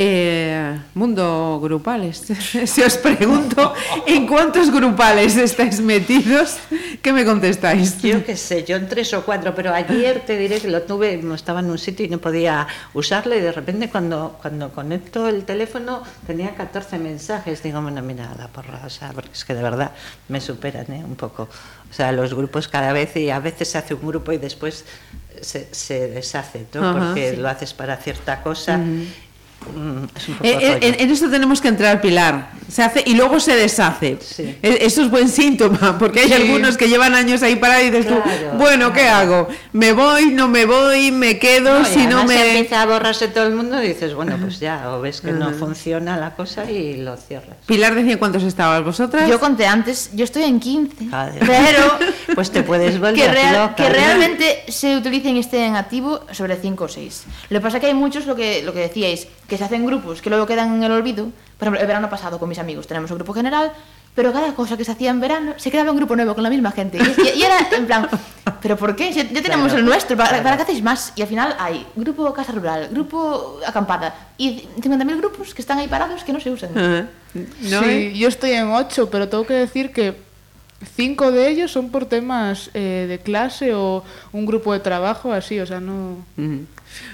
Eh, 0.00 0.78
mundo 0.94 1.58
grupales. 1.60 2.22
si 2.66 2.82
os 2.82 2.96
pregunto 2.98 3.74
en 4.06 4.28
cuántos 4.28 4.70
grupales 4.70 5.36
estáis 5.36 5.80
metidos, 5.80 6.58
¿qué 7.02 7.12
me 7.12 7.24
contestáis? 7.24 8.00
Yo 8.00 8.24
qué 8.24 8.36
sé, 8.36 8.62
yo 8.62 8.76
en 8.76 8.88
tres 8.88 9.12
o 9.14 9.24
cuatro, 9.24 9.56
pero 9.56 9.74
ayer 9.74 10.20
te 10.24 10.38
diré 10.38 10.60
que 10.60 10.68
lo 10.68 10.82
tuve, 10.82 11.20
estaba 11.34 11.58
en 11.58 11.70
un 11.70 11.78
sitio 11.78 12.06
y 12.06 12.08
no 12.08 12.18
podía 12.18 12.68
usarlo 12.94 13.34
y 13.34 13.40
de 13.40 13.50
repente 13.50 13.90
cuando, 13.90 14.38
cuando 14.40 14.70
conecto 14.70 15.26
el 15.26 15.42
teléfono 15.42 16.04
tenía 16.28 16.54
14 16.54 16.96
mensajes. 17.00 17.60
Digo, 17.64 17.82
bueno, 17.82 18.00
mira, 18.00 18.32
la 18.38 18.46
porra, 18.46 18.82
o 18.86 18.90
sea, 18.90 19.10
porque 19.10 19.32
es 19.32 19.44
que 19.44 19.54
de 19.56 19.64
verdad 19.64 19.90
me 20.28 20.40
superan 20.40 20.92
¿eh? 20.92 21.02
un 21.04 21.16
poco. 21.16 21.48
O 21.90 21.92
sea, 21.92 22.12
los 22.12 22.34
grupos 22.34 22.68
cada 22.68 22.92
vez 22.92 23.16
y 23.16 23.30
a 23.30 23.40
veces 23.40 23.70
se 23.70 23.78
hace 23.78 23.94
un 23.94 24.06
grupo 24.06 24.30
y 24.30 24.38
después 24.38 24.84
se, 25.40 25.68
se 25.72 26.08
deshace, 26.08 26.66
¿no? 26.74 26.88
Ajá, 26.88 26.98
porque 26.98 27.30
sí. 27.30 27.36
lo 27.36 27.48
haces 27.48 27.74
para 27.74 27.96
cierta 27.96 28.42
cosa. 28.42 28.80
Un 29.74 30.08
poco 30.08 30.44
Eh, 30.44 30.58
eh, 30.60 30.78
en, 30.80 31.00
en 31.00 31.10
esto 31.10 31.28
tenemos 31.30 31.60
que 31.60 31.68
entrar, 31.68 32.00
Pilar. 32.00 32.50
Se 32.70 32.82
hace 32.82 33.02
y 33.06 33.14
luego 33.14 33.40
se 33.40 33.56
deshace. 33.56 34.18
Sí. 34.20 34.42
Eh, 34.62 34.78
Eso 34.82 35.02
es 35.02 35.10
buen 35.10 35.28
síntoma, 35.28 35.96
porque 35.98 36.20
hay 36.20 36.26
Sí. 36.28 36.32
algunos 36.34 36.76
que 36.76 36.88
llevan 36.88 37.14
años 37.14 37.42
ahí 37.42 37.56
parados 37.56 37.84
y 37.86 37.90
dices 37.90 38.06
tú, 38.08 38.20
Claro, 38.22 38.58
bueno, 38.58 38.92
¿qué 38.92 39.08
hago? 39.08 39.48
¿Me 39.72 39.92
voy? 39.92 40.26
¿No 40.32 40.48
me 40.48 40.66
voy? 40.66 41.10
¿Me 41.10 41.38
quedo? 41.38 41.80
No, 41.80 41.82
y 41.82 41.84
si 41.92 42.06
no 42.06 42.18
además 42.18 42.26
me... 42.26 42.50
empieza 42.58 42.82
a 42.82 42.86
borrarse 42.86 43.28
todo 43.28 43.46
el 43.46 43.54
mundo 43.54 43.82
y 43.82 43.88
dices, 43.88 44.14
bueno, 44.14 44.36
pues 44.40 44.60
ya, 44.60 44.90
o 44.92 45.00
ves 45.00 45.20
que 45.22 45.32
no 45.32 45.50
funciona 45.52 46.18
la 46.18 46.34
cosa 46.34 46.70
y 46.70 46.98
lo 46.98 47.16
cierras. 47.16 47.56
Pilar 47.66 47.94
decía 47.94 48.18
cuántos 48.18 48.42
estabas 48.42 48.84
vosotras. 48.84 49.28
Yo 49.30 49.40
conté 49.40 49.66
antes, 49.66 50.10
yo 50.14 50.24
estoy 50.24 50.42
en 50.44 50.60
15, 50.60 51.06
Joder. 51.10 51.38
pero 51.40 51.98
Pues 52.34 52.50
te 52.50 52.62
puedes 52.62 52.92
que, 52.92 52.98
volver 52.98 53.30
real- 53.32 53.54
loca. 53.70 53.74
que 53.76 53.88
realmente 53.88 54.64
se 54.68 54.96
utilicen 54.96 55.36
y 55.36 55.40
estén 55.40 55.62
en 55.62 55.76
activo 55.76 56.20
sobre 56.32 56.56
5 56.56 56.84
o 56.84 56.88
6. 56.88 57.24
Lo 57.48 57.58
que 57.58 57.62
pasa 57.62 57.78
es 57.78 57.80
que 57.80 57.86
hay 57.86 57.94
muchos, 57.94 58.26
lo 58.26 58.36
que, 58.36 58.62
lo 58.62 58.72
que 58.74 58.80
decíais, 58.80 59.26
que 59.48 59.56
se 59.58 59.64
hacen 59.64 59.84
grupos 59.86 60.22
que 60.22 60.30
luego 60.30 60.46
quedan 60.46 60.74
en 60.76 60.82
el 60.84 60.92
olvido. 60.92 61.24
Por 61.58 61.66
ejemplo, 61.66 61.80
el 61.80 61.86
verano 61.86 62.08
pasado 62.08 62.38
con 62.38 62.48
mis 62.48 62.58
amigos 62.58 62.86
tenemos 62.86 63.10
un 63.10 63.16
grupo 63.16 63.32
general, 63.34 63.72
pero 64.14 64.32
cada 64.32 64.52
cosa 64.54 64.76
que 64.76 64.84
se 64.84 64.92
hacía 64.92 65.10
en 65.10 65.20
verano 65.20 65.54
se 65.56 65.70
creaba 65.70 65.90
un 65.90 65.96
grupo 65.96 66.14
nuevo 66.14 66.34
con 66.34 66.42
la 66.44 66.50
misma 66.50 66.70
gente. 66.70 66.98
Y, 66.98 67.38
y- 67.38 67.42
era 67.42 67.56
en 67.72 67.86
plan, 67.86 68.08
¿pero 68.62 68.76
por 68.76 68.94
qué? 68.94 69.12
Si 69.12 69.20
ya 69.20 69.42
tenemos 69.42 69.66
Claro, 69.68 69.78
el 69.78 69.84
nuestro, 69.86 70.16
¿para, 70.16 70.28
claro. 70.28 70.44
¿para 70.44 70.56
qué 70.58 70.62
hacéis 70.64 70.82
más? 70.82 71.12
Y 71.16 71.22
al 71.22 71.28
final 71.28 71.56
hay 71.58 71.86
grupo 71.96 72.32
casa 72.34 72.52
rural, 72.52 72.88
grupo 72.92 73.58
acampada 73.66 74.14
y 74.36 74.68
50.000 74.80 75.16
grupos 75.16 75.54
que 75.54 75.62
están 75.62 75.78
ahí 75.78 75.88
parados 75.88 76.22
que 76.24 76.32
no 76.32 76.40
se 76.40 76.50
usan. 76.50 76.76
Ajá. 76.76 77.06
¿No, 77.34 77.80
sí, 77.80 77.86
eh? 77.88 78.12
yo 78.16 78.28
estoy 78.28 78.52
en 78.52 78.68
ocho, 78.68 79.08
pero 79.10 79.28
tengo 79.28 79.46
que 79.46 79.54
decir 79.54 79.92
que 79.92 80.27
cinco 80.96 81.32
de 81.32 81.48
ellos 81.48 81.70
son 81.72 81.90
por 81.90 82.06
temas 82.06 82.70
eh, 82.74 83.06
de 83.08 83.18
clase 83.18 83.74
o 83.74 84.04
un 84.32 84.46
grupo 84.46 84.72
de 84.72 84.80
trabajo, 84.80 85.32
así, 85.32 85.58
o 85.60 85.66
sea, 85.66 85.80
no... 85.80 86.24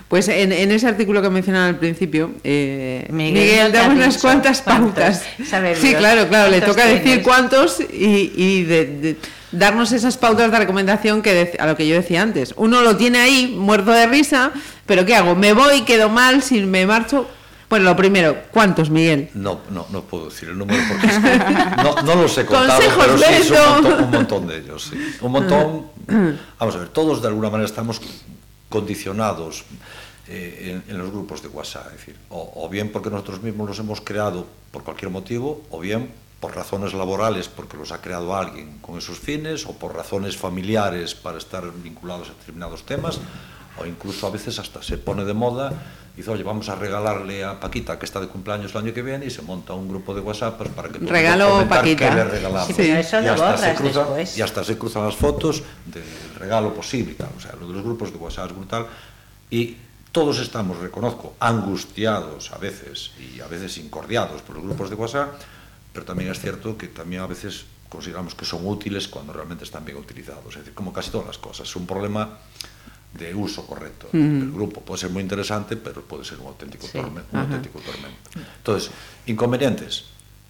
Pues 0.09 0.29
en, 0.29 0.53
en 0.53 0.70
ese 0.70 0.87
artículo 0.87 1.20
que 1.20 1.31
mencionaba 1.31 1.66
al 1.66 1.79
principio, 1.79 2.31
eh, 2.44 3.07
Miguel 3.11 3.72
Miguel, 3.72 3.72
unas 3.96 4.18
cuantas 4.18 4.62
pautas. 4.62 5.24
Sí, 5.77 5.94
claro, 5.98 6.29
claro, 6.29 6.50
le 6.50 6.61
toca 6.61 6.87
decir 6.87 7.22
cuántos 7.22 7.81
y, 7.81 8.33
y 8.37 8.62
de- 8.64 8.87
de 8.87 9.16
darnos 9.50 9.92
esas 9.92 10.16
pautas 10.16 10.50
de 10.53 10.59
recomendación 10.59 11.22
que 11.22 11.53
dec- 11.55 11.61
a 11.61 11.66
lo 11.66 11.77
que 11.77 11.87
yo 11.88 11.96
decía 11.96 12.22
antes. 12.22 12.55
Uno 12.57 12.83
lo 12.83 12.96
tiene 12.96 13.18
ahí, 13.18 13.48
muerto 13.48 13.90
de 13.90 14.07
risa, 14.07 14.53
pero 14.87 15.05
¿qué 15.05 15.14
hago? 15.16 15.35
¿Me 15.35 15.53
voy? 15.53 15.83
¿Quedo 15.83 16.09
mal? 16.09 16.42
¿Si 16.42 16.61
me 16.61 16.87
marcho? 16.87 17.29
Bueno, 17.75 17.91
lo 17.91 17.97
primero, 17.97 18.37
¿cuántos, 18.53 18.89
Miguel? 18.89 19.31
No, 19.35 19.63
no, 19.71 19.85
no 19.91 20.03
puedo 20.03 20.27
decir 20.27 20.49
el 20.49 20.57
número 20.57 20.81
porque 20.89 21.09
es 21.09 21.19
que 21.19 21.39
no, 21.83 22.03
no, 22.03 22.15
los 22.23 22.39
he 22.39 22.47
contado, 22.47 22.81
pero 22.97 23.19
sí, 23.19 23.25
es 23.29 23.51
un 23.51 23.83
montón, 23.83 24.05
un 24.05 24.11
montón 24.13 24.47
de 24.47 24.59
ellos. 24.59 24.91
Sí. 24.93 25.17
Un 25.21 25.33
montón. 25.33 25.87
Vamos 26.61 26.77
a 26.77 26.79
ver, 26.79 26.89
todos 26.91 27.21
de 27.21 27.27
alguna 27.27 27.51
manera 27.51 27.67
estamos 27.67 28.01
condicionados 28.69 29.65
eh, 30.29 30.85
en, 30.87 30.93
en, 30.93 30.99
los 30.99 31.11
grupos 31.11 31.43
de 31.43 31.49
WhatsApp. 31.49 31.87
Es 31.87 31.93
decir, 31.95 32.17
o, 32.29 32.53
o, 32.55 32.69
bien 32.69 32.93
porque 32.93 33.11
nosotros 33.11 33.43
mismos 33.43 33.67
los 33.67 33.79
hemos 33.81 34.01
creado 34.01 34.47
por 34.71 34.85
cualquier 34.85 35.11
motivo, 35.11 35.65
o 35.71 35.81
bien 35.81 36.13
por 36.39 36.55
razones 36.55 36.95
laborales, 36.95 37.49
porque 37.49 37.77
los 37.77 37.91
ha 37.91 38.01
creado 38.01 38.37
alguien 38.37 38.79
con 38.79 38.99
esos 38.99 39.19
fines, 39.19 39.67
o 39.67 39.73
por 39.73 39.97
razones 39.97 40.37
familiares 40.37 41.17
para 41.17 41.39
estar 41.39 41.65
vinculados 41.83 42.29
a 42.29 42.35
determinados 42.35 42.87
temas, 42.87 43.19
o 43.77 43.85
incluso 43.85 44.29
a 44.29 44.31
veces 44.31 44.61
hasta 44.61 44.81
se 44.81 44.97
pone 44.97 45.25
de 45.25 45.35
moda 45.35 45.73
dice, 46.16 46.31
oye, 46.31 46.42
vamos 46.42 46.68
a 46.68 46.77
regalarle 46.77 47.44
a 47.44 47.59
Paquita 47.59 47.98
que 47.98 48.05
está 48.05 48.20
de 48.20 48.29
cumpleaños 48.29 48.72
el 48.72 48.79
año 48.79 48.94
que 48.94 49.03
viene 49.03 49.27
y 49.27 49.31
se 49.31 49.42
monta 49.42 49.72
un 49.72 49.88
grupo 49.88 50.14
de 50.14 50.20
WhatsApp 50.20 50.57
pues, 50.59 50.70
para 50.70 50.88
que 50.88 50.98
todo 50.98 51.11
regalo 51.11 51.66
Paquita. 51.68 52.09
Que 52.09 52.14
le 52.14 52.24
regalamos. 52.24 52.74
Sí, 52.74 52.90
eso 52.90 53.20
y, 53.20 53.27
hasta 53.27 53.57
se 53.57 53.74
cruzan, 53.74 54.07
y 54.37 54.40
hasta 54.40 54.64
se 54.64 54.79
cruzan 54.79 55.05
las 55.05 55.16
fotos 55.16 55.62
del 55.87 56.05
regalo 56.38 56.72
posible. 56.72 57.14
Tal. 57.14 57.31
O 57.37 57.40
sea, 57.40 57.55
lo 57.59 57.66
de 57.66 57.74
los 57.74 57.83
grupos 57.83 58.12
de 58.12 58.18
WhatsApp 58.18 58.50
es 58.50 58.57
brutal. 58.57 58.87
Y 59.50 59.77
todos 60.12 60.38
estamos, 60.38 60.79
reconozco, 60.79 61.35
angustiados 61.40 62.53
a 62.53 62.59
veces 62.59 63.11
y 63.18 63.40
a 63.40 63.48
veces 63.48 63.79
incordiados 63.79 64.42
por 64.42 64.55
los 64.55 64.64
grupos 64.64 64.88
de 64.88 64.94
WhatsApp, 64.94 65.35
pero 65.92 66.07
también 66.07 66.31
es 66.31 66.38
cierto 66.38 66.79
que 66.79 66.87
también 66.87 67.22
a 67.22 67.27
veces 67.27 67.64
consideramos 67.88 68.35
que 68.37 68.44
son 68.44 68.64
útiles 68.66 69.09
cuando 69.09 69.33
realmente 69.33 69.64
están 69.64 69.85
bien 69.85 69.98
utilizados. 69.98 70.46
Es 70.55 70.61
decir, 70.61 70.74
como 70.74 70.92
casi 70.92 71.11
todas 71.11 71.27
las 71.27 71.38
cosas, 71.38 71.68
es 71.68 71.74
un 71.74 71.87
problema 71.87 72.38
de 73.18 73.35
uso 73.35 73.66
correcto. 73.66 74.09
El 74.12 74.50
grupo 74.53 74.81
puede 74.81 75.00
ser 75.00 75.11
muy 75.11 75.22
interesante, 75.22 75.77
pero 75.77 76.03
puede 76.03 76.24
ser 76.24 76.38
un 76.40 76.48
auténtico, 76.48 76.87
Sí, 76.87 76.92
tormento, 76.98 77.29
un 77.33 77.40
auténtico 77.40 77.79
tormento. 77.81 78.31
Entonces, 78.59 78.90
inconvenientes, 79.27 80.05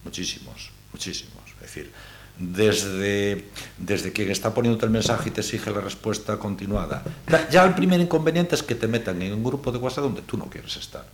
muchísimos, 0.04 0.70
muchísimos. 0.92 1.42
Es 1.56 1.60
decir, 1.60 1.92
desde, 2.38 3.44
desde 3.78 4.12
quien 4.12 4.30
está 4.30 4.52
poniéndote 4.54 4.86
el 4.86 4.90
mensaje 4.92 5.28
y 5.28 5.32
te 5.32 5.40
exige 5.42 5.70
la 5.70 5.80
respuesta 5.80 6.38
continuada. 6.38 7.04
Ya, 7.50 7.64
el 7.64 7.74
primer 7.74 8.00
inconveniente 8.00 8.54
es 8.54 8.62
que 8.62 8.74
te 8.74 8.88
metan 8.88 9.20
en 9.22 9.34
un 9.34 9.44
grupo 9.44 9.70
de 9.70 9.78
WhatsApp 9.78 10.04
donde 10.04 10.22
tú 10.22 10.36
no 10.36 10.46
quieres 10.46 10.76
estar. 10.76 11.04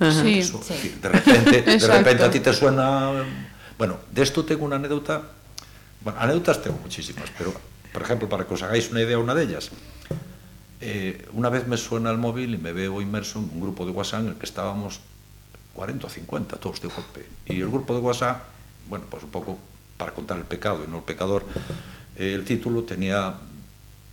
Sí. 0.00 0.40
Eso, 0.40 0.60
Sí. 0.62 0.96
de, 1.00 1.08
repente, 1.08 1.62
de 1.62 1.86
repente 1.86 2.24
a 2.24 2.30
ti 2.30 2.40
te 2.40 2.52
suena... 2.52 3.24
Bueno, 3.78 3.98
de 4.10 4.22
esto 4.22 4.44
tengo 4.44 4.64
una 4.64 4.76
anécdota... 4.76 5.22
Bueno, 6.00 6.18
anécdotas 6.20 6.62
tengo 6.62 6.78
muchísimas, 6.78 7.30
pero, 7.38 7.54
por 7.92 8.02
ejemplo, 8.02 8.28
para 8.28 8.44
que 8.46 8.54
os 8.54 8.62
hagáis 8.62 8.90
una 8.90 9.00
idea, 9.02 9.18
una 9.18 9.34
de 9.34 9.44
ellas. 9.44 9.70
eh, 10.80 11.26
una 11.32 11.48
vez 11.48 11.66
me 11.66 11.76
suena 11.76 12.10
el 12.10 12.18
móvil 12.18 12.54
y 12.54 12.58
me 12.58 12.72
veo 12.72 13.00
inmerso 13.00 13.38
en 13.38 13.50
un 13.52 13.60
grupo 13.60 13.86
de 13.86 13.92
WhatsApp 13.92 14.20
en 14.20 14.28
el 14.28 14.34
que 14.34 14.46
estábamos 14.46 15.00
40 15.74 16.06
o 16.06 16.10
50 16.10 16.56
todos 16.56 16.80
de 16.80 16.88
golpe. 16.88 17.26
Y 17.46 17.60
el 17.60 17.68
grupo 17.68 17.94
de 17.94 18.00
WhatsApp, 18.00 18.42
bueno, 18.88 19.04
pues 19.10 19.22
un 19.22 19.30
poco 19.30 19.58
para 19.96 20.12
contar 20.12 20.38
el 20.38 20.44
pecado 20.44 20.84
y 20.86 20.90
no 20.90 20.98
el 20.98 21.04
pecador, 21.04 21.44
eh, 22.16 22.34
el 22.34 22.44
título 22.44 22.82
tenía 22.84 23.34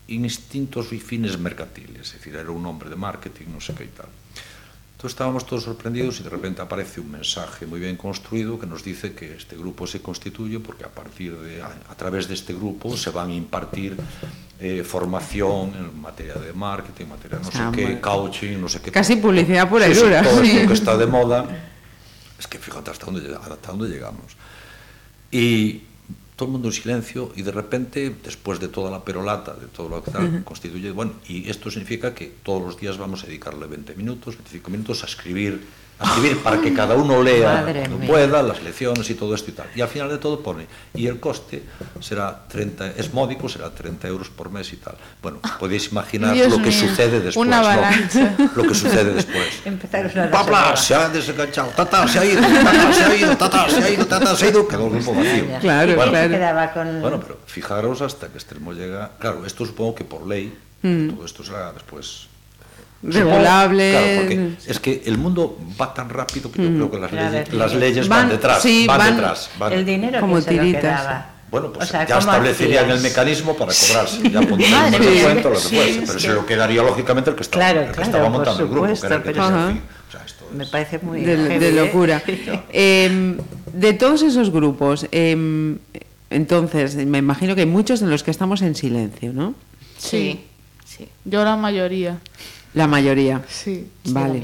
instintos 0.07 0.91
y 0.93 0.99
fines 0.99 1.37
mercantiles, 1.39 2.07
es 2.07 2.13
decir, 2.13 2.35
era 2.35 2.51
un 2.51 2.65
hombre 2.65 2.89
de 2.89 2.95
marketing, 2.95 3.45
no 3.53 3.61
sé 3.61 3.73
qué 3.73 3.85
y 3.85 3.87
tal. 3.87 4.07
Entonces 5.01 5.15
estábamos 5.15 5.47
todos 5.47 5.63
sorprendidos 5.63 6.19
y 6.19 6.23
de 6.23 6.29
repente 6.29 6.61
aparece 6.61 7.01
un 7.01 7.09
mensaje 7.09 7.65
muy 7.65 7.79
bien 7.79 7.97
construido 7.97 8.59
que 8.59 8.67
nos 8.67 8.83
dice 8.83 9.13
que 9.13 9.35
este 9.35 9.57
grupo 9.57 9.87
se 9.87 9.99
constituye 9.99 10.59
porque 10.59 10.83
a 10.83 10.89
partir 10.89 11.35
de 11.39 11.59
a, 11.59 11.73
a 11.89 11.95
través 11.95 12.29
este 12.29 12.53
grupo 12.53 12.95
se 12.95 13.09
van 13.09 13.31
a 13.31 13.33
impartir 13.33 13.97
eh, 14.59 14.83
formación 14.83 15.73
en 15.73 15.99
materia 15.99 16.35
de 16.35 16.53
marketing, 16.53 17.05
en 17.05 17.09
materia 17.09 17.39
de 17.39 17.43
no 17.45 17.49
ah, 17.51 17.71
qué, 17.73 17.81
bueno, 17.81 17.99
coaching, 17.99 18.61
no 18.61 18.69
sé 18.69 18.79
qué. 18.79 18.91
Casi 18.91 19.15
publicidad 19.15 19.67
pura 19.67 19.87
e 19.87 19.95
sí, 19.95 20.01
dura. 20.01 20.23
Sí, 20.23 20.29
todo 20.29 20.45
sí. 20.45 20.67
que 20.67 20.73
está 20.81 20.95
de 20.95 21.07
moda. 21.07 21.47
Es 22.37 22.45
que 22.45 22.59
fíjate 22.59 22.91
hasta 22.91 23.07
dónde, 23.07 23.35
hasta 23.35 23.71
dónde 23.71 23.89
llegamos. 23.89 24.37
Y 25.31 25.81
todo 26.41 26.47
el 26.47 26.53
mundo 26.53 26.69
en 26.69 26.73
silencio 26.73 27.31
y 27.35 27.43
de 27.43 27.51
repente, 27.51 28.15
después 28.23 28.59
de 28.59 28.67
toda 28.67 28.89
la 28.89 29.05
perolata, 29.05 29.53
de 29.53 29.67
todo 29.67 29.89
lo 29.89 30.03
que 30.03 30.09
tal, 30.09 30.23
uh 30.23 30.27
-huh. 30.27 30.43
constituye, 30.43 30.89
bueno, 30.89 31.13
y 31.27 31.47
esto 31.47 31.69
significa 31.69 32.15
que 32.15 32.33
todos 32.41 32.63
los 32.63 32.79
días 32.81 32.97
vamos 32.97 33.23
a 33.23 33.27
dedicarle 33.27 33.67
20 33.67 33.93
minutos, 33.93 34.37
25 34.37 34.71
minutos 34.71 35.03
a 35.03 35.05
escribir 35.05 35.61
a 36.01 36.05
escribir 36.07 36.39
para 36.43 36.59
que 36.59 36.73
cada 36.73 36.95
uno 36.95 37.21
lea 37.21 37.63
mía. 37.63 38.07
pueda, 38.07 38.41
las 38.41 38.61
lecciones 38.63 39.09
y 39.09 39.15
todo 39.15 39.35
esto 39.35 39.51
y 39.51 39.53
tal. 39.53 39.67
Y 39.75 39.81
al 39.81 39.87
final 39.87 40.09
de 40.09 40.17
todo 40.17 40.41
pone, 40.41 40.67
y 40.93 41.07
el 41.07 41.19
coste 41.19 41.63
será 41.99 42.45
30, 42.47 42.91
es 42.97 43.13
módico, 43.13 43.47
será 43.47 43.69
30 43.69 44.07
euros 44.07 44.29
por 44.29 44.49
mes 44.49 44.71
y 44.73 44.77
tal. 44.77 44.95
Bueno, 45.21 45.39
podéis 45.59 45.91
imaginar 45.91 46.33
Dios 46.33 46.49
lo 46.49 46.57
que 46.57 46.69
mío, 46.69 46.79
sucede 46.79 47.19
después. 47.19 47.37
una 47.47 47.61
¿no? 47.61 48.49
Lo 48.55 48.63
que 48.63 48.75
sucede 48.75 49.13
después. 49.13 49.61
Empezaron 49.65 50.11
a 50.19 50.27
Bla, 50.27 50.43
bla, 50.43 50.71
reservar. 50.71 50.77
se 50.77 50.95
ha 50.95 51.09
desenganchado, 51.09 51.69
tata, 51.75 52.07
se 52.07 52.19
ha 52.19 52.25
ido, 52.25 52.41
tata, 52.41 52.93
se 52.93 53.03
ha 53.03 53.15
ido, 53.15 53.37
tata, 53.37 53.69
se 53.69 53.83
ha 53.83 53.89
ido, 53.89 54.05
tata, 54.07 54.35
se 54.35 54.45
ha 54.45 54.49
ido, 54.49 54.67
quedó 54.67 54.85
el 54.87 54.91
grupo 54.93 55.13
vacío. 55.13 55.45
Claro, 55.61 55.91
¿Y 55.91 55.95
quién 55.95 56.09
claro. 56.09 56.27
se 56.27 56.29
quedaba 56.29 56.73
con 56.73 57.01
Bueno, 57.01 57.19
pero 57.19 57.39
fijaros 57.45 58.01
hasta 58.01 58.27
qué 58.27 58.37
extremo 58.37 58.73
llega. 58.73 59.11
Claro, 59.19 59.45
esto 59.45 59.65
supongo 59.65 59.95
que 59.95 60.03
por 60.03 60.25
ley, 60.27 60.57
Mm. 60.83 61.09
todo 61.11 61.25
esto 61.27 61.43
será 61.43 61.71
después. 61.73 62.27
Regulable. 63.03 63.91
Claro, 63.91 64.21
porque 64.21 64.49
es 64.67 64.79
que 64.79 65.03
el 65.05 65.17
mundo 65.17 65.57
va 65.79 65.93
tan 65.93 66.09
rápido 66.09 66.51
que 66.51 66.61
yo 66.63 66.89
creo 66.89 66.91
que 66.91 66.99
las 66.99 67.11
leyes, 67.11 67.53
las 67.53 67.73
leyes 67.73 68.07
van, 68.07 68.19
Van- 68.21 68.29
detrás. 68.29 68.61
sí, 68.61 68.85
van, 68.87 68.97
van- 68.99 69.15
detrás. 69.15 69.49
van- 69.57 69.73
el 69.73 69.85
dinero 69.85 70.19
Como 70.19 70.35
que 70.35 70.41
se 70.43 70.51
lo 70.53 70.61
tiritas. 70.61 70.81
quedaba? 71.01 71.27
Bueno, 71.49 71.73
pues 71.73 71.89
O 71.89 71.91
sea, 71.91 72.07
ya 72.07 72.15
¿cómo 72.15 72.31
establecerían 72.31 72.89
el 72.91 73.01
mecanismo 73.01 73.55
para 73.57 73.73
cobrarse. 73.73 74.29
Ya 74.29 74.41
pondrían 74.47 74.85
un 74.85 74.91
descuento, 75.01 75.49
lo 75.49 75.55
que 75.55 75.61
Sí, 75.61 75.75
fuese. 75.75 75.99
Pero 76.01 76.13
que- 76.13 76.19
se 76.19 76.27
lo 76.33 76.45
quedaría 76.45 76.83
lógicamente 76.83 77.29
el 77.31 77.35
que 77.35 77.41
estaba, 77.41 77.65
Claro, 77.65 77.79
el 77.81 77.87
que 77.87 77.91
claro, 77.93 78.09
estaba 78.09 78.29
montando 78.29 78.63
el 78.63 78.69
grupo, 78.69 78.85
que 78.87 79.05
era 79.07 79.15
el 79.15 79.23
que 79.23 79.31
pero- 79.31 79.43
tenía 79.47 79.59
Ajá. 79.63 79.67
fin. 79.73 79.81
O 80.07 80.11
sea, 80.11 80.21
esto 80.25 80.45
Me 80.53 80.65
parece 80.65 80.99
muy 80.99 81.21
de, 81.21 81.35
heavy, 81.37 81.59
de 81.59 81.69
¿eh? 81.69 81.71
locura. 81.73 82.23
Eh, 82.71 83.37
de 83.73 83.93
todos 83.93 84.21
esos 84.21 84.49
grupos, 84.51 85.07
eh, 85.11 85.75
entonces, 86.29 86.95
me 86.95 87.17
imagino 87.17 87.55
que 87.55 87.61
hay 87.61 87.67
muchos 87.67 88.01
en 88.01 88.09
los 88.09 88.23
que 88.23 88.31
estamos 88.31 88.61
en 88.61 88.75
silencio, 88.75 89.33
¿no? 89.33 89.53
Sí, 89.97 90.45
sí. 90.85 91.07
Yo 91.25 91.43
la 91.43 91.57
mayoría. 91.57 92.17
La 92.73 92.87
mayoría. 92.87 93.41
Sí. 93.49 93.85
Sí, 94.03 94.11
vale. 94.13 94.43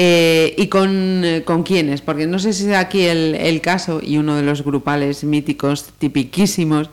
Eh, 0.00 0.54
¿Y 0.56 0.68
con, 0.68 1.24
eh, 1.24 1.42
con 1.44 1.64
quiénes? 1.64 2.02
Porque 2.02 2.26
no 2.28 2.38
sé 2.38 2.52
si 2.52 2.70
es 2.70 2.76
aquí 2.76 3.02
el, 3.02 3.34
el 3.34 3.60
caso 3.60 4.00
y 4.00 4.16
uno 4.18 4.36
de 4.36 4.42
los 4.42 4.62
grupales 4.62 5.24
míticos, 5.24 5.86
tipiquísimos, 5.98 6.88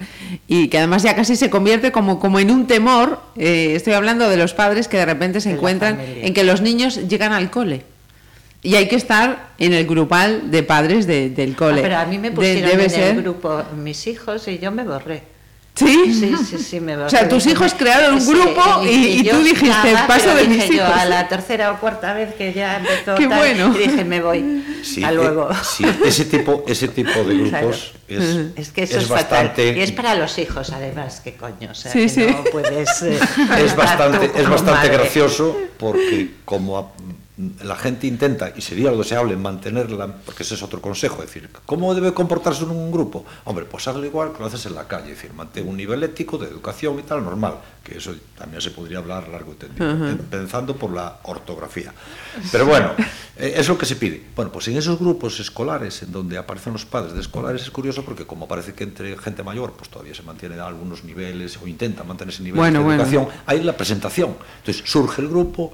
y 0.47 0.69
que 0.69 0.79
además 0.79 1.03
ya 1.03 1.15
casi 1.15 1.35
se 1.35 1.51
convierte 1.51 1.91
como, 1.91 2.19
como 2.19 2.39
en 2.39 2.49
un 2.49 2.65
temor. 2.65 3.19
eh, 3.35 3.73
estoy 3.75 3.93
hablando 3.93 4.27
de 4.27 4.37
los 4.37 4.53
padres 4.55 4.87
que 4.87 4.97
de 4.97 5.05
repente 5.05 5.39
se 5.39 5.49
De 5.49 5.55
encuentran 5.55 5.99
en 6.01 6.33
que 6.33 6.43
los 6.43 6.61
niños 6.61 7.07
llegan 7.07 7.31
al 7.31 7.51
cole. 7.51 7.83
Y 8.63 8.73
hay 8.73 8.87
que 8.87 8.95
estar 8.95 9.49
en 9.59 9.73
el 9.73 9.85
grupal 9.85 10.49
de 10.49 10.63
padres 10.63 11.05
de- 11.05 11.29
del 11.29 11.51
Ah, 11.51 11.57
cole. 11.57 11.81
pero 11.83 11.97
a 11.97 12.05
mí 12.05 12.17
me 12.17 12.31
De- 12.31 12.35
pusieron 12.35 12.71
debe 12.71 12.83
en 12.85 12.89
ser. 12.89 13.15
el 13.15 13.21
grupo 13.21 13.61
mis 13.77 14.07
hijos 14.07 14.47
y 14.47 14.57
yo 14.57 14.71
me 14.71 14.83
borré. 14.83 15.21
¿Sí? 15.75 16.13
Sí, 16.13 16.33
sí, 16.49 16.57
sí, 16.57 16.79
me 16.79 16.93
borré. 16.95 17.07
O 17.07 17.09
sea, 17.09 17.27
tus 17.27 17.45
hijos 17.47 17.73
crearon 17.73 18.13
un 18.15 18.21
Sí, 18.21 18.31
grupo 18.31 18.61
y- 18.85 19.27
tú 19.29 19.43
dijiste, 19.43 19.93
paso 20.07 20.33
de 20.33 20.47
mis 20.47 20.67
yo, 20.69 20.73
hijos. 20.75 20.89
a 20.89 21.03
la 21.05 21.27
tercera 21.27 21.71
o 21.73 21.79
cuarta 21.81 22.13
vez 22.13 22.33
que 22.35 22.53
ya 22.53 22.77
empezó 22.77 23.15
Qué 23.15 23.27
tal, 23.27 23.37
bueno. 23.39 23.75
y 23.75 23.79
dije, 23.79 24.05
me 24.05 24.21
voy. 24.21 24.63
Sí, 24.83 25.03
Hasta 25.03 25.11
eh, 25.11 25.15
luego. 25.15 25.49
sí, 25.63 25.85
ese 26.05 26.25
tipo, 26.25 26.63
ese 26.67 26.87
tipo 26.87 27.23
de 27.25 27.35
grupos 27.39 27.93
es, 28.07 28.23
Es 28.55 28.69
que 28.71 28.83
eso 28.83 28.99
es, 28.99 29.09
bastante, 29.09 29.63
fatal. 29.63 29.77
Y 29.77 29.81
es 29.81 29.91
para 29.91 30.15
los 30.15 30.37
hijos, 30.37 30.69
además, 30.71 31.19
qué 31.23 31.33
coño. 31.35 31.71
O 31.71 31.75
sea, 31.75 31.91
Sí, 31.91 31.99
que 32.03 32.09
sí. 32.09 32.25
no 32.25 32.43
puedes. 32.51 33.01
eh, 33.01 33.19
es 33.59 33.75
bastante, 33.75 34.31
es 34.33 34.47
bastante 34.49 34.71
madre. 34.87 34.93
gracioso 34.93 35.57
porque 35.77 36.29
como 36.45 36.77
a- 36.77 36.91
la 37.63 37.75
gente 37.75 38.07
intenta, 38.07 38.53
y 38.55 38.61
sería 38.61 38.91
lo 38.91 38.97
deseable, 38.99 39.35
mantenerla, 39.35 40.07
porque 40.25 40.43
ese 40.43 40.55
es 40.55 40.63
otro 40.63 40.79
consejo, 40.81 41.15
es 41.21 41.27
decir, 41.27 41.49
¿cómo 41.65 41.93
debe 41.93 42.13
comportarse 42.13 42.63
en 42.63 42.69
un 42.69 42.91
grupo? 42.91 43.25
Hombre, 43.43 43.65
pues 43.65 43.85
hazlo 43.89 44.05
igual 44.05 44.31
que 44.31 44.39
lo 44.39 44.45
haces 44.45 44.65
en 44.67 44.75
la 44.75 44.87
calle, 44.87 45.11
es 45.11 45.17
decir, 45.17 45.33
mantén 45.33 45.67
un 45.67 45.75
nivel 45.75 46.01
ético 46.03 46.37
de 46.37 46.47
educación 46.47 46.97
y 46.97 47.03
tal, 47.03 47.23
normal, 47.25 47.55
que 47.83 47.97
eso 47.97 48.15
también 48.37 48.61
se 48.61 48.71
podría 48.71 48.99
hablar 48.99 49.27
largo 49.27 49.51
y 49.51 49.55
tendido, 49.55 50.07
em- 50.09 50.17
pensando 50.17 50.77
por 50.77 50.91
la 50.91 51.19
ortografía. 51.23 51.93
Pero 52.53 52.65
bueno, 52.67 52.91
eh, 53.35 53.53
es 53.57 53.67
lo 53.67 53.77
que 53.77 53.85
se 53.85 53.97
pide. 53.97 54.23
Bueno, 54.33 54.49
pues 54.51 54.69
en 54.69 54.77
esos 54.77 54.97
grupos 54.97 55.37
escolares, 55.41 56.03
en 56.03 56.13
donde 56.13 56.37
aparecen 56.37 56.71
los 56.71 56.85
padres 56.85 57.13
de 57.13 57.19
escolares, 57.19 57.61
es 57.63 57.69
curioso 57.69 58.03
porque 58.05 58.25
como 58.25 58.47
parece 58.47 58.73
que 58.73 58.85
entre 58.85 59.17
gente 59.17 59.43
mayor, 59.43 59.73
pues 59.73 59.89
todavía 59.89 60.15
se 60.15 60.23
mantienen 60.23 60.61
algunos 60.61 61.03
niveles, 61.03 61.59
o 61.61 61.67
intenta 61.67 62.05
mantener 62.05 62.33
ese 62.33 62.43
nivel 62.43 62.59
Bueno, 62.59 62.79
de 62.79 62.85
bueno. 62.85 63.03
educación, 63.03 63.27
hay 63.45 63.61
la 63.61 63.75
presentación. 63.75 64.37
Entonces 64.59 64.83
surge 64.89 65.21
el 65.21 65.27
grupo 65.27 65.73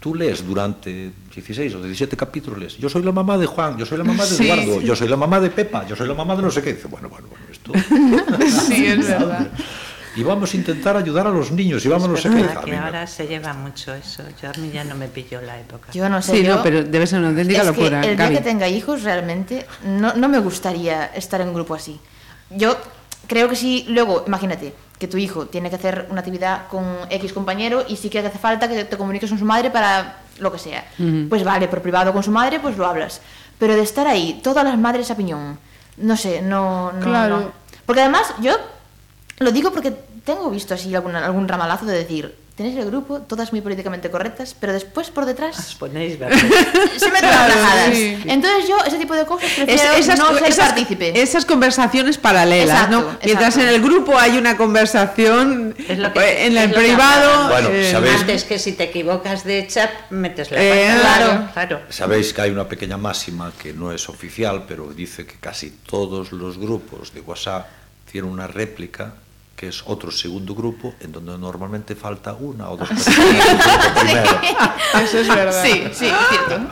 tú 0.00 0.14
lees 0.14 0.46
durante 0.46 1.10
16 1.34 1.74
o 1.74 1.82
17 1.82 2.16
capítulos, 2.16 2.58
lees, 2.58 2.78
yo 2.78 2.88
soy 2.88 3.02
la 3.02 3.12
mamá 3.12 3.36
de 3.38 3.46
Juan, 3.46 3.76
yo 3.78 3.84
soy 3.86 3.98
la 3.98 4.04
mamá 4.04 4.24
de 4.24 4.30
Sí. 4.34 4.50
Eduardo, 4.50 4.80
yo 4.80 4.96
soy 4.96 5.08
la 5.08 5.16
mamá 5.16 5.40
de 5.40 5.50
Pepa, 5.50 5.86
yo 5.86 5.94
soy 5.94 6.08
la 6.08 6.14
mamá 6.14 6.34
de 6.36 6.42
no 6.42 6.50
sé 6.50 6.62
qué. 6.62 6.72
Dice, 6.74 6.88
bueno, 6.88 7.08
bueno, 7.08 7.28
bueno, 7.28 7.44
esto... 7.52 7.72
Sí, 8.66 8.86
es 8.86 9.06
verdad. 9.06 9.48
y 10.16 10.22
vamos 10.22 10.52
a 10.52 10.56
intentar 10.56 10.96
ayudar 10.96 11.26
a 11.26 11.30
los 11.30 11.52
niños 11.52 11.84
y 11.84 11.88
vamos 11.88 12.08
a 12.08 12.12
no 12.12 12.16
sé 12.16 12.30
qué. 12.30 12.46
que 12.64 12.76
ahora 12.76 13.06
se 13.06 13.26
lleva 13.26 13.52
mucho 13.52 13.94
eso. 13.94 14.22
Yo 14.42 14.48
a 14.48 14.52
mí 14.54 14.70
ya 14.72 14.84
no 14.84 14.94
me 14.94 15.06
pilló 15.08 15.40
la 15.42 15.60
época. 15.60 15.92
Yo 15.92 16.08
no 16.08 16.20
sé, 16.22 16.32
Sí, 16.38 16.42
yo- 16.44 16.56
no, 16.56 16.62
pero 16.62 16.82
debe 16.82 17.06
ser 17.06 17.18
una 17.20 17.28
auténtica 17.28 17.60
es 17.60 17.66
locura. 17.66 18.00
que 18.00 18.10
el 18.10 18.16
día 18.16 18.24
Gaby. 18.26 18.36
que 18.38 18.42
tenga 18.42 18.68
hijos 18.68 19.02
realmente 19.02 19.66
no, 19.84 20.14
no 20.14 20.28
me 20.28 20.38
gustaría 20.38 21.06
estar 21.14 21.40
en 21.42 21.48
un 21.48 21.54
grupo 21.54 21.74
así. 21.74 22.00
Yo 22.50 22.76
creo 23.28 23.48
que 23.48 23.54
si 23.56 23.84
luego, 23.88 24.24
imagínate, 24.26 24.72
que 25.00 25.08
tu 25.08 25.16
hijo 25.16 25.46
tiene 25.46 25.70
que 25.70 25.76
hacer 25.76 26.06
una 26.10 26.20
actividad 26.20 26.68
con 26.68 26.84
X 27.08 27.32
compañero 27.32 27.84
y 27.88 27.96
sí 27.96 28.10
que 28.10 28.18
hace 28.18 28.38
falta 28.38 28.68
que 28.68 28.84
te 28.84 28.98
comuniques 28.98 29.30
con 29.30 29.38
su 29.38 29.46
madre 29.46 29.70
para 29.70 30.18
lo 30.38 30.52
que 30.52 30.58
sea. 30.58 30.84
Pues 31.28 31.42
vale, 31.42 31.68
por 31.68 31.80
privado 31.80 32.12
con 32.12 32.22
su 32.22 32.30
madre, 32.30 32.60
pues 32.60 32.76
lo 32.76 32.86
hablas. 32.86 33.22
Pero 33.58 33.74
de 33.74 33.80
estar 33.80 34.06
ahí, 34.06 34.40
todas 34.42 34.62
las 34.62 34.78
madres 34.78 35.10
a 35.10 35.16
piñón, 35.16 35.58
no 35.96 36.16
sé, 36.18 36.42
no... 36.42 36.92
no 36.92 37.00
Claro. 37.00 37.40
no. 37.40 37.52
Porque 37.86 38.02
además, 38.02 38.34
yo 38.40 38.52
lo 39.38 39.50
digo 39.52 39.72
porque 39.72 39.90
tengo 40.22 40.50
visto 40.50 40.74
así 40.74 40.94
algún, 40.94 41.16
algún 41.16 41.48
ramalazo 41.48 41.86
de 41.86 41.96
decir, 41.96 42.36
tenéis 42.60 42.76
el 42.76 42.84
grupo, 42.90 43.20
todas 43.22 43.52
muy 43.52 43.62
políticamente 43.62 44.10
correctas, 44.10 44.54
pero 44.60 44.74
después 44.74 45.08
por 45.08 45.22
Os 45.24 45.28
detrás 45.28 45.74
ponéis 45.78 46.18
verdes. 46.18 46.38
se 46.98 47.10
meten 47.10 47.30
Claro, 47.30 47.54
las 47.54 47.96
sí. 47.96 48.18
Entonces 48.26 48.68
yo 48.68 48.76
ese 48.86 48.98
tipo 48.98 49.14
de 49.14 49.24
cosas 49.24 49.48
Es- 49.50 49.64
prefiero 49.64 49.94
esas, 49.94 50.18
no 50.18 50.34
ser 50.38 50.48
esas- 50.48 50.66
partícipe. 50.68 51.22
esas 51.22 51.46
conversaciones 51.46 52.18
paralelas, 52.18 52.76
Exacto, 52.84 53.00
¿no? 53.00 53.18
Mientras 53.24 53.56
exacto. 53.56 53.60
en 53.60 53.68
el 53.74 53.80
grupo 53.80 54.18
hay 54.18 54.36
una 54.36 54.58
conversación, 54.58 55.74
Es 55.88 55.98
lo 55.98 56.12
que- 56.12 56.46
en 56.46 56.56
es 56.58 56.62
el 56.64 56.70
lo 56.70 56.74
que 56.76 56.80
privado... 56.82 57.48
Bueno, 57.48 57.68
eh, 57.70 57.90
¿sabéis? 57.90 58.20
Antes 58.20 58.44
que 58.44 58.58
si 58.58 58.72
te 58.72 58.84
equivocas 58.84 59.44
de 59.44 59.66
chat, 59.66 59.90
metes 60.10 60.50
la 60.50 60.62
Eh, 60.62 60.70
pata. 60.86 61.00
claro. 61.00 61.48
claro. 61.54 61.80
Sabéis 61.88 62.34
que 62.34 62.42
hay 62.42 62.50
una 62.50 62.68
pequeña 62.68 62.98
máxima 62.98 63.52
que 63.58 63.72
no 63.72 63.90
es 63.90 64.06
oficial, 64.10 64.64
pero 64.68 64.92
dice 64.92 65.24
que 65.24 65.36
casi 65.40 65.70
todos 65.70 66.32
los 66.32 66.58
grupos 66.58 67.14
de 67.14 67.22
WhatsApp 67.22 67.68
tienen 68.10 68.30
una 68.30 68.46
réplica 68.46 69.14
que 69.60 69.68
es 69.68 69.82
otro 69.84 70.10
segundo 70.10 70.54
grupo 70.54 70.94
en 71.00 71.12
donde 71.12 71.36
normalmente 71.36 71.94
falta 71.94 72.32
una 72.32 72.70
o 72.70 72.78
dos 72.78 72.88
personas 72.88 73.28
del 73.28 73.58
grupo 73.58 74.00
primero. 74.00 74.40
Eso 75.04 75.18
es 75.18 75.28
verdad. 75.28 75.62
Sí, 75.62 75.84
sí, 75.92 76.06
es 76.06 76.16
cierto. 76.30 76.66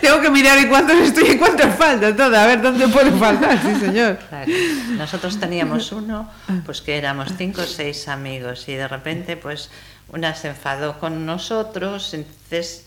Tengo 0.00 0.20
que 0.20 0.30
mirar 0.30 0.56
en 0.58 0.68
cuántos 0.68 0.96
estoy 0.98 1.32
y 1.32 1.36
cuántos 1.36 1.74
falta 1.74 2.14
todo, 2.14 2.38
a 2.38 2.46
ver 2.46 2.62
dónde 2.62 2.86
puede 2.86 3.10
faltar, 3.10 3.60
sí 3.60 3.80
señor. 3.80 4.18
Claro. 4.28 4.52
Nosotros 4.90 5.40
teníamos 5.40 5.90
uno, 5.90 6.30
pues 6.64 6.80
que 6.80 6.96
éramos 6.96 7.32
cinco 7.36 7.62
o 7.62 7.66
seis 7.66 8.06
amigos 8.06 8.68
y 8.68 8.74
de 8.74 8.86
repente 8.86 9.36
pues 9.36 9.68
una 10.12 10.36
se 10.36 10.50
enfadó 10.50 11.00
con 11.00 11.26
nosotros, 11.26 12.14
entonces 12.14 12.84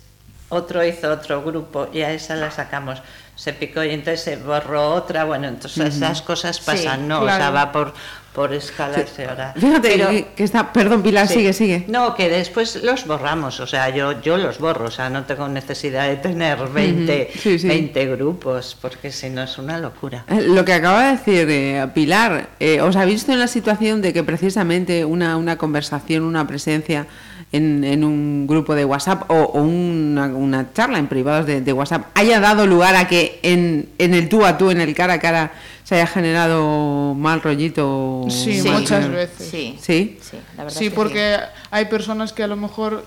otro 0.54 0.86
hizo 0.86 1.12
otro 1.12 1.42
grupo 1.44 1.88
y 1.94 2.02
a 2.02 2.12
esa 2.12 2.36
la 2.36 2.52
sacamos, 2.52 3.02
se 3.36 3.54
picó 3.54 3.84
y 3.84 3.90
entonces 3.92 4.22
se 4.22 4.38
borró 4.38 4.92
otra, 4.94 5.24
bueno, 5.26 5.48
entonces 5.48 5.96
esas 5.96 6.22
cosas 6.22 6.60
pasan, 6.60 7.02
Sí, 7.02 7.06
¿no? 7.08 7.22
O 7.22 7.26
sea, 7.26 7.38
claro. 7.38 7.54
va 7.56 7.72
por, 7.72 7.94
por 8.34 8.54
escalas 8.54 9.12
y 9.18 9.24
ahora. 9.24 9.54
Fíjate 9.58 9.90
Pero- 9.90 10.10
que, 10.36 10.44
está, 10.44 10.72
perdón 10.72 11.02
Pilar, 11.02 11.28
Sí. 11.28 11.36
sigue, 11.36 11.54
sigue. 11.54 11.86
No, 11.88 12.14
que 12.16 12.30
después 12.30 12.84
los 12.84 13.06
borramos, 13.08 13.60
o 13.60 13.66
sea, 13.68 13.90
yo, 13.90 14.22
yo 14.22 14.38
los 14.38 14.60
borro, 14.60 14.86
o 14.86 14.92
sea, 14.92 15.10
no 15.10 15.24
tengo 15.24 15.48
necesidad 15.48 16.08
de 16.08 16.18
tener 16.18 16.60
20, 16.68 17.30
Ujú, 17.32 17.40
sí, 17.40 17.60
sí. 17.60 17.68
20 17.68 18.06
grupos, 18.16 18.78
porque 18.80 19.12
si 19.12 19.30
no 19.32 19.42
es 19.44 19.58
una 19.58 19.80
locura. 19.80 20.26
Eh, 20.30 20.42
Lo 20.42 20.64
que 20.64 20.74
acaba 20.74 21.06
de 21.06 21.12
decir 21.14 21.48
eh, 21.50 21.88
Pilar, 21.94 22.50
eh, 22.60 22.82
¿os 22.82 22.96
habéis 22.96 23.16
visto 23.22 23.32
en 23.34 23.40
la 23.40 23.48
situación 23.48 24.02
de 24.04 24.14
que 24.14 24.24
precisamente 24.24 25.06
una, 25.06 25.38
una 25.38 25.58
conversación, 25.58 26.24
una 26.24 26.46
presencia 26.48 27.08
en, 27.54 27.84
en 27.86 28.04
un 28.04 28.46
grupo 28.48 28.76
de 28.76 28.84
WhatsApp 28.84 29.30
o, 29.32 29.36
o 29.36 29.62
una, 29.62 30.26
una 30.28 30.74
charla 30.74 31.00
en 31.00 31.08
privados 31.08 31.46
de, 31.46 31.62
de 31.62 31.72
WhatsApp 31.72 32.08
haya 32.16 32.40
dado 32.42 32.68
lugar 32.68 32.96
a 32.98 33.08
que 33.08 33.40
en, 33.44 33.88
en 33.98 34.14
el 34.14 34.28
tú 34.28 34.46
a 34.46 34.58
tú, 34.58 34.70
en 34.72 34.82
el 34.82 34.94
cara 34.94 35.14
a 35.14 35.20
cara, 35.20 35.54
se 35.86 35.96
haya 35.96 36.08
generado 36.08 37.14
mal 37.14 37.42
rollito? 37.42 38.26
Sí, 38.30 38.60
Sí. 38.62 38.70
muchas 38.70 39.10
veces. 39.10 39.48
Sí, 39.50 39.78
¿Sí? 39.80 40.18
sí, 40.22 40.38
la 40.58 40.64
verdad 40.66 40.78
Sí, 40.80 40.86
es 40.88 40.92
que 40.92 40.96
porque 40.96 41.38
hay 41.72 41.86
personas 41.86 42.34
que 42.34 42.44
a 42.44 42.48
lo 42.48 42.56
mejor, 42.56 43.06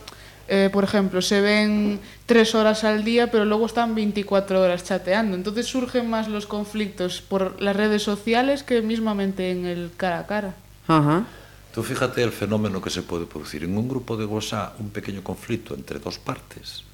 eh, 0.48 0.70
por 0.72 0.84
ejemplo, 0.84 1.20
se 1.22 1.40
ven 1.40 1.98
tres 2.26 2.54
horas 2.54 2.84
al 2.84 3.02
día, 3.02 3.30
pero 3.30 3.44
luego 3.44 3.66
están 3.66 3.94
24 3.94 4.60
horas 4.60 4.84
chateando. 4.84 5.36
Entonces 5.36 5.66
surgen 5.66 6.08
más 6.08 6.28
los 6.28 6.46
conflictos 6.46 7.20
por 7.20 7.60
las 7.60 7.74
redes 7.74 8.02
sociales 8.02 8.62
que 8.62 8.82
mismamente 8.82 9.50
en 9.50 9.64
el 9.66 9.90
cara 9.96 10.20
a 10.20 10.26
cara. 10.26 10.54
Ajá. 10.86 11.24
Tú 11.76 11.82
fíjate 11.82 12.22
el 12.22 12.32
fenómeno 12.32 12.80
que 12.80 12.88
se 12.88 13.02
pode 13.02 13.26
producir. 13.26 13.62
En 13.62 13.76
un 13.76 13.86
grupo 13.86 14.16
de 14.16 14.24
WhatsApp, 14.24 14.80
un 14.80 14.88
pequeño 14.88 15.22
conflito 15.22 15.74
entre 15.74 15.98
dos 15.98 16.18
partes 16.18 16.84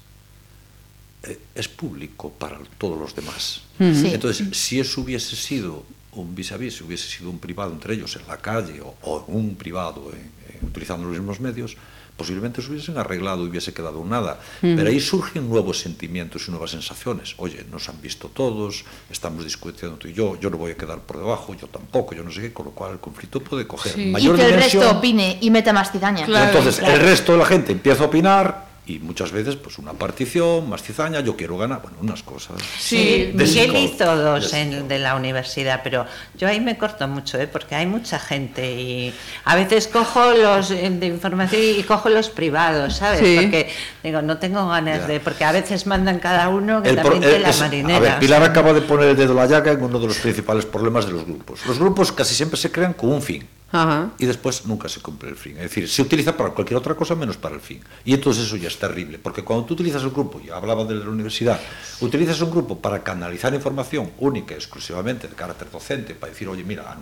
eh, 1.23 1.39
es 1.55 1.69
público 1.69 2.29
para 2.35 2.59
todos 2.77 2.99
los 2.99 3.15
demás. 3.15 3.61
Mm-hmm. 3.79 3.95
Sí. 3.95 4.07
Entonces, 4.13 4.43
si 4.51 4.81
eso 4.81 4.99
hubiese 4.99 5.37
sido 5.37 5.85
un 6.11 6.35
vis 6.35 6.51
a 6.51 6.57
vis, 6.57 6.75
si 6.75 6.83
hubiese 6.83 7.07
sido 7.07 7.29
un 7.29 7.39
privado 7.39 7.71
entre 7.71 7.93
ellos 7.93 8.13
en 8.17 8.27
la 8.27 8.35
calle 8.35 8.81
o, 8.81 8.93
o 9.03 9.23
un 9.27 9.55
privado 9.55 10.11
eh, 10.11 10.17
eh, 10.19 10.59
utilizando 10.61 11.07
los 11.07 11.15
mismos 11.15 11.39
medios, 11.39 11.77
posiblemente 12.23 12.61
se 12.61 12.71
hubiesen 12.71 12.97
arreglado 12.97 13.43
y 13.45 13.49
hubiese 13.49 13.73
quedado 13.73 14.03
nada. 14.05 14.39
Pero 14.61 14.87
ahí 14.87 15.01
surgen 15.01 15.49
nuevos 15.49 15.79
sentimientos 15.79 16.47
y 16.47 16.51
nuevas 16.51 16.71
sensaciones. 16.71 17.33
Oye, 17.37 17.65
nos 17.69 17.89
han 17.89 17.99
visto 18.01 18.29
todos, 18.29 18.85
estamos 19.11 19.43
discutiendo 19.43 19.97
tú 19.97 20.07
y 20.07 20.13
yo, 20.13 20.39
yo 20.39 20.49
no 20.49 20.57
voy 20.57 20.71
a 20.71 20.77
quedar 20.77 20.99
por 20.99 21.17
debajo, 21.17 21.53
yo 21.53 21.67
tampoco, 21.67 22.15
yo 22.15 22.23
no 22.23 22.31
sé 22.31 22.39
qué, 22.41 22.53
con 22.53 22.67
lo 22.67 22.71
cual 22.71 22.93
el 22.93 22.99
conflicto 22.99 23.41
puede 23.41 23.67
coger 23.67 23.91
Sí. 23.93 24.03
Y 24.03 24.11
mayor 24.11 24.37
que 24.37 24.45
el 24.45 24.53
resto 24.53 24.89
opine 24.89 25.37
y 25.41 25.51
meta 25.51 25.73
más 25.73 25.91
cizaña. 25.91 26.21
Y 26.21 26.25
Claro, 26.25 26.45
entonces 26.47 26.77
claro. 26.77 26.93
el 26.95 27.01
resto 27.01 27.33
de 27.33 27.37
la 27.39 27.45
gente 27.45 27.73
empieza 27.73 28.03
a 28.03 28.07
opinar 28.07 28.72
y 28.85 28.99
muchas 28.99 29.31
veces 29.31 29.55
pues 29.55 29.77
una 29.77 29.93
partición, 29.93 30.67
más 30.69 30.83
cizaña, 30.83 31.21
yo 31.21 31.37
quiero 31.37 31.57
ganar, 31.57 31.81
bueno, 31.81 31.97
unas 32.01 32.21
cosas. 32.21 32.57
Sí, 32.77 33.31
De 33.33 33.45
Miguel 33.45 33.75
hizo 33.77 34.15
dos 34.17 34.51
de 34.51 34.61
en, 34.61 34.87
de 34.89 34.99
la 34.99 35.15
universidad, 35.15 35.79
pero 35.83 36.05
yo 36.37 36.49
ahí 36.49 36.59
me 36.59 36.77
corto 36.77 37.07
mucho, 37.07 37.39
¿eh? 37.39 37.47
porque 37.47 37.75
hay 37.75 37.85
mucha 37.85 38.19
gente 38.19 38.73
y 38.81 39.13
a 39.45 39.55
veces 39.55 39.87
cojo 39.87 40.31
los 40.31 40.69
eh, 40.71 40.89
de 40.89 41.05
información 41.07 41.61
y 41.63 41.83
cojo 41.83 42.09
los 42.09 42.29
privados, 42.29 42.97
¿sabes? 42.97 43.21
Sí. 43.21 43.37
Porque 43.39 43.69
digo, 44.03 44.21
no 44.21 44.37
tengo 44.37 44.67
ganas 44.67 44.99
Ya. 44.99 45.07
de, 45.07 45.19
porque 45.21 45.45
a 45.45 45.53
veces 45.53 45.87
mandan 45.87 46.19
cada 46.19 46.49
uno 46.49 46.83
que 46.83 46.89
El 46.89 46.95
también 46.97 47.21
de 47.21 47.35
el- 47.37 47.41
la 47.41 47.49
es- 47.51 47.59
marinera. 47.61 47.97
a 47.97 47.99
ver, 48.01 48.13
o 48.17 48.19
Pilar 48.19 48.41
sea, 48.41 48.49
acaba 48.51 48.73
de 48.73 48.81
poner 48.81 49.07
el 49.09 49.15
dedo 49.15 49.31
en 49.31 49.37
la 49.37 49.45
llaga 49.45 49.71
en 49.71 49.81
uno 49.81 49.97
de 49.97 50.07
los 50.07 50.17
principales 50.17 50.65
problemas 50.65 51.05
de 51.05 51.13
los 51.13 51.23
grupos. 51.25 51.65
Los 51.65 51.79
grupos 51.79 52.11
casi 52.11 52.35
siempre 52.35 52.59
se 52.59 52.69
crean 52.69 52.91
con 52.93 53.13
un 53.13 53.21
fin 53.21 53.47
Ajá. 53.75 54.11
y 54.19 54.25
después 54.27 54.67
nunca 54.67 54.87
se 54.87 55.01
cumple 55.01 55.29
el 55.29 55.35
fin. 55.35 55.57
Es 55.57 55.63
decir, 55.63 55.89
se 55.89 56.03
utiliza 56.03 56.37
para 56.37 56.51
cualquier 56.51 56.77
otra 56.77 56.93
cosa 56.93 57.15
menos 57.15 57.37
para 57.37 57.55
el 57.55 57.61
fin. 57.61 57.81
Y 58.05 58.13
entonces 58.13 58.45
eso 58.45 58.55
ya 58.55 58.67
es 58.67 58.77
terrible, 58.77 59.17
porque 59.17 59.43
cuando 59.43 59.65
tú 59.65 59.73
utilizas 59.73 60.03
el 60.03 60.11
grupo, 60.11 60.39
ya 60.39 60.55
hablaba 60.57 60.85
de 60.85 60.93
la 60.93 61.09
universidad, 61.09 61.59
utilizas 61.99 62.39
un 62.41 62.51
grupo 62.51 62.77
para 62.77 63.01
canalizar 63.03 63.51
información 63.53 64.11
única, 64.19 64.53
exclusivamente 64.53 65.27
de 65.27 65.33
carácter 65.35 65.71
docente, 65.71 66.13
para 66.13 66.31
decir, 66.31 66.47
oye, 66.47 66.63
mira, 66.63 66.95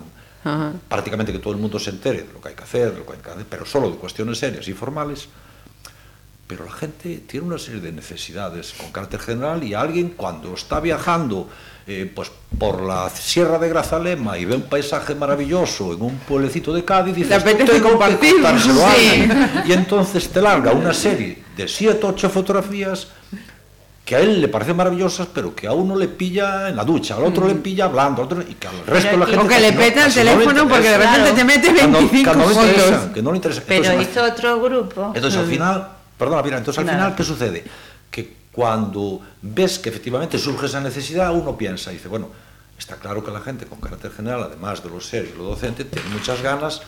Ajá. 0.44 0.72
prácticamente 0.88 1.30
que 1.30 1.38
todo 1.40 1.52
el 1.52 1.60
mundo 1.60 1.78
se 1.78 1.90
entere 1.90 2.22
de 2.22 2.32
lo 2.32 2.40
que 2.40 2.48
hay 2.48 2.54
que 2.54 2.64
hacer, 2.64 2.90
de 2.92 2.98
lo 3.00 3.06
que 3.06 3.12
hay 3.12 3.18
que 3.18 3.30
hacer, 3.30 3.46
pero 3.48 3.66
solo 3.66 3.90
de 3.90 3.96
cuestiones 3.98 4.38
serias 4.38 4.66
y 4.66 4.72
formales. 4.72 5.28
Pero 6.46 6.64
la 6.64 6.72
gente 6.72 7.22
tiene 7.26 7.46
una 7.46 7.58
serie 7.58 7.80
de 7.80 7.92
necesidades 7.92 8.72
con 8.76 8.90
carácter 8.92 9.20
general 9.20 9.62
y 9.62 9.74
alguien 9.74 10.10
cuando 10.10 10.52
está 10.54 10.80
viajando 10.80 11.48
eh, 11.86 12.10
pues, 12.14 12.30
por 12.58 12.82
la 12.82 13.10
Sierra 13.10 13.58
de 13.58 13.68
Grazalema 13.68 14.38
y 14.38 14.44
ve 14.44 14.54
un 14.54 14.62
paisaje 14.62 15.14
maravilloso 15.14 15.92
en 15.92 16.02
un 16.02 16.16
pueblecito 16.18 16.72
de 16.72 16.84
Cádiz 16.84 17.16
y 17.16 17.24
dices, 17.24 17.44
tengo 17.44 17.90
compartir, 17.90 18.34
que 18.40 18.58
sí. 18.60 19.28
Y 19.66 19.72
entonces 19.72 20.28
te 20.28 20.40
larga 20.40 20.72
una 20.72 20.94
serie 20.94 21.42
de 21.56 21.66
siete, 21.66 22.06
ocho 22.06 22.30
fotografías 22.30 23.08
que 24.04 24.16
a 24.16 24.20
él 24.20 24.40
le 24.40 24.48
parecen 24.48 24.76
maravillosas, 24.76 25.28
pero 25.32 25.54
que 25.54 25.66
a 25.66 25.72
uno 25.72 25.96
le 25.96 26.08
pilla 26.08 26.68
en 26.68 26.76
la 26.76 26.84
ducha, 26.84 27.16
al 27.16 27.24
otro 27.24 27.44
mm. 27.44 27.48
le 27.48 27.54
pilla 27.56 27.84
hablando, 27.84 28.22
al 28.22 28.26
otro, 28.26 28.42
y 28.42 28.54
que 28.54 28.66
al 28.66 28.84
resto 28.86 29.10
de 29.10 29.16
la 29.16 29.26
gente... 29.26 29.44
O 29.44 29.48
que, 29.48 29.60
le 29.60 29.72
peta 29.72 30.00
no, 30.00 30.06
el 30.06 30.14
teléfono 30.14 30.52
no 30.52 30.68
porque 30.68 30.88
de 30.88 30.98
repente 30.98 31.20
claro. 31.20 31.34
te 31.36 31.44
mete 31.44 31.72
25 31.72 32.30
que 32.30 32.36
no, 32.36 32.48
que 32.48 32.54
fotos. 32.54 33.00
que 33.14 33.22
no 33.22 33.30
le 33.30 33.36
interesa. 33.36 33.62
Pero 33.66 33.84
entonces, 33.84 34.10
hizo 34.10 34.24
otro 34.24 34.60
grupo. 34.60 35.12
Entonces, 35.14 35.38
al 35.38 35.46
mm. 35.46 35.50
final, 35.50 35.88
perdona, 36.18 36.42
mira, 36.42 36.58
entonces 36.58 36.78
al 36.80 36.90
final, 36.90 37.14
¿qué 37.14 37.22
sucede? 37.22 37.64
Que 38.10 38.41
Cuando 38.52 39.20
ves 39.40 39.78
que 39.78 39.88
efectivamente 39.88 40.38
surge 40.38 40.66
esa 40.66 40.80
necesidad, 40.80 41.34
uno 41.34 41.56
piensa 41.56 41.90
y 41.90 41.96
dice, 41.96 42.08
bueno, 42.08 42.28
está 42.78 42.96
claro 42.96 43.24
que 43.24 43.30
la 43.30 43.40
gente 43.40 43.66
con 43.66 43.80
carácter 43.80 44.12
general, 44.12 44.42
además 44.42 44.82
de 44.82 44.90
lo 44.90 45.00
serios 45.00 45.34
y 45.34 45.38
lo 45.38 45.44
docente, 45.44 45.84
tiene 45.84 46.08
muchas 46.10 46.42
ganas 46.42 46.82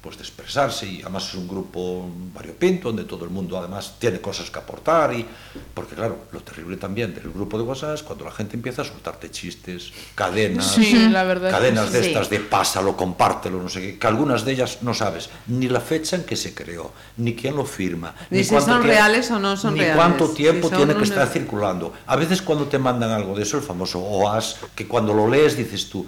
pues 0.00 0.16
de 0.16 0.22
expresarse 0.22 0.86
y 0.86 1.02
además 1.02 1.28
es 1.28 1.34
un 1.34 1.46
grupo 1.46 2.08
variopinto 2.34 2.88
donde 2.88 3.04
todo 3.04 3.24
el 3.24 3.30
mundo 3.30 3.58
además 3.58 3.96
tiene 3.98 4.20
cosas 4.20 4.50
que 4.50 4.58
aportar 4.58 5.12
y 5.14 5.26
porque 5.74 5.94
claro, 5.94 6.24
lo 6.32 6.40
terrible 6.40 6.76
también 6.76 7.14
del 7.14 7.30
grupo 7.30 7.58
de 7.58 7.64
WhatsApp 7.64 7.94
es 7.94 8.02
cuando 8.02 8.24
la 8.24 8.30
gente 8.30 8.56
empieza 8.56 8.82
a 8.82 8.84
soltarte 8.84 9.30
chistes, 9.30 9.92
cadenas, 10.14 10.72
Sí, 10.72 11.08
la 11.08 11.24
verdad 11.24 11.50
es 11.50 11.56
cadenas 11.56 11.92
de 11.92 12.00
sí. 12.02 12.08
estas 12.08 12.30
de 12.30 12.40
pásalo, 12.40 12.96
compártelo, 12.96 13.62
no 13.62 13.68
sé 13.68 13.80
qué, 13.80 13.98
que 13.98 14.06
algunas 14.06 14.44
de 14.44 14.52
ellas 14.52 14.78
no 14.82 14.94
sabes 14.94 15.28
ni 15.48 15.68
la 15.68 15.80
fecha 15.80 16.16
en 16.16 16.24
que 16.24 16.36
se 16.36 16.54
creó, 16.54 16.92
ni 17.18 17.34
quién 17.34 17.56
lo 17.56 17.66
firma, 17.66 18.14
Ni 18.30 18.42
si 18.42 18.58
son 18.58 18.82
reales 18.82 19.30
o 19.30 19.38
no 19.38 19.56
son 19.56 19.74
ni 19.74 19.80
reales, 19.80 19.96
cuánto 19.96 20.30
tiempo 20.30 20.70
tiene 20.70 20.94
que 20.94 21.04
estar 21.04 21.28
circulando. 21.28 21.92
A 22.06 22.16
veces 22.16 22.40
cuando 22.42 22.66
te 22.66 22.78
mandan 22.78 23.10
algo 23.10 23.36
de 23.36 23.42
eso, 23.42 23.56
el 23.58 23.62
famoso 23.62 24.00
OAS, 24.00 24.56
que 24.74 24.88
cuando 24.88 25.12
lo 25.12 25.28
lees 25.28 25.56
dices 25.56 25.88
tú, 25.90 26.06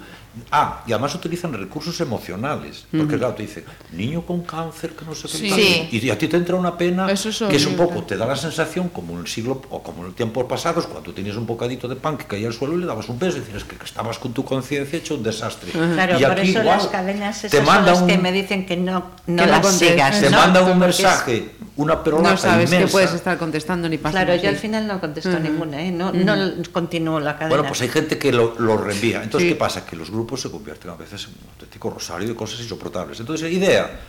ah, 0.51 0.83
y 0.87 0.91
además 0.93 1.13
utilizan 1.15 1.53
recursos 1.53 1.99
emocionales, 2.01 2.85
porque 2.95 3.17
claro, 3.17 3.33
te 3.35 3.43
dice, 3.43 3.63
niño 3.91 4.25
con 4.25 4.41
cáncer, 4.43 4.91
que 4.91 5.05
no 5.05 5.13
sé 5.15 5.23
qué, 5.27 5.37
Sí. 5.37 5.49
tal", 5.49 5.59
Sí. 5.59 5.89
y 5.91 6.09
a 6.09 6.17
ti 6.17 6.27
te 6.27 6.37
entra 6.37 6.55
una 6.55 6.77
pena 6.77 7.09
Eso 7.11 7.29
es 7.29 7.37
que 7.39 7.55
es 7.55 7.65
un 7.65 7.75
poco, 7.75 8.03
te 8.03 8.17
da 8.17 8.25
la 8.25 8.35
sensación 8.35 8.89
como 8.89 9.13
en 9.13 9.19
el 9.19 9.27
siglo, 9.27 9.61
o 9.69 9.83
como 9.83 10.01
en 10.03 10.07
el 10.09 10.13
tiempo 10.13 10.47
pasados, 10.47 10.87
cuando 10.87 11.13
tenías 11.13 11.35
un 11.35 11.45
bocadito 11.45 11.87
de 11.87 11.95
pan 11.95 12.17
que 12.17 12.25
caía 12.25 12.47
al 12.47 12.53
suelo 12.53 12.75
y 12.75 12.79
le 12.81 12.85
dabas 12.85 13.07
un 13.09 13.19
beso, 13.19 13.37
y 13.37 13.41
decías 13.41 13.63
que, 13.63 13.75
que 13.75 13.85
estabas 13.85 14.17
con 14.19 14.33
tu 14.33 14.43
conciencia 14.43 14.97
hecho 14.97 15.15
un 15.15 15.23
desastre. 15.23 15.71
Claro, 15.71 16.19
y 16.19 16.23
por 16.23 16.31
aquí 16.31 16.49
eso 16.49 16.59
igual, 16.59 16.77
las 16.77 16.87
cadenas 16.87 17.37
esas 17.39 17.51
te 17.51 17.57
son 17.57 17.65
manda 17.65 17.91
las 17.91 18.01
que 18.03 18.13
un- 18.15 18.21
me 18.21 18.31
dicen 18.31 18.65
que 18.65 18.77
no, 18.77 19.11
no 19.27 19.43
Que 19.43 19.51
no 19.51 19.57
las 19.61 19.75
sigas. 19.75 20.19
te 20.21 20.29
¿no? 20.29 20.37
mandan 20.37 20.69
un 20.71 20.79
mensaje 20.79 21.51
una 21.75 22.03
perolata 22.03 22.31
No 22.31 22.37
sabes 22.37 22.69
inmensa. 22.69 22.85
que 22.85 22.91
puedes 22.91 23.13
estar 23.13 23.35
contestando 23.39 23.89
ni 23.89 23.97
pasando. 23.97 24.27
Claro, 24.27 24.39
yo 24.43 24.47
al 24.49 24.57
final 24.57 24.85
no 24.85 24.99
contesto 24.99 25.31
Ujú. 25.31 25.39
ninguna, 25.39 25.81
¿eh? 25.81 25.89
no, 25.91 26.11
no 26.11 26.35
continúo 26.71 27.19
la 27.19 27.33
cadena. 27.33 27.49
Bueno, 27.49 27.63
pues 27.67 27.81
hay 27.81 27.89
gente 27.89 28.19
que 28.19 28.31
lo, 28.31 28.53
lo 28.59 28.77
reenvía. 28.77 29.23
Entonces, 29.23 29.47
Sí. 29.49 29.53
¿qué 29.53 29.59
pasa? 29.59 29.83
Que 29.83 29.95
los 29.95 30.11
grupos 30.11 30.22
se 30.37 30.49
convierten 30.49 30.91
a 30.91 30.95
veces 30.95 31.25
en 31.25 31.31
un 31.31 31.49
auténtico 31.53 31.89
rosario 31.89 32.27
de 32.27 32.35
cosas 32.35 32.59
insoportables. 32.59 33.19
Entonces, 33.19 33.51
idea, 33.51 33.99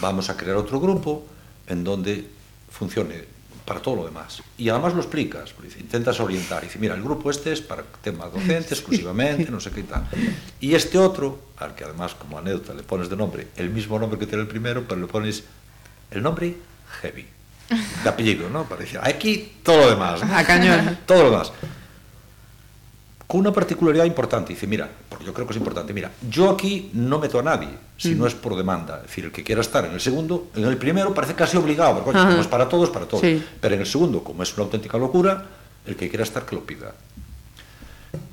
vamos 0.00 0.30
a 0.30 0.36
crear 0.36 0.56
otro 0.56 0.80
grupo 0.80 1.24
en 1.66 1.84
donde 1.84 2.28
funcione 2.70 3.34
para 3.64 3.80
todo 3.80 3.96
lo 3.96 4.04
demás. 4.04 4.42
Y 4.58 4.68
además 4.68 4.94
lo 4.94 5.00
explicas, 5.00 5.54
intentas 5.78 6.20
orientar. 6.20 6.64
Y 6.64 6.78
mira, 6.78 6.94
el 6.94 7.02
grupo 7.02 7.30
este 7.30 7.52
es 7.52 7.60
para 7.60 7.82
tema 8.02 8.26
docente 8.26 8.68
exclusivamente, 8.74 9.50
no 9.50 9.60
sé 9.60 9.70
qué 9.70 9.80
y 9.80 9.84
tal. 9.84 10.06
Y 10.60 10.74
este 10.74 10.98
otro, 10.98 11.38
al 11.56 11.74
que 11.74 11.84
además 11.84 12.14
como 12.14 12.38
anécdota 12.38 12.74
le 12.74 12.82
pones 12.82 13.08
de 13.08 13.16
nombre 13.16 13.48
el 13.56 13.70
mismo 13.70 13.98
nombre 13.98 14.18
que 14.18 14.26
tiene 14.26 14.42
el 14.42 14.48
primero, 14.48 14.84
pero 14.86 15.00
le 15.00 15.06
pones 15.06 15.44
el 16.10 16.22
nombre 16.22 16.56
heavy. 17.00 17.26
De 18.02 18.08
apellido, 18.08 18.50
¿no? 18.50 18.64
Para 18.64 18.82
decir, 18.82 19.00
aquí 19.02 19.54
todo 19.62 19.78
lo 19.78 19.90
demás. 19.90 20.22
¿no? 20.22 20.36
A 20.36 20.44
cañón. 20.44 20.98
todo 21.06 21.22
lo 21.22 21.30
demás. 21.30 21.50
Con 23.26 23.40
una 23.40 23.52
particularidad 23.52 24.04
importante, 24.04 24.52
dice, 24.52 24.66
mira, 24.66 24.88
porque 25.08 25.24
yo 25.24 25.32
creo 25.32 25.46
que 25.46 25.52
es 25.54 25.56
importante, 25.56 25.92
mira, 25.94 26.10
yo 26.30 26.50
aquí 26.50 26.90
no 26.92 27.18
meto 27.18 27.38
a 27.38 27.42
nadie, 27.42 27.68
si 27.96 28.14
no 28.14 28.26
es 28.26 28.34
por 28.34 28.54
demanda, 28.54 28.96
es 28.98 29.02
decir, 29.08 29.24
el 29.24 29.32
que 29.32 29.42
quiera 29.42 29.62
estar 29.62 29.84
en 29.86 29.92
el 29.92 30.00
segundo, 30.00 30.48
en 30.54 30.64
el 30.64 30.76
primero 30.76 31.14
parece 31.14 31.34
casi 31.34 31.56
obligado, 31.56 32.04
porque 32.04 32.20
como 32.20 32.40
es 32.40 32.46
para 32.46 32.68
todos, 32.68 32.90
para 32.90 33.06
todos, 33.06 33.22
Sí. 33.22 33.42
pero 33.60 33.74
en 33.74 33.80
el 33.80 33.86
segundo, 33.86 34.22
como 34.22 34.42
es 34.42 34.52
una 34.54 34.64
auténtica 34.64 34.98
locura, 34.98 35.42
el 35.86 35.96
que 35.96 36.08
quiera 36.10 36.22
estar 36.22 36.44
que 36.44 36.54
lo 36.54 36.64
pida. 36.64 36.92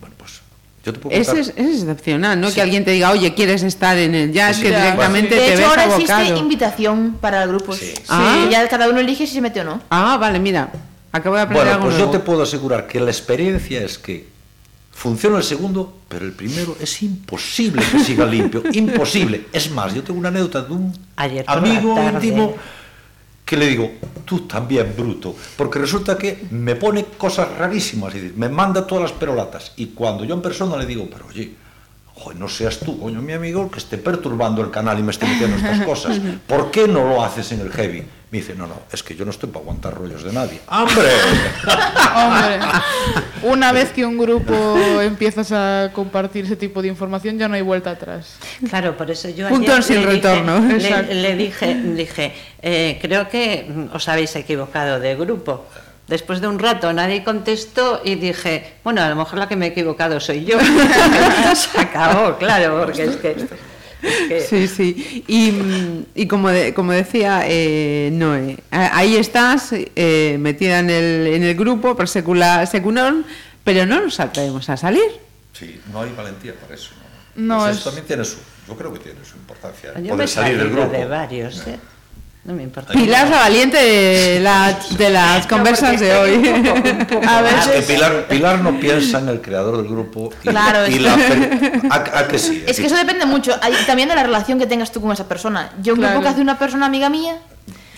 Bueno, 0.01 0.15
pues 0.17 0.41
yo 0.85 0.91
te 0.93 0.99
puedo 0.99 1.15
contar... 1.15 1.37
es, 1.37 1.53
es 1.55 1.79
excepcional, 1.81 2.39
¿no? 2.41 2.49
Sí. 2.49 2.55
Que 2.55 2.61
alguien 2.61 2.83
te 2.85 2.91
diga, 2.91 3.11
oye, 3.11 3.33
¿quieres 3.33 3.63
estar 3.63 3.97
en 3.97 4.13
el 4.13 4.31
ya? 4.33 4.49
Es 4.49 4.57
Sí, 4.57 4.63
que 4.63 4.69
sí. 4.69 4.75
directamente 4.75 5.35
De 5.35 5.41
te 5.41 5.47
hecho, 5.47 5.57
ves 5.57 5.67
ahora 5.67 5.83
abocado. 5.83 6.19
existe 6.21 6.37
invitación 6.39 7.17
para 7.21 7.45
grupos. 7.45 7.77
Sí. 7.77 7.93
Ah. 8.09 8.47
Ya 8.51 8.67
cada 8.67 8.89
uno 8.89 8.99
elige 8.99 9.25
si 9.25 9.35
se 9.35 9.41
mete 9.41 9.61
o 9.61 9.63
no. 9.63 9.81
Ah, 9.89 10.17
vale, 10.19 10.39
mira. 10.39 10.69
Acabo 11.13 11.35
de 11.35 11.41
aprender 11.41 11.65
Bueno, 11.65 11.77
algo 11.77 11.85
pues 11.89 11.97
yo 11.99 12.09
te 12.09 12.19
puedo 12.19 12.43
asegurar 12.43 12.87
que 12.87 12.99
la 12.99 13.11
experiencia 13.11 13.81
es 13.81 13.97
que 13.97 14.27
funciona 14.91 15.37
el 15.37 15.43
segundo, 15.43 16.01
pero 16.07 16.25
el 16.25 16.33
primero 16.33 16.75
es 16.79 17.01
imposible 17.03 17.81
que 17.91 17.99
siga 17.99 18.25
limpio, 18.25 18.63
imposible. 18.73 19.47
Es 19.51 19.71
más, 19.71 19.93
yo 19.93 20.03
tengo 20.03 20.19
una 20.19 20.29
anécdota 20.29 20.61
de 20.61 20.73
un 20.73 20.93
Ayer 21.15 21.45
amigo 21.47 21.95
íntimo 22.13 22.55
que 23.45 23.57
le 23.57 23.67
digo, 23.67 23.91
tú 24.23 24.47
también 24.47 24.93
bruto, 24.95 25.35
porque 25.57 25.77
resulta 25.77 26.17
que 26.17 26.45
me 26.51 26.75
pone 26.75 27.03
cosas 27.17 27.49
rarísimas, 27.57 28.15
y 28.15 28.31
me 28.35 28.47
manda 28.47 28.87
todas 28.87 29.03
las 29.03 29.11
perolatas, 29.11 29.73
y 29.75 29.87
cuando 29.87 30.23
yo 30.23 30.35
en 30.35 30.41
persona 30.41 30.77
le 30.77 30.85
digo, 30.85 31.09
pero 31.11 31.27
oye, 31.27 31.51
joder, 32.21 32.39
no 32.39 32.47
seas 32.47 32.79
tú, 32.79 32.99
coño, 32.99 33.21
mi 33.21 33.33
amigo, 33.33 33.63
el 33.63 33.69
que 33.71 33.79
esté 33.79 33.97
perturbando 33.97 34.61
el 34.61 34.69
canal 34.71 34.99
y 34.99 35.03
me 35.03 35.11
esté 35.11 35.25
metiendo 35.27 35.57
estas 35.57 35.81
cosas, 35.85 36.19
¿por 36.47 36.71
qué 36.71 36.87
no 36.87 37.07
lo 37.07 37.23
haces 37.23 37.51
en 37.51 37.61
el 37.61 37.71
heavy? 37.71 38.03
Me 38.31 38.37
dice, 38.37 38.55
no, 38.55 38.65
no, 38.65 38.75
es 38.93 39.03
que 39.03 39.13
yo 39.13 39.25
no 39.25 39.31
estoy 39.31 39.49
para 39.49 39.61
aguantar 39.63 39.93
rollos 39.93 40.23
de 40.23 40.31
nadie. 40.31 40.61
¡Hombre! 40.69 41.09
Hombre, 42.15 42.59
una 43.43 43.71
vez 43.73 43.91
que 43.91 44.05
un 44.05 44.17
grupo 44.17 44.53
empiezas 45.01 45.51
a 45.51 45.89
compartir 45.93 46.45
ese 46.45 46.55
tipo 46.55 46.81
de 46.81 46.87
información 46.87 47.37
ya 47.37 47.47
no 47.49 47.55
hay 47.55 47.61
vuelta 47.61 47.91
atrás. 47.91 48.35
Claro, 48.69 48.95
por 48.95 49.11
eso 49.11 49.27
yo 49.29 49.49
Punto 49.49 49.71
ayer 49.71 49.83
sin 49.83 49.95
le 50.05 50.13
dije- 50.13 50.33
retorno. 50.35 50.59
le-. 50.77 51.13
Le, 51.15 51.35
dije, 51.35 51.73
dije 51.75 52.33
eh, 52.61 52.99
creo 53.01 53.27
que 53.27 53.69
os 53.93 54.07
habéis 54.07 54.33
equivocado 54.35 54.99
de 54.99 55.15
grupo. 55.15 55.65
Después 56.11 56.41
de 56.41 56.47
un 56.49 56.59
rato 56.59 56.91
nadie 56.91 57.23
contestó 57.23 58.01
y 58.03 58.15
dije, 58.15 58.73
bueno, 58.83 59.01
a 59.01 59.07
lo 59.07 59.15
mejor 59.15 59.39
la 59.39 59.47
que 59.47 59.55
me 59.55 59.67
he 59.67 59.69
equivocado 59.69 60.19
soy 60.19 60.43
yo. 60.43 60.57
Se 61.55 61.79
acabó, 61.79 62.37
claro, 62.37 62.81
porque 62.83 63.03
es 63.05 63.15
que... 63.15 63.31
es 63.31 63.43
que- 63.45 63.71
Sí, 64.49 64.67
sí. 64.67 65.23
Y, 65.27 66.21
y 66.21 66.27
como, 66.27 66.49
de- 66.49 66.73
como 66.73 66.91
decía 66.91 67.43
eh, 67.45 68.09
Noé, 68.11 68.57
ahí 68.71 69.15
estás 69.15 69.69
eh, 69.73 70.35
metida 70.39 70.79
en 70.79 70.89
el, 70.89 71.27
en 71.27 71.43
el 71.43 71.55
grupo, 71.55 71.95
per 71.95 72.09
secula, 72.09 72.65
seculorum, 72.65 73.23
pero 73.63 73.85
no 73.85 74.01
nos 74.01 74.19
atrevemos 74.19 74.67
a 74.69 74.75
salir. 74.75 75.03
Sí, 75.53 75.79
no 75.93 76.01
hay 76.01 76.11
valentía 76.17 76.55
para 76.55 76.73
eso. 76.75 76.89
No, 77.35 77.55
No, 77.57 77.59
Pues 77.61 77.71
es- 77.71 77.77
eso 77.81 77.89
también 77.89 78.07
tiene 78.07 78.25
su, 78.25 78.37
yo 78.67 78.75
creo 78.75 78.91
que 78.91 78.99
tiene 78.99 79.19
su 79.23 79.37
importancia. 79.37 79.93
Yo 79.93 80.01
me 80.01 80.09
poder 80.09 80.25
he 80.25 80.27
salir 80.27 80.57
del 80.57 80.69
grupo. 80.71 80.91
de 80.91 81.05
varios, 81.05 81.67
¿eh? 81.67 81.79
No 82.43 82.53
me 82.55 82.63
importa. 82.63 82.93
Pilar 82.93 83.29
la 83.29 83.37
valiente 83.37 83.77
de, 83.77 84.39
la- 84.39 84.75
de 84.97 85.09
las 85.11 85.45
conversas 85.53 85.99
de 85.99 86.15
hoy. 86.15 86.47
A 87.27 87.41
Es 87.41 87.65
que 87.67 87.71
veces, 87.71 87.85
Pilar, 87.85 88.25
Pilar 88.27 88.59
no 88.61 88.79
piensa 88.79 89.19
en 89.19 89.29
el 89.29 89.41
creador 89.41 89.77
del 89.77 89.87
grupo 89.87 90.31
y, 90.43 90.47
Claro, 90.49 90.87
y 90.87 90.95
es 90.95 91.01
la 91.01 91.17
fe- 91.17 91.81
a, 91.89 92.19
a 92.19 92.27
que 92.27 92.39
sí. 92.39 92.63
Es 92.67 92.79
que 92.79 92.87
eso 92.87 92.95
depende 92.95 93.25
mucho 93.27 93.53
hay- 93.61 93.75
también 93.85 94.09
de 94.09 94.15
la 94.15 94.23
relación 94.23 94.57
que 94.57 94.65
tengas 94.65 94.91
tú 94.91 94.99
con 95.01 95.11
esa 95.11 95.27
persona. 95.27 95.71
Yo 95.83 95.93
un 95.93 95.99
Claro. 95.99 96.13
grupo 96.15 96.23
que 96.23 96.29
hace 96.29 96.41
una 96.41 96.57
persona 96.57 96.87
amiga 96.87 97.09
mía, 97.09 97.35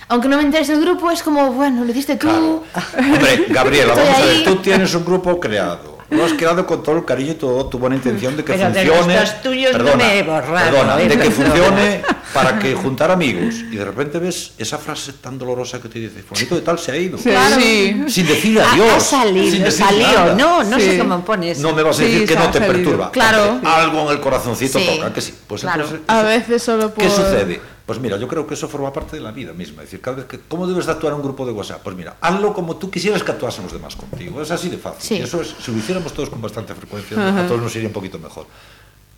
aunque 0.09 0.27
no 0.27 0.35
me 0.35 0.43
interese 0.43 0.73
el 0.73 0.81
grupo, 0.81 1.09
es 1.09 1.23
como, 1.23 1.53
bueno, 1.53 1.85
lo 1.85 1.89
hiciste 1.91 2.17
tú. 2.17 2.27
Claro. 2.27 2.63
Hombre, 2.97 3.45
Gabriela, 3.47 3.93
vamos 3.95 4.19
a 4.19 4.25
ver, 4.25 4.43
tú 4.43 4.57
tienes 4.57 4.93
un 4.93 5.05
grupo 5.05 5.39
creado. 5.39 5.92
Lo 6.14 6.26
has 6.26 6.34
creado 6.34 6.66
con 6.66 6.84
todo 6.84 6.97
el 6.97 7.05
cariño 7.05 7.32
y 7.32 7.36
toda 7.36 7.70
tu 7.70 7.78
buena 7.80 7.95
intención 7.95 8.36
de 8.38 8.43
que 8.43 8.53
Pero 8.53 8.70
de 8.72 8.86
los 8.86 8.95
funcione. 8.97 9.20
dos 9.20 9.41
tuyos 9.41 9.72
no 9.72 9.78
perdona, 9.80 9.95
me 9.97 10.20
he 10.20 10.24
borrado, 10.24 10.72
perdona, 10.72 11.01
¿eh? 11.01 11.07
de 11.09 11.18
que 11.18 11.32
funcione 11.32 12.01
para 12.34 12.59
que 12.59 12.74
juntar 12.76 13.11
amigos. 13.11 13.55
Y 13.72 13.76
de 13.76 13.86
repente 13.86 14.20
ves 14.20 14.53
esa 14.57 14.78
frase 14.78 15.14
tan 15.14 15.38
dolorosa 15.38 15.82
que 15.82 15.89
te 15.89 15.99
dice, 15.99 16.22
Fulanito 16.24 16.55
de 16.55 16.61
tal 16.61 16.80
se 16.80 16.91
ha 16.91 16.97
ido. 16.97 17.18
Claro. 17.18 17.55
Sí. 17.59 18.03
Sin 18.07 18.28
decir 18.28 18.59
Ha- 18.61 18.72
adiós. 18.74 18.93
Ha 18.93 18.99
sin 18.99 19.20
salido, 19.20 19.66
decir 19.66 19.86
salió, 19.86 20.07
nada. 20.07 20.36
no, 20.36 20.64
no 20.64 20.80
sé 20.80 20.91
Sí. 20.93 20.97
cómo 20.97 21.26
pones. 21.26 21.59
No 21.59 21.74
me 21.74 21.84
vas 21.84 21.95
a 21.97 21.99
Sí, 21.99 22.05
decir 22.11 22.28
que 22.28 22.36
no 22.36 22.41
ha 22.43 22.51
te 22.51 22.59
salido. 22.59 22.74
perturba. 22.74 23.11
Claro. 23.11 23.59
Algo 23.64 24.01
en 24.05 24.07
el 24.09 24.20
corazoncito 24.22 24.80
Sí. 24.80 24.86
toca, 24.97 25.14
que 25.14 25.22
sí. 25.22 25.34
Pues 25.47 25.61
Claro. 25.61 25.84
entonces, 25.84 26.01
a 26.07 26.22
veces 26.24 26.61
solo 26.64 26.93
por... 26.93 27.03
¿Qué 27.03 27.09
sucede? 27.09 27.61
Pues 27.86 27.99
mira, 27.99 28.17
yo 28.17 28.27
creo 28.27 28.47
que 28.47 28.53
eso 28.53 28.69
forma 28.69 28.93
parte 28.93 29.17
de 29.17 29.21
la 29.21 29.31
vida 29.31 29.51
misma. 29.51 29.84
Es 29.84 29.89
decir, 29.89 30.01
cada 30.01 30.17
vez 30.17 30.25
que, 30.25 30.39
¿cómo 30.39 30.65
debes 30.67 30.86
de 30.86 30.93
actuar 30.93 31.11
en 31.13 31.17
un 31.17 31.23
grupo 31.23 31.45
de 31.45 31.51
WhatsApp? 31.51 31.81
Pues 31.84 31.95
mira, 31.95 32.15
hazlo 32.21 32.53
como 32.53 32.77
tú 32.77 32.89
quisieras 32.89 33.23
que 33.23 33.31
actuasen 33.31 33.63
los 33.63 33.73
demás 33.73 33.95
contigo. 33.95 34.41
Es 34.41 34.51
así 34.51 34.69
de 34.69 34.77
fácil. 34.77 35.01
Sí. 35.01 35.15
Y 35.15 35.21
eso 35.21 35.41
es, 35.41 35.53
si 35.59 35.71
lo 35.71 35.77
hiciéramos 35.77 36.13
todos 36.13 36.29
con 36.29 36.41
bastante 36.41 36.73
frecuencia, 36.73 37.17
a 37.43 37.47
todos 37.47 37.61
nos 37.61 37.75
iría 37.75 37.88
un 37.88 37.93
poquito 37.93 38.19
mejor. 38.19 38.47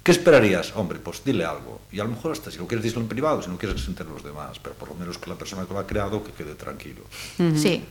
¿Qué 0.06 0.12
esperarías? 0.12 0.72
Hombre, 0.76 1.00
pues 1.00 1.24
dile 1.26 1.46
algo. 1.46 1.82
Y 1.92 2.00
a 2.00 2.04
lo 2.04 2.12
mejor 2.12 2.32
hasta 2.32 2.52
si 2.52 2.60
lo 2.60 2.68
quieres 2.68 2.84
decirlo 2.84 3.02
en 3.02 3.08
privado, 3.08 3.42
si 3.42 3.50
no 3.50 3.58
quieres 3.58 3.78
que 3.78 3.82
se 3.82 3.90
enteren 3.90 4.14
los 4.14 4.24
demás, 4.24 4.60
pero 4.62 4.76
por 4.76 4.90
lo 4.90 4.94
menos 4.94 5.18
que 5.18 5.32
la 5.32 5.36
persona 5.36 5.66
que 5.66 5.74
lo 5.74 5.80
ha 5.80 5.88
creado 5.88 6.24
que 6.24 6.32
quede 6.32 6.54
tranquilo. 6.54 7.02
Sí. 7.56 7.84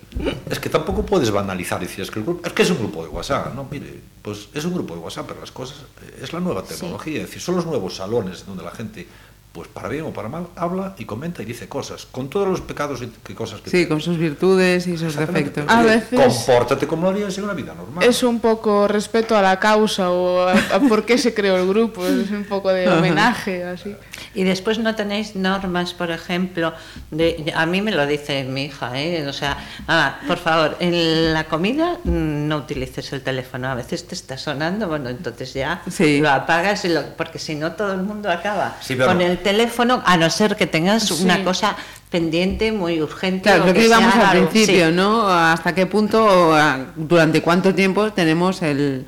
Es 0.48 0.60
que 0.60 0.70
tampoco 0.70 1.04
puedes 1.04 1.32
banalizar 1.32 1.82
y 1.82 1.86
decir 1.86 2.02
es 2.04 2.12
que 2.12 2.20
el 2.20 2.24
grupo, 2.24 2.46
es 2.46 2.52
que 2.52 2.62
es 2.62 2.70
un 2.70 2.78
grupo 2.78 3.02
de 3.02 3.08
WhatsApp, 3.08 3.52
no, 3.52 3.66
mire, 3.68 3.98
pues 4.22 4.48
es 4.54 4.64
un 4.64 4.74
grupo 4.74 4.94
de 4.94 5.00
WhatsApp, 5.00 5.26
pero 5.26 5.40
las 5.40 5.50
cosas 5.50 5.78
eh, 6.02 6.20
es 6.22 6.32
la 6.32 6.38
nueva 6.38 6.62
tecnología, 6.62 7.16
es 7.16 7.26
decir, 7.26 7.42
son 7.42 7.56
los 7.56 7.66
nuevos 7.66 7.96
salones 7.96 8.46
donde 8.46 8.62
la 8.62 8.70
gente, 8.70 9.08
pues 9.54 9.68
para 9.68 9.88
bien 9.88 10.04
o 10.04 10.10
para 10.12 10.28
mal, 10.28 10.48
habla 10.56 10.96
y 10.98 11.04
comenta 11.04 11.40
y 11.40 11.44
dice 11.44 11.68
cosas, 11.68 12.06
con 12.10 12.28
todos 12.28 12.48
los 12.48 12.60
pecados 12.60 13.00
y 13.02 13.06
que 13.22 13.36
cosas 13.36 13.60
que 13.60 13.70
Sí, 13.70 13.76
tiene. 13.76 13.88
con 13.88 14.00
sus 14.00 14.18
virtudes 14.18 14.88
y 14.88 14.98
sus 14.98 15.14
defectos. 15.14 15.64
A 15.68 15.80
veces 15.84 16.18
compórtate 16.20 16.88
como 16.88 17.04
lo 17.04 17.10
harías 17.10 17.38
en 17.38 17.44
una 17.44 17.52
vida 17.54 17.72
normal. 17.72 18.02
Es 18.02 18.24
un 18.24 18.40
poco 18.40 18.88
respeto 18.88 19.36
a 19.36 19.42
la 19.42 19.60
causa 19.60 20.10
o 20.10 20.40
a, 20.48 20.54
a 20.74 20.80
por 20.80 21.04
qué 21.06 21.18
se 21.18 21.32
creó 21.34 21.56
el 21.56 21.68
grupo, 21.68 22.04
es 22.04 22.32
un 22.32 22.44
poco 22.46 22.70
de 22.70 22.88
homenaje 22.88 23.62
así. 23.62 23.94
Y 24.34 24.42
después 24.44 24.78
no 24.78 24.94
tenéis 24.94 25.36
normas, 25.36 25.94
por 25.94 26.10
ejemplo, 26.10 26.72
de, 27.10 27.52
a 27.54 27.66
mí 27.66 27.80
me 27.82 27.92
lo 27.92 28.06
dice 28.06 28.44
mi 28.44 28.64
hija, 28.64 29.00
¿eh? 29.00 29.26
o 29.28 29.32
sea, 29.32 29.56
ah, 29.86 30.18
por 30.26 30.38
favor, 30.38 30.76
en 30.80 31.32
la 31.32 31.44
comida 31.44 31.98
no 32.04 32.56
utilices 32.56 33.12
el 33.12 33.22
teléfono, 33.22 33.68
a 33.68 33.74
veces 33.74 34.06
te 34.06 34.14
está 34.14 34.36
sonando, 34.36 34.88
bueno, 34.88 35.08
entonces 35.08 35.54
ya 35.54 35.82
Sí. 35.88 36.20
lo 36.20 36.30
apagas, 36.30 36.84
y 36.84 36.88
lo- 36.88 37.14
porque 37.16 37.38
si 37.38 37.54
no 37.54 37.72
todo 37.72 37.92
el 37.92 38.02
mundo 38.02 38.30
acaba 38.30 38.76
Sí, 38.80 38.94
pero- 38.96 39.06
con 39.06 39.20
el 39.20 39.38
teléfono, 39.38 40.02
a 40.04 40.16
no 40.16 40.28
ser 40.30 40.56
que 40.56 40.66
tengas 40.66 41.04
Sí. 41.04 41.22
una 41.22 41.44
cosa 41.44 41.76
pendiente, 42.10 42.72
muy 42.72 43.00
urgente. 43.02 43.42
Claro, 43.42 43.64
o 43.64 43.66
lo 43.66 43.72
que 43.72 43.80
que 43.80 43.86
íbamos 43.86 44.14
al 44.14 44.30
principio, 44.48 44.88
sí. 44.88 44.92
¿no? 44.94 45.28
Hasta 45.28 45.74
qué 45.74 45.86
punto, 45.86 46.24
o 46.24 46.54
a- 46.54 46.86
durante 46.96 47.40
cuánto 47.42 47.74
tiempo 47.74 48.12
tenemos 48.12 48.62
el, 48.62 49.04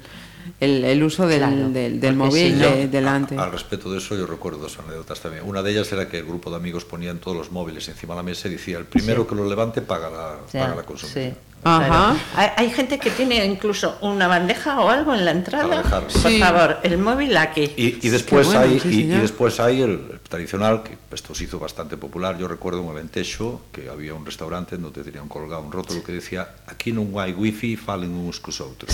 el, 0.61 0.84
el 0.84 1.02
uso 1.02 1.26
del, 1.26 1.38
Claro, 1.38 1.68
del, 1.70 2.14
móvil 2.16 2.59
de- 2.59 2.88
delante. 2.88 3.36
A- 3.36 3.44
Al 3.44 3.52
respecto 3.52 3.90
de 3.92 3.98
eso, 3.98 4.16
yo 4.16 4.26
recuerdo 4.26 4.59
dos 4.59 4.78
anécdotas 4.78 5.20
también. 5.20 5.44
Una 5.46 5.62
de 5.62 5.70
ellas 5.72 5.90
era 5.92 6.09
que 6.09 6.18
el 6.20 6.24
grupo 6.26 6.50
de 6.50 6.57
amigos 6.57 6.84
ponían 6.84 7.18
todos 7.18 7.36
los 7.36 7.52
móviles 7.52 7.88
encima 7.88 8.14
de 8.14 8.18
la 8.18 8.22
mesa 8.22 8.48
y 8.48 8.52
decía, 8.52 8.78
el 8.78 8.84
primero 8.86 9.22
Sí. 9.24 9.28
que 9.28 9.34
lo 9.34 9.48
levante 9.48 9.82
paga 9.82 10.09
la, 10.11 10.36
paga 10.52 10.74
la 10.76 10.82
consumición. 10.84 11.36
Ajá. 11.66 11.86
claro. 11.86 12.16
Hay, 12.36 12.48
hay 12.56 12.70
gente 12.70 12.98
que 12.98 13.10
tiene 13.10 13.44
incluso 13.44 13.98
una 14.00 14.28
bandeja 14.28 14.78
o 14.80 14.88
algo 14.88 15.12
en 15.14 15.24
la 15.24 15.32
entrada. 15.32 15.82
Por 15.82 16.10
Sí. 16.10 16.38
favor, 16.38 16.78
el 16.82 16.96
móvil 16.98 17.36
aquí. 17.36 17.72
Y, 17.76 17.98
y 18.06 18.08
después 18.08 18.46
bueno, 18.46 18.60
hay 18.62 18.78
sí, 18.80 19.02
y- 19.02 19.06
después 19.06 19.58
hay 19.58 19.82
el, 19.82 19.90
el 20.12 20.20
tradicional 20.20 20.82
que 20.82 20.96
esto 21.14 21.34
se 21.34 21.44
hizo 21.44 21.58
bastante 21.58 21.96
popular 21.96 22.36
yo 22.38 22.46
recuerdo 22.46 22.82
en 22.84 22.90
Alentejo 22.90 23.62
que 23.72 23.88
había 23.88 24.12
un 24.14 24.24
restaurante 24.26 24.74
en 24.76 24.82
donde 24.82 25.02
tenían 25.02 25.28
colgado 25.28 25.62
un 25.62 25.72
rótulo 25.72 26.02
que 26.04 26.12
decía 26.12 26.46
aquí 26.66 26.92
non 26.92 27.08
hai 27.16 27.32
wifi 27.32 27.74
falen 27.78 28.12
uns 28.14 28.36
cos 28.38 28.60
outros 28.60 28.92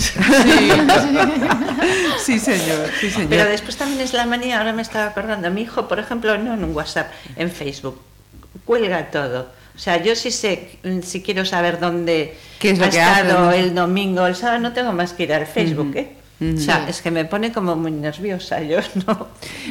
Sí, 2.23 2.39
señor, 2.39 2.87
sí, 2.99 3.09
señor. 3.11 3.29
Pero 3.29 3.45
después 3.49 3.75
también 3.77 4.01
es 4.01 4.13
la 4.13 4.25
manía, 4.25 4.57
ahora 4.59 4.71
me 4.73 4.81
estaba 4.81 5.07
acordando, 5.11 5.49
mi 5.51 5.61
hijo, 5.61 5.87
por 5.87 5.99
ejemplo, 5.99 6.37
no 6.37 6.53
en 6.53 6.63
un 6.63 6.73
WhatsApp, 6.75 7.11
en 7.35 7.51
Facebook, 7.51 7.99
cuelga 8.65 9.11
todo. 9.11 9.47
O 9.75 9.79
sea, 9.79 10.01
yo 10.03 10.15
sí 10.15 10.29
sé, 10.31 10.69
mm, 10.83 10.99
si 11.01 11.21
quiero 11.21 11.45
saber 11.45 11.79
dónde 11.79 12.35
¿Qué 12.59 12.71
es 12.71 12.79
lo 12.79 12.85
ha 12.85 12.89
que 12.89 13.01
hace, 13.01 13.21
estado 13.21 13.45
no? 13.45 13.51
el 13.51 13.73
domingo, 13.73 14.25
el 14.27 14.35
sábado, 14.35 14.59
no 14.59 14.73
tengo 14.73 14.91
más 14.93 15.13
que 15.13 15.23
ir 15.23 15.33
al 15.33 15.47
Facebook, 15.47 15.95
¿eh? 15.95 16.11
O 16.41 16.57
sea, 16.59 16.87
es 16.89 17.01
que 17.01 17.09
me 17.09 17.23
pone 17.23 17.53
como 17.53 17.75
muy 17.77 17.91
nerviosa, 17.91 18.61
yo 18.61 18.79
no. 19.07 19.27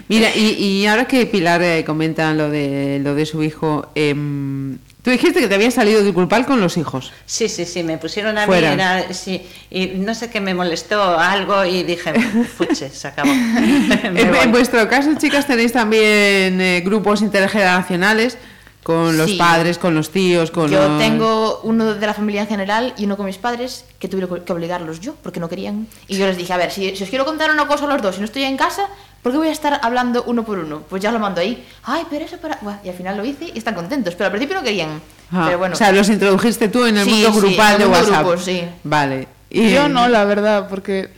Mira, 0.08 0.34
y, 0.34 0.52
y 0.54 0.86
ahora 0.86 1.04
que 1.06 1.26
Pilar 1.26 1.62
eh, 1.62 1.84
comenta 1.84 2.32
lo 2.32 2.48
de, 2.50 2.98
lo 3.02 3.14
de 3.14 3.26
su 3.26 3.42
hijo, 3.42 3.90
em, 3.94 4.78
Tú 5.02 5.10
dijiste 5.10 5.40
que 5.40 5.48
te 5.48 5.56
había 5.56 5.72
salido 5.72 6.04
de 6.04 6.12
culpal 6.12 6.46
con 6.46 6.60
los 6.60 6.76
hijos. 6.76 7.12
Sí, 7.26 7.48
sí, 7.48 7.64
sí, 7.64 7.82
me 7.82 7.98
pusieron 7.98 8.38
a 8.38 8.46
Fuera. 8.46 8.68
mí, 8.68 8.74
era- 8.74 9.12
sí, 9.12 9.42
y 9.68 9.86
no 9.96 10.14
sé 10.14 10.30
qué 10.30 10.40
me 10.40 10.54
molestó 10.54 11.18
algo 11.18 11.64
y 11.64 11.82
dije, 11.82 12.12
fuche, 12.56 12.88
se 12.88 13.08
acabó. 13.08 13.32
En 13.32 14.52
vuestro 14.52 14.88
caso, 14.88 15.10
chicas, 15.18 15.44
tenéis 15.48 15.72
también 15.72 16.60
eh, 16.60 16.82
grupos 16.84 17.20
intergeneracionales 17.20 18.38
con 18.82 19.16
los 19.16 19.30
Sí. 19.30 19.36
padres, 19.36 19.78
con 19.78 19.94
los 19.94 20.10
tíos, 20.10 20.50
con 20.50 20.70
Yo 20.70 20.88
los- 20.88 20.98
tengo 20.98 21.60
uno 21.62 21.94
de 21.94 22.04
la 22.06 22.14
familia 22.14 22.40
en 22.42 22.48
general 22.48 22.94
y 22.96 23.04
uno 23.04 23.16
con 23.16 23.26
mis 23.26 23.38
padres 23.38 23.84
que 24.00 24.08
tuve 24.08 24.26
que 24.44 24.52
obligarlos 24.52 25.00
yo 25.00 25.14
porque 25.22 25.38
no 25.40 25.48
querían. 25.48 25.86
Y 26.08 26.16
yo 26.16 26.26
les 26.26 26.36
dije, 26.36 26.52
a 26.52 26.56
ver, 26.56 26.70
si, 26.72 26.96
si 26.96 27.04
os 27.04 27.08
quiero 27.10 27.24
contar 27.24 27.50
una 27.52 27.66
cosa 27.68 27.84
a 27.84 27.88
los 27.88 28.02
dos 28.02 28.16
y 28.16 28.18
no 28.20 28.24
estoy 28.24 28.42
en 28.42 28.56
casa, 28.56 28.88
¿por 29.22 29.30
qué 29.30 29.38
voy 29.38 29.48
a 29.48 29.52
estar 29.52 29.78
hablando 29.84 30.24
uno 30.26 30.42
por 30.44 30.58
uno? 30.58 30.82
Pues 30.90 31.00
ya 31.00 31.12
lo 31.12 31.20
mando 31.20 31.40
ahí. 31.40 31.64
Ay, 31.84 32.02
pero 32.10 32.24
eso 32.24 32.38
para... 32.38 32.58
Buah, 32.60 32.78
y 32.82 32.88
al 32.88 32.94
final 32.96 33.16
lo 33.16 33.24
hice 33.24 33.52
y 33.54 33.58
están 33.58 33.74
contentos, 33.74 34.14
pero 34.16 34.26
al 34.26 34.32
principio 34.32 34.56
no 34.56 34.64
querían. 34.64 35.00
Ah, 35.30 35.44
Pero 35.46 35.58
bueno. 35.58 35.74
O 35.74 35.78
sea, 35.78 35.92
los 35.92 36.08
introdujiste 36.08 36.68
tú 36.68 36.84
en 36.84 36.96
el 36.98 37.04
Sí, 37.04 37.10
mundo 37.10 37.32
sí, 37.32 37.38
grupal 37.38 37.72
en 37.74 37.78
de 37.78 37.84
el 37.84 37.90
mundo 37.90 38.04
WhatsApp. 38.06 38.26
grupo, 38.26 38.42
sí. 38.42 38.62
Vale. 38.84 39.28
Y- 39.48 39.70
Yo 39.72 39.88
no, 39.88 40.08
la 40.08 40.24
verdad, 40.24 40.66
porque 40.68 41.08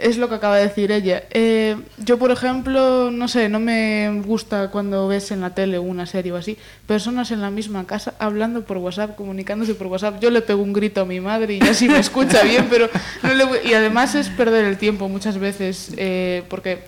es 0.00 0.16
lo 0.18 0.28
que 0.28 0.36
acaba 0.36 0.56
de 0.56 0.68
decir 0.68 0.92
ella. 0.92 1.24
Eh, 1.30 1.76
yo, 1.98 2.18
por 2.18 2.30
ejemplo, 2.30 3.10
no 3.10 3.26
sé, 3.28 3.48
no 3.48 3.58
me 3.60 4.22
gusta 4.24 4.70
cuando 4.70 5.08
ves 5.08 5.30
en 5.30 5.40
la 5.40 5.54
tele 5.54 5.78
una 5.78 6.06
serie 6.06 6.32
o 6.32 6.36
así, 6.36 6.56
personas 6.86 7.30
en 7.30 7.40
la 7.40 7.50
misma 7.50 7.86
casa 7.86 8.14
hablando 8.18 8.62
por 8.64 8.76
WhatsApp, 8.78 9.16
comunicándose 9.16 9.74
por 9.74 9.86
WhatsApp. 9.88 10.20
Yo 10.20 10.30
le 10.30 10.42
pego 10.42 10.62
un 10.62 10.72
grito 10.72 11.00
a 11.00 11.04
mi 11.04 11.20
madre 11.20 11.54
y 11.54 11.60
ya 11.60 11.74
sí 11.74 11.88
me 11.88 11.98
escucha 11.98 12.42
bien, 12.42 12.66
pero 12.70 12.88
no 13.22 13.34
le 13.34 13.44
voy- 13.44 13.58
Y 13.64 13.74
además 13.74 14.14
es 14.14 14.28
perder 14.28 14.64
el 14.64 14.76
tiempo 14.78 15.08
muchas 15.08 15.38
veces, 15.38 15.92
eh, 15.96 16.42
porque 16.48 16.84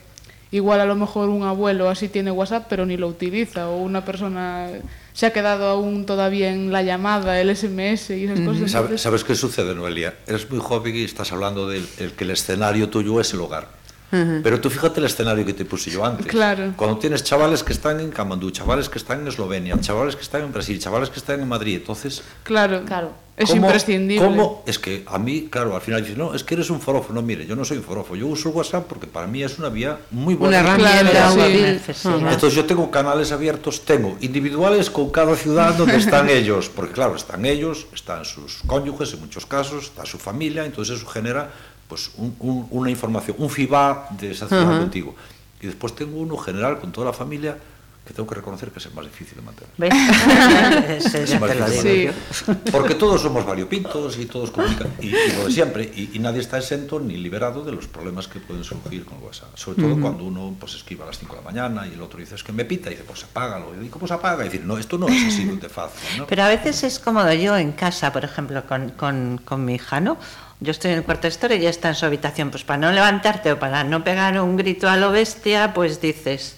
igual 0.51 0.81
a 0.81 0.85
lo 0.87 0.95
mejor 0.97 1.29
un 1.31 1.43
abuelo 1.45 1.89
así 1.89 2.09
tiene 2.09 2.31
WhatsApp, 2.31 2.67
pero 2.69 2.85
ni 2.87 2.97
lo 2.97 3.09
utiliza, 3.09 3.69
o 3.69 3.79
una 3.79 4.05
persona 4.05 4.69
se 5.15 5.27
ha 5.27 5.33
quedado 5.33 5.67
aún 5.67 6.07
todavía 6.07 6.51
en 6.53 6.73
la 6.73 6.83
llamada, 6.83 7.41
el 7.41 7.51
SMS 7.55 8.11
y 8.17 8.25
esas 8.25 8.41
cosas. 8.41 8.71
¿Sabes, 8.71 8.75
entonces- 8.75 9.01
¿Sabes 9.03 9.25
qué 9.25 9.35
sucede, 9.35 9.75
Noelia? 9.75 10.15
Eres 10.27 10.51
muy 10.51 10.61
joven 10.61 10.97
y 10.97 11.05
estás 11.05 11.33
hablando 11.33 11.69
del 11.69 11.87
el 11.99 12.13
que 12.13 12.25
el 12.25 12.31
escenario 12.31 12.89
tuyo 12.89 13.21
es 13.21 13.33
el 13.35 13.41
hogar. 13.41 13.69
Pero 14.13 14.61
tú 14.61 14.69
fíjate 14.69 15.01
el 15.01 15.07
escenario 15.07 15.45
que 15.47 15.55
te 15.55 15.65
puse 15.65 15.91
yo 15.91 16.05
antes. 16.05 16.27
Claro. 16.27 16.75
Cuando 16.77 16.99
tienes 16.99 17.25
chavales 17.25 17.63
que 17.63 17.73
están 17.73 17.99
en 17.99 18.11
Camandú, 18.11 18.51
chavales 18.51 18.91
que 18.91 18.99
están 18.99 19.21
en 19.21 19.29
Eslovenia, 19.29 19.81
chavales 19.81 20.17
que 20.17 20.23
están 20.23 20.43
en 20.43 20.53
Brasil, 20.53 20.79
chavales 20.79 21.09
que 21.09 21.19
están 21.19 21.41
en 21.41 21.49
Madrid, 21.49 21.77
entonces... 21.77 22.23
Claro, 22.45 22.85
claro. 22.85 23.13
Es 23.35 23.49
¿cómo, 23.49 23.65
imprescindible. 23.65 24.25
¿Cómo? 24.25 24.63
Es 24.67 24.79
que 24.79 25.05
a 25.07 25.19
mí, 25.19 25.49
claro, 25.51 25.75
al 25.75 25.81
final 25.81 26.03
dices, 26.03 26.19
no, 26.19 26.35
es 26.35 26.45
que 26.45 26.55
eres 26.55 26.69
un 26.69 26.81
forofo. 26.81 27.15
No, 27.15 27.23
mire, 27.23 27.47
yo 27.47 27.57
no 27.57 27.65
soy 27.65 27.79
un 27.79 27.83
forofo. 27.83 28.15
Yo 28.15 28.27
uso 28.27 28.51
WhatsApp 28.51 28.87
porque 28.87 29.07
para 29.07 29.27
mí 29.27 29.43
es 29.43 29.59
una 29.59 29.71
vía 29.71 29.99
muy 30.11 30.35
buena. 30.35 30.61
Una 30.61 30.77
herramienta. 30.77 31.31
Sí. 31.31 31.93
Sí. 31.95 32.09
Entonces 32.09 32.55
yo 32.55 32.67
tengo 32.67 32.91
canales 32.91 33.33
abiertos, 33.33 33.87
tengo 33.87 34.19
individuales 34.21 34.91
con 34.91 35.09
cada 35.11 35.35
ciudad 35.35 35.75
donde 35.75 35.97
están 35.97 36.29
ellos. 36.31 36.69
Porque 36.69 36.93
claro, 36.93 37.17
están 37.17 37.47
ellos, 37.47 37.87
están 37.95 38.27
sus 38.27 38.61
cónyuges 38.67 39.15
en 39.15 39.21
muchos 39.21 39.47
casos, 39.47 39.85
está 39.85 40.05
su 40.05 40.19
familia, 40.19 40.67
entonces 40.67 40.99
eso 40.99 41.07
genera 41.07 41.51
pues 41.93 42.11
un, 42.17 42.35
un, 42.41 42.67
una 42.71 42.89
información, 42.89 43.37
un 43.39 43.51
FIBA 43.51 44.09
de 44.19 44.35
sancionar 44.35 44.67
uh 44.67 44.71
-huh. 44.71 44.81
contigo. 44.81 45.15
Y 45.61 45.67
después 45.67 45.95
tengo 45.95 46.17
uno 46.21 46.39
general 46.39 46.81
con 46.81 46.91
toda 46.91 47.09
la 47.09 47.13
familia 47.13 47.59
que 48.07 48.15
tengo 48.15 48.27
que 48.27 48.35
reconocer 48.35 48.71
que 48.71 48.79
es 48.79 48.87
el 48.87 48.95
más 48.95 49.05
difícil 49.05 49.37
de 49.37 49.43
mantener. 49.43 49.73
¿Ves? 49.77 51.15
es, 51.15 51.39
más 51.39 51.53
difícil 51.53 52.15
sí. 52.31 52.53
Porque 52.73 52.95
todos 52.95 53.21
somos 53.21 53.45
variopintos 53.45 54.17
y 54.19 54.25
todos 54.25 54.51
comunican, 54.51 54.89
y, 55.01 55.09
y 55.09 55.33
lo 55.37 55.45
de 55.45 55.53
siempre, 55.53 55.85
y, 55.85 56.17
y, 56.17 56.19
nadie 56.19 56.41
está 56.41 56.57
exento 56.57 56.99
ni 56.99 57.19
liberado 57.19 57.63
de 57.63 57.73
los 57.73 57.87
problemas 57.89 58.27
que 58.27 58.41
pueden 58.41 58.65
surgir 58.65 59.05
con 59.05 59.23
WhatsApp. 59.23 59.55
Sobre 59.55 59.83
todo 59.83 59.93
uh 59.93 59.99
-huh. 59.99 60.01
cuando 60.01 60.25
uno 60.25 60.57
pues, 60.59 60.75
escribe 60.75 61.03
a 61.03 61.07
las 61.09 61.19
5 61.19 61.37
de 61.37 61.41
la 61.43 61.49
mañana 61.51 61.87
y 61.87 61.93
el 61.93 62.01
otro 62.01 62.19
dice, 62.19 62.37
es 62.37 62.43
que 62.43 62.53
me 62.53 62.65
pita, 62.65 62.89
y 62.89 62.95
dice, 62.95 63.05
pues 63.07 63.23
apágalo. 63.25 63.67
Y 63.75 63.81
digo, 63.81 63.99
pues 63.99 64.11
apaga? 64.13 64.41
Y 64.45 64.49
decir, 64.49 64.65
no, 64.65 64.79
esto 64.79 64.97
no 64.97 65.09
es 65.09 65.23
así 65.29 65.45
de 65.45 65.69
fácil. 65.69 66.19
¿no? 66.19 66.27
Pero 66.27 66.43
a 66.43 66.49
veces 66.49 66.83
es 66.85 66.99
cómodo. 66.99 67.31
Yo 67.35 67.55
en 67.57 67.73
casa, 67.73 68.13
por 68.15 68.25
ejemplo, 68.25 68.67
con, 68.67 68.91
con, 69.03 69.39
con 69.45 69.65
mi 69.67 69.75
hija, 69.75 70.01
¿no? 70.01 70.17
Yo 70.63 70.71
estoy 70.71 70.93
en 70.93 70.99
el 70.99 71.03
cuarto 71.05 71.23
de 71.23 71.29
historia 71.29 71.57
y 71.57 71.61
ella 71.61 71.71
está 71.71 71.89
en 71.89 71.97
su 71.97 72.07
habitación. 72.07 72.51
Pues 72.51 72.63
para 72.63 72.79
no 72.79 72.93
levantarte 72.93 73.51
o 73.53 73.59
para 73.59 73.83
no 73.83 74.05
pegar 74.05 74.41
un 74.41 74.57
grito 74.57 74.89
a 74.89 74.97
lo 74.97 75.11
bestia, 75.11 75.75
pues 75.75 76.01
dices, 76.01 76.55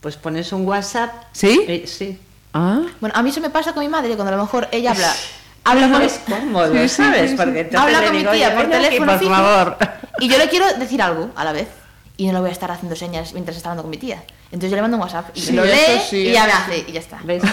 pues 0.00 0.16
pones 0.16 0.50
un 0.52 0.66
WhatsApp. 0.66 1.12
¿Sí? 1.32 1.60
y- 1.68 1.86
sí. 1.86 2.18
Ah. 2.54 2.80
Bueno, 3.00 3.14
a 3.16 3.22
mí 3.22 3.30
se 3.30 3.40
me 3.42 3.50
pasa 3.50 3.74
con 3.74 3.82
mi 3.82 3.88
madre 3.90 4.14
cuando 4.16 4.32
a 4.32 4.36
lo 4.36 4.42
mejor 4.42 4.68
ella 4.72 4.92
habla... 4.92 5.12
Habla 5.64 5.90
con, 5.90 6.00
Es 6.08 6.20
cómodo, 6.26 6.72
Sí, 6.72 6.88
¿sabes? 6.88 7.22
sí, 7.22 7.28
sí. 7.28 7.34
Porque 7.36 7.68
habla 7.76 8.02
con 8.02 8.12
mi 8.12 8.20
tía 8.22 8.30
"Oye, 8.30 8.50
por 8.52 8.60
aquí, 8.60 8.70
teléfono 8.70 9.12
por 9.12 9.18
fijo, 9.20 9.34
favor. 9.34 9.76
y 10.20 10.28
yo 10.28 10.38
le 10.38 10.48
quiero 10.48 10.64
decir 10.78 11.02
algo 11.02 11.30
a 11.36 11.44
la 11.44 11.52
vez 11.52 11.68
y 12.16 12.26
no 12.26 12.32
le 12.32 12.40
voy 12.40 12.48
a 12.48 12.52
estar 12.52 12.70
haciendo 12.70 12.96
señas 12.96 13.34
mientras 13.34 13.54
está 13.58 13.68
hablando 13.68 13.82
con 13.82 13.90
mi 13.90 13.98
tía. 13.98 14.22
Entonces 14.50 14.70
yo 14.70 14.76
le 14.76 14.82
mando 14.82 14.96
un 14.96 15.02
WhatsApp 15.02 15.28
y 15.34 15.40
Sí, 15.42 15.52
lo 15.52 15.62
eso 15.62 15.74
lee 15.74 16.00
sí, 16.08 16.16
y 16.28 16.32
ya 16.32 16.44
me 16.44 16.48
eso 16.50 16.58
hace 16.58 16.84
y 16.88 16.92
ya 16.92 17.00
está. 17.00 17.18
¿Ves? 17.22 17.42
Eso 17.44 17.52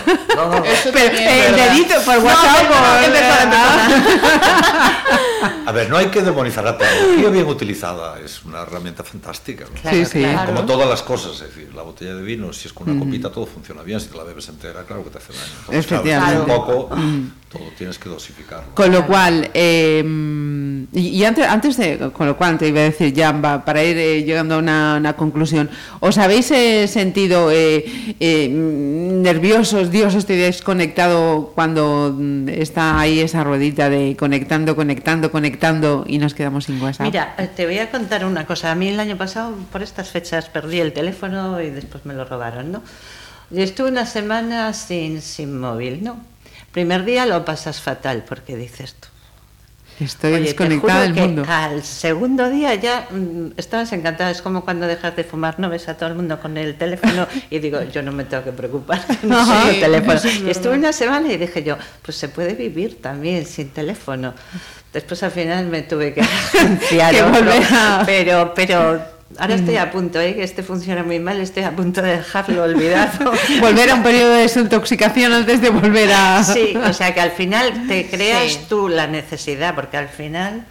Pero 0.93 1.05
también 1.07 1.27
es 1.27 1.45
el 1.45 1.51
verdad. 1.51 1.69
dedito 1.73 1.93
por 2.05 2.15
No, 2.17 2.23
WhatsApp. 2.23 2.71
A 5.67 5.71
ver, 5.71 5.89
no 5.89 5.97
hay 5.97 6.07
que 6.07 6.21
demonizar 6.21 6.63
la 6.63 6.77
tecnología 6.77 7.29
bien 7.29 7.45
utilizada, 7.47 8.19
es 8.23 8.43
una 8.45 8.61
herramienta 8.61 9.03
fantástica. 9.03 9.65
¿no? 9.65 9.81
Claro, 9.81 9.97
Sí, 9.97 10.05
sí. 10.05 10.19
claro. 10.19 10.53
Como 10.53 10.65
todas 10.65 10.87
las 10.87 11.01
cosas, 11.03 11.33
es 11.33 11.39
decir, 11.41 11.73
la 11.75 11.81
botella 11.81 12.15
de 12.15 12.21
vino, 12.21 12.53
si 12.53 12.67
es 12.67 12.73
con 12.73 12.89
una 12.89 12.99
copita, 13.03 13.29
todo 13.31 13.45
funciona 13.45 13.81
bien. 13.81 13.99
Si 13.99 14.07
te 14.07 14.17
la 14.17 14.23
bebes 14.23 14.47
entera, 14.49 14.83
claro 14.83 15.03
que 15.03 15.09
te 15.09 15.17
hace 15.17 15.33
daño. 15.33 15.43
Entonces, 15.59 15.85
claro, 15.87 16.03
Efectivamente. 16.03 16.51
un 16.51 16.57
poco, 16.57 16.95
todo 17.51 17.63
tienes 17.77 17.97
que 17.99 18.09
dosificarlo. 18.09 18.73
Con 18.75 18.91
lo 18.91 19.05
cual, 19.05 19.49
eh, 19.53 20.03
y, 20.93 21.23
antes, 21.23 21.47
antes 21.47 21.77
de, 21.77 22.11
con 22.13 22.27
lo 22.27 22.37
cual 22.37 22.57
te 22.57 22.67
iba 22.67 22.79
a 22.79 22.83
decir 22.83 23.13
ya, 23.13 23.33
para 23.63 23.83
ir 23.83 23.97
eh, 23.97 24.23
llegando 24.23 24.55
a 24.55 24.57
una, 24.59 24.95
una 24.97 25.13
conclusión, 25.13 25.69
¿os 25.99 26.17
habéis 26.17 26.51
eh, 26.51 26.84
sentido 26.88 27.51
eh, 27.51 27.86
eh, 28.19 28.49
nerviosos, 28.49 29.91
Dios, 29.91 30.15
estoy 30.15 30.38
desconectado 30.38 31.51
cuando 31.55 32.13
mm, 32.15 32.49
está 32.49 32.99
ahí 32.99 33.19
esa 33.19 33.43
ruedita 33.43 33.89
de 33.89 34.15
conectando, 34.15 34.75
conectando, 34.75 35.31
conectando 35.31 36.05
y 36.07 36.17
nos 36.17 36.33
quedamos 36.33 36.65
sin 36.65 36.81
WhatsApp? 36.81 37.07
Mira, 37.07 37.36
eh, 37.38 37.49
te 37.53 37.65
voy 37.65 37.79
a 37.79 37.91
contar 37.91 38.25
una 38.25 38.45
cosa. 38.45 38.71
A 38.71 38.75
mí 38.75 38.89
el 38.89 38.99
año 38.99 39.17
pasado, 39.17 39.55
por 39.71 39.83
estas 39.83 40.09
fechas, 40.09 40.49
perdí 40.49 40.79
el 40.79 40.93
teléfono 40.93 41.61
y 41.61 41.69
después 41.69 42.05
me 42.05 42.13
lo 42.13 42.25
robaron, 42.25 42.71
¿no? 42.71 42.83
Y 43.51 43.61
estuve 43.61 43.89
una 43.89 44.05
semana 44.05 44.73
sin, 44.73 45.21
sin 45.21 45.59
móvil, 45.59 46.03
¿no? 46.03 46.19
Primer 46.71 47.05
día 47.05 47.25
lo 47.25 47.45
pasas 47.45 47.79
fatal 47.79 48.23
porque 48.27 48.55
dices 48.55 48.95
tú. 48.99 49.07
Estoy 49.97 50.33
Oye, 50.33 50.43
desconectada 50.43 51.03
del 51.03 51.13
mundo. 51.13 51.45
al 51.47 51.81
segundo 51.81 52.49
día 52.49 52.75
ya 52.75 53.07
mm, 53.09 53.51
estabas 53.55 53.93
encantada. 53.93 54.29
Es 54.29 54.41
como 54.41 54.65
cuando 54.65 54.87
dejas 54.87 55.15
de 55.15 55.23
fumar, 55.23 55.57
no 55.57 55.69
ves 55.69 55.87
a 55.87 55.95
todo 55.95 56.09
el 56.09 56.15
mundo 56.15 56.37
con 56.41 56.57
el 56.57 56.75
teléfono 56.75 57.25
y 57.49 57.59
digo, 57.59 57.81
yo 57.83 58.01
no 58.01 58.11
me 58.11 58.25
tengo 58.25 58.43
que 58.43 58.51
preocupar, 58.51 59.01
no 59.23 59.39
Ajá. 59.39 59.61
tengo 59.61 59.73
Sí, 59.73 59.79
teléfono. 59.79 60.13
es 60.15 60.41
Y 60.41 60.49
estuve 60.49 60.73
una 60.73 60.91
semana 60.91 61.31
y 61.31 61.37
dije 61.37 61.63
yo, 61.63 61.77
pues 62.01 62.17
se 62.17 62.27
puede 62.27 62.55
vivir 62.55 63.01
también 63.01 63.45
sin 63.45 63.69
teléfono. 63.69 64.33
Después 64.91 65.23
al 65.23 65.31
final 65.31 65.65
me 65.67 65.81
tuve 65.83 66.13
que 66.13 66.21
Que 66.89 67.23
volver 67.23 67.63
a- 67.71 68.03
pero, 68.05 68.53
pero 68.53 69.01
ahora 69.38 69.55
estoy 69.55 69.78
a 69.78 69.91
punto, 69.91 70.19
¿eh? 70.19 70.36
que 70.36 70.43
este 70.43 70.63
funciona 70.63 71.03
muy 71.03 71.19
mal, 71.19 71.39
estoy 71.39 71.63
a 71.63 71.71
punto 71.76 72.01
de 72.01 72.17
dejarlo 72.17 72.63
olvidado. 72.63 73.34
Volver 73.59 73.89
a 73.89 73.95
un 73.95 74.03
periodo 74.03 74.34
de 74.34 74.41
desintoxicación 74.41 75.34
antes 75.34 75.61
de 75.61 75.69
volver 75.69 76.11
a... 76.13 76.43
Sí, 76.43 76.76
o 76.78 76.93
sea 76.93 77.13
que 77.13 77.21
al 77.21 77.32
final 77.32 77.88
te 77.88 78.07
creas 78.09 78.53
Sí. 78.53 78.59
tú 78.69 78.88
la 78.89 79.07
necesidad, 79.07 79.76
porque 79.76 79.97
al 79.97 80.07
final. 80.09 80.65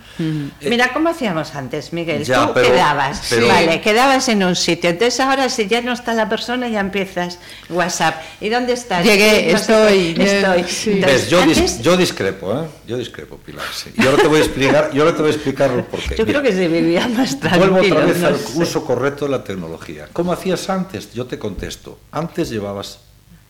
Mira, 0.60 0.92
¿cómo 0.92 1.08
hacíamos 1.08 1.54
antes, 1.54 1.92
Miguel? 1.92 2.24
Ya, 2.24 2.46
tú 2.46 2.52
pero- 2.54 2.68
quedabas, 2.68 3.26
pero- 3.30 3.48
vale, 3.48 3.80
quedabas 3.80 4.28
en 4.28 4.44
un 4.44 4.54
sitio. 4.56 4.90
Entonces 4.90 5.18
ahora 5.20 5.48
si 5.48 5.66
ya 5.66 5.80
no 5.82 5.92
está 5.92 6.14
la 6.14 6.28
persona 6.28 6.68
ya 6.68 6.80
empiezas 6.80 7.38
WhatsApp. 7.68 8.22
¿Y 8.40 8.48
dónde 8.48 8.74
estás? 8.74 9.04
Llegué, 9.04 9.50
No 9.52 9.58
estoy, 9.58 10.14
qué, 10.14 10.38
estoy. 10.38 10.64
sí. 10.64 10.90
Entonces, 10.92 11.22
¿Ves? 11.22 11.30
Yo, 11.30 11.42
dis- 11.44 11.80
yo 11.80 11.96
discrepo, 11.96 12.52
¿eh? 12.52 12.66
Yo 12.86 12.96
discrepo, 12.96 13.36
Pilar. 13.38 13.64
sí. 13.74 13.90
Y 13.96 14.06
ahora 14.06 14.22
te 14.22 14.28
voy 14.28 14.40
a 14.40 14.44
explicar, 14.44 14.90
yo 14.92 15.02
ahora 15.02 15.14
te 15.16 15.22
voy 15.22 15.30
a 15.30 15.34
explicar 15.34 15.70
el 15.70 15.82
porqué. 15.84 16.14
yo 16.16 16.24
creo 16.24 16.42
que 16.42 16.52
se 16.52 16.68
vivía 16.68 17.08
más 17.08 17.38
tranquilo. 17.40 17.72
Vuelvo 17.72 17.86
otra 17.94 18.06
vez 18.06 18.18
no 18.18 18.28
al 18.28 18.38
sé. 18.38 18.58
uso 18.58 18.84
correcto 18.84 19.24
de 19.24 19.30
la 19.32 19.42
tecnología. 19.44 20.08
¿Cómo 20.12 20.32
hacías 20.32 20.68
antes? 20.70 21.12
Yo 21.12 21.26
te 21.26 21.38
contesto. 21.38 21.98
Antes 22.12 22.50
llevabas, 22.50 22.98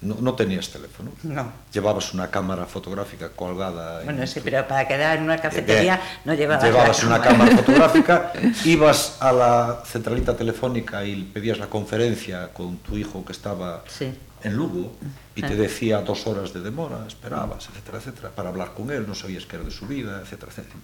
no, 0.05 0.16
no 0.20 0.34
tenías 0.34 0.68
teléfono. 0.70 1.11
No. 1.22 1.52
Llevabas 1.72 2.14
una 2.14 2.30
cámara 2.30 2.66
fotográfica 2.66 3.30
colgada. 3.30 4.00
en 4.00 4.05
Bueno, 4.07 4.26
sí, 4.26 4.40
tu- 4.40 4.44
pero 4.44 4.66
para 4.68 4.86
quedar 4.86 5.18
en 5.18 5.24
una 5.24 5.38
cafetería 5.38 5.96
Bien. 5.96 6.09
no 6.24 6.34
llevabas 6.34 6.64
Llevabas 6.64 7.05
una 7.05 7.20
cámara 7.20 7.57
fotográfica, 7.57 8.32
ibas 8.64 9.16
a 9.20 9.32
la 9.32 9.82
centralita 9.86 10.36
telefónica 10.36 11.05
y 11.05 11.22
pedías 11.24 11.59
la 11.59 11.66
conferencia 11.66 12.52
con 12.52 12.78
tu 12.78 12.96
hijo 12.96 13.24
que 13.24 13.32
estaba 13.32 13.82
Sí. 13.88 14.12
en 14.42 14.55
Lugo 14.55 14.92
y 15.34 15.40
te 15.40 15.55
Ah. 15.55 15.57
decía 15.57 16.00
dos 16.02 16.26
horas 16.26 16.52
de 16.52 16.61
demora, 16.61 17.05
esperabas, 17.09 17.68
etcétera, 17.70 17.98
etcétera, 17.98 18.30
para 18.30 18.50
hablar 18.50 18.72
con 18.74 18.90
él, 18.90 19.07
no 19.09 19.14
sabías 19.14 19.46
qué 19.46 19.57
era 19.57 19.64
de 19.64 19.70
su 19.70 19.86
vida, 19.86 20.20
etcétera, 20.22 20.52
etcétera. 20.52 20.76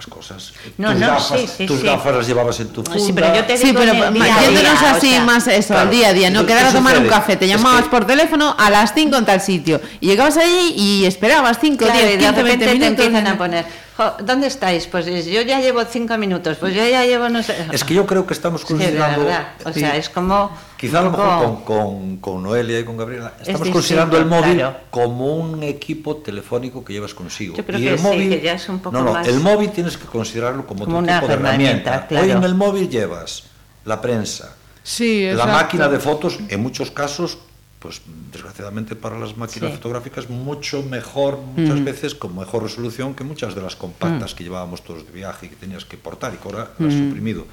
Eh, 0.00 0.06
las 0.06 0.06
cosas. 0.06 0.52
No, 0.78 0.90
tus 0.92 1.00
no, 1.00 1.06
gafas, 1.06 1.40
sí, 1.40 1.46
sí, 1.58 1.66
tus 1.66 1.80
sí. 1.80 1.86
gafas 1.86 2.14
las 2.16 2.26
llevabas 2.26 2.60
en 2.60 2.68
tu 2.68 2.82
funda. 2.82 3.00
Sí, 3.04 3.12
pero 3.12 3.34
yo 3.34 3.44
te 3.44 3.56
Sí, 3.58 3.72
pero 3.72 3.92
día 3.92 4.72
o 4.74 5.00
sea, 5.00 5.24
más 5.24 5.46
eso, 5.46 5.68
claro. 5.68 5.82
al 5.82 5.90
día 5.90 6.08
a 6.08 6.12
día, 6.12 6.30
no 6.30 6.40
¿Qué- 6.40 6.46
quedar 6.48 6.66
a 6.66 6.72
tomar 6.72 6.98
un 6.98 7.06
café, 7.06 7.36
te 7.36 7.44
Es 7.44 7.50
llamabas 7.50 7.84
que- 7.84 7.90
por 7.90 8.06
teléfono 8.06 8.54
a 8.58 8.70
las 8.70 8.94
5 8.94 9.16
en 9.16 9.24
tal 9.26 9.40
sitio 9.40 9.80
y 10.00 10.06
llegabas 10.06 10.36
ahí 10.36 10.72
y 10.76 11.04
esperabas 11.06 11.58
5, 11.60 11.84
Claro, 11.84 11.92
10, 11.94 12.04
y 12.04 12.12
de 12.12 12.18
15, 12.18 12.42
20 12.42 12.64
repente 12.66 12.78
te 12.80 12.86
empiezan 13.04 13.26
a 13.26 13.38
poner, 13.38 13.64
Jo, 13.96 14.14
¿Dónde 14.24 14.46
estáis? 14.46 14.86
Pues 14.86 15.04
yo 15.04 15.42
ya 15.42 15.60
llevo 15.60 15.84
cinco 15.84 16.16
minutos, 16.16 16.56
pues 16.58 16.72
yo 16.74 16.82
ya 16.88 17.04
llevo 17.04 17.28
no 17.28 17.42
sé. 17.42 17.54
Es 17.70 17.84
que 17.84 17.92
yo 17.92 18.06
creo 18.06 18.26
que 18.26 18.32
estamos 18.32 18.62
Sí, 18.62 18.68
de 18.72 18.78
considerando. 18.84 19.24
verdad. 19.26 19.48
O 19.66 19.72
sea, 19.74 19.94
es 19.96 20.08
como. 20.08 20.50
Quizá 20.80 21.00
a 21.00 21.02
lo 21.02 21.10
mejor 21.10 21.44
con, 21.44 21.64
con, 21.64 22.16
con 22.16 22.42
Noelia 22.42 22.80
y 22.80 22.84
con 22.84 22.96
Gabriela 22.96 23.34
Es 23.36 23.48
estamos 23.48 23.58
distinto, 23.60 23.72
considerando 23.74 24.16
el 24.16 24.24
móvil 24.24 24.54
claro. 24.54 24.76
como 24.90 25.36
un 25.36 25.62
equipo 25.62 26.16
telefónico 26.16 26.82
que 26.82 26.94
llevas 26.94 27.12
consigo. 27.12 27.54
Yo 27.54 27.66
creo 27.66 27.78
y 27.78 27.82
que 27.82 27.90
el 27.92 27.98
sí, 27.98 28.02
móvil, 28.04 28.30
que 28.30 28.40
ya 28.40 28.54
es 28.54 28.66
un 28.70 28.78
poco 28.78 28.96
no, 28.96 29.04
no, 29.04 29.12
más- 29.12 29.28
el 29.28 29.40
móvil 29.40 29.70
tienes 29.72 29.98
que 29.98 30.06
considerarlo 30.06 30.66
como, 30.66 30.86
Como 30.86 31.00
otro 31.00 31.12
tipo 31.14 31.26
de 31.26 31.32
herramienta, 31.34 31.90
herramienta. 31.90 32.06
claro. 32.06 32.24
Hoy 32.24 32.30
en 32.32 32.42
el 32.44 32.54
móvil 32.54 32.88
llevas 32.88 33.42
la 33.84 34.00
prensa, 34.00 34.56
Sí, 34.82 35.30
la 35.30 35.44
máquina 35.44 35.88
de 35.90 35.98
fotos, 36.00 36.38
en 36.48 36.62
muchos 36.62 36.90
casos, 36.90 37.36
pues 37.78 38.00
desgraciadamente 38.32 38.96
para 38.96 39.18
las 39.18 39.36
máquinas 39.36 39.70
Sí. 39.72 39.76
fotográficas, 39.76 40.30
mucho 40.30 40.82
mejor, 40.82 41.36
muchas 41.38 41.84
veces 41.84 42.14
con 42.14 42.34
mejor 42.34 42.62
resolución 42.62 43.14
que 43.14 43.22
muchas 43.22 43.54
de 43.54 43.60
las 43.60 43.76
compactas 43.76 44.34
que 44.34 44.44
llevábamos 44.44 44.82
todos 44.82 45.04
de 45.04 45.12
viaje 45.12 45.44
y 45.46 45.48
que 45.50 45.56
tenías 45.56 45.84
que 45.84 45.98
portar 45.98 46.32
y 46.32 46.38
que 46.38 46.48
ahora 46.48 46.70
las 46.78 46.88
has 46.94 46.98
suprimido. 46.98 47.44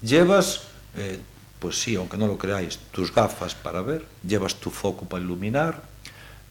Llevas, 0.00 0.62
eh, 0.96 1.20
pues 1.58 1.80
sí, 1.80 1.96
aunque 1.96 2.16
no 2.16 2.26
lo 2.26 2.38
creáis, 2.38 2.78
tus 2.92 3.12
gafas 3.14 3.54
para 3.54 3.82
ver, 3.82 4.04
llevas 4.26 4.54
tu 4.56 4.70
foco 4.70 5.04
para 5.06 5.22
iluminar, 5.22 5.82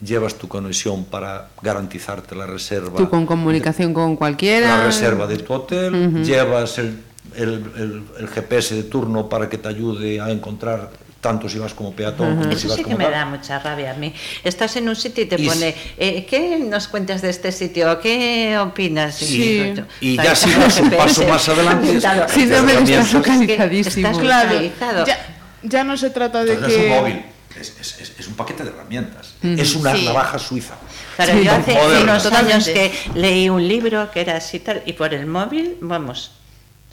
llevas 0.02 0.36
tu 0.36 0.48
conexión 0.48 1.06
para 1.06 1.50
garantizarte 1.62 2.36
la 2.36 2.46
reserva. 2.46 2.98
Tú 2.98 3.10
con 3.10 3.26
comunicación 3.26 3.94
con 3.94 4.16
cualquiera. 4.16 4.78
La 4.78 4.84
reserva 4.86 5.26
de 5.28 5.38
tu 5.40 5.54
hotel, 5.54 6.24
llevas 6.24 6.78
el, 6.78 7.00
el- 7.36 7.72
el- 7.78 8.04
el 8.20 8.28
GPS 8.28 8.76
de 8.76 8.84
turno 8.84 9.28
para 9.30 9.50
que 9.50 9.58
te 9.58 9.68
ayude 9.70 10.20
a 10.22 10.30
encontrar 10.30 10.92
tanto 11.28 11.50
si 11.50 11.60
vas 11.60 11.74
como 11.74 11.92
peatón 11.94 12.38
como 12.38 12.44
si 12.52 12.58
Eso 12.58 12.68
vas 12.70 12.78
sí 12.78 12.84
que 12.86 12.96
me 12.96 13.10
da 13.10 13.26
mucha 13.26 13.60
rabia 13.60 13.92
a 13.92 13.94
mí. 13.96 14.14
Estás 14.44 14.76
en 14.78 14.88
un 14.88 14.96
sitio 14.96 15.24
y 15.26 15.28
te 15.28 15.36
Y 15.42 15.48
pone, 15.48 15.76
eh, 15.98 16.26
¿qué 16.30 16.58
nos 16.60 16.88
cuentas 16.88 17.22
de 17.22 17.30
este 17.30 17.52
sitio? 17.52 18.00
¿Qué 18.00 18.58
opinas? 18.58 19.16
Sí. 19.16 19.74
Y 20.00 20.16
ya 20.16 20.34
si 20.36 20.50
vas 20.56 20.80
un 20.80 20.90
paso 21.02 21.28
más 21.28 21.48
adelante. 21.50 22.00
Síndrome 22.30 22.74
de 22.74 22.94
herramientas. 22.94 23.08
estás 23.08 23.14
localizadísimo. 23.14 24.08
Estás 24.08 24.18
Claro, 24.24 24.50
localizado. 24.50 25.06
ya, 25.06 25.18
ya 25.64 25.84
no 25.84 25.98
se 25.98 26.10
trata 26.12 26.44
de 26.46 26.54
Entonces 26.54 26.78
no 26.80 26.84
que... 26.84 26.86
es 26.88 26.92
un 26.92 26.98
móvil, 27.04 27.26
es, 27.60 27.74
es- 27.82 28.00
es- 28.02 28.14
es 28.20 28.28
un 28.28 28.36
paquete 28.36 28.64
de 28.64 28.70
herramientas. 28.70 29.34
Es 29.44 29.76
una 29.76 29.94
Sí. 29.96 30.06
navaja 30.06 30.40
suiza. 30.40 30.76
Claro, 31.18 31.34
Sí, 31.34 31.44
yo 31.44 31.52
hace 31.52 32.04
unos 32.04 32.26
años 32.28 32.66
que 32.70 32.92
leí 33.16 33.50
un 33.50 33.68
libro 33.68 34.10
que 34.12 34.22
era 34.22 34.38
así 34.38 34.60
tal, 34.60 34.82
y 34.86 34.94
por 34.94 35.14
el 35.14 35.26
móvil, 35.26 35.78
vamos, 35.82 36.32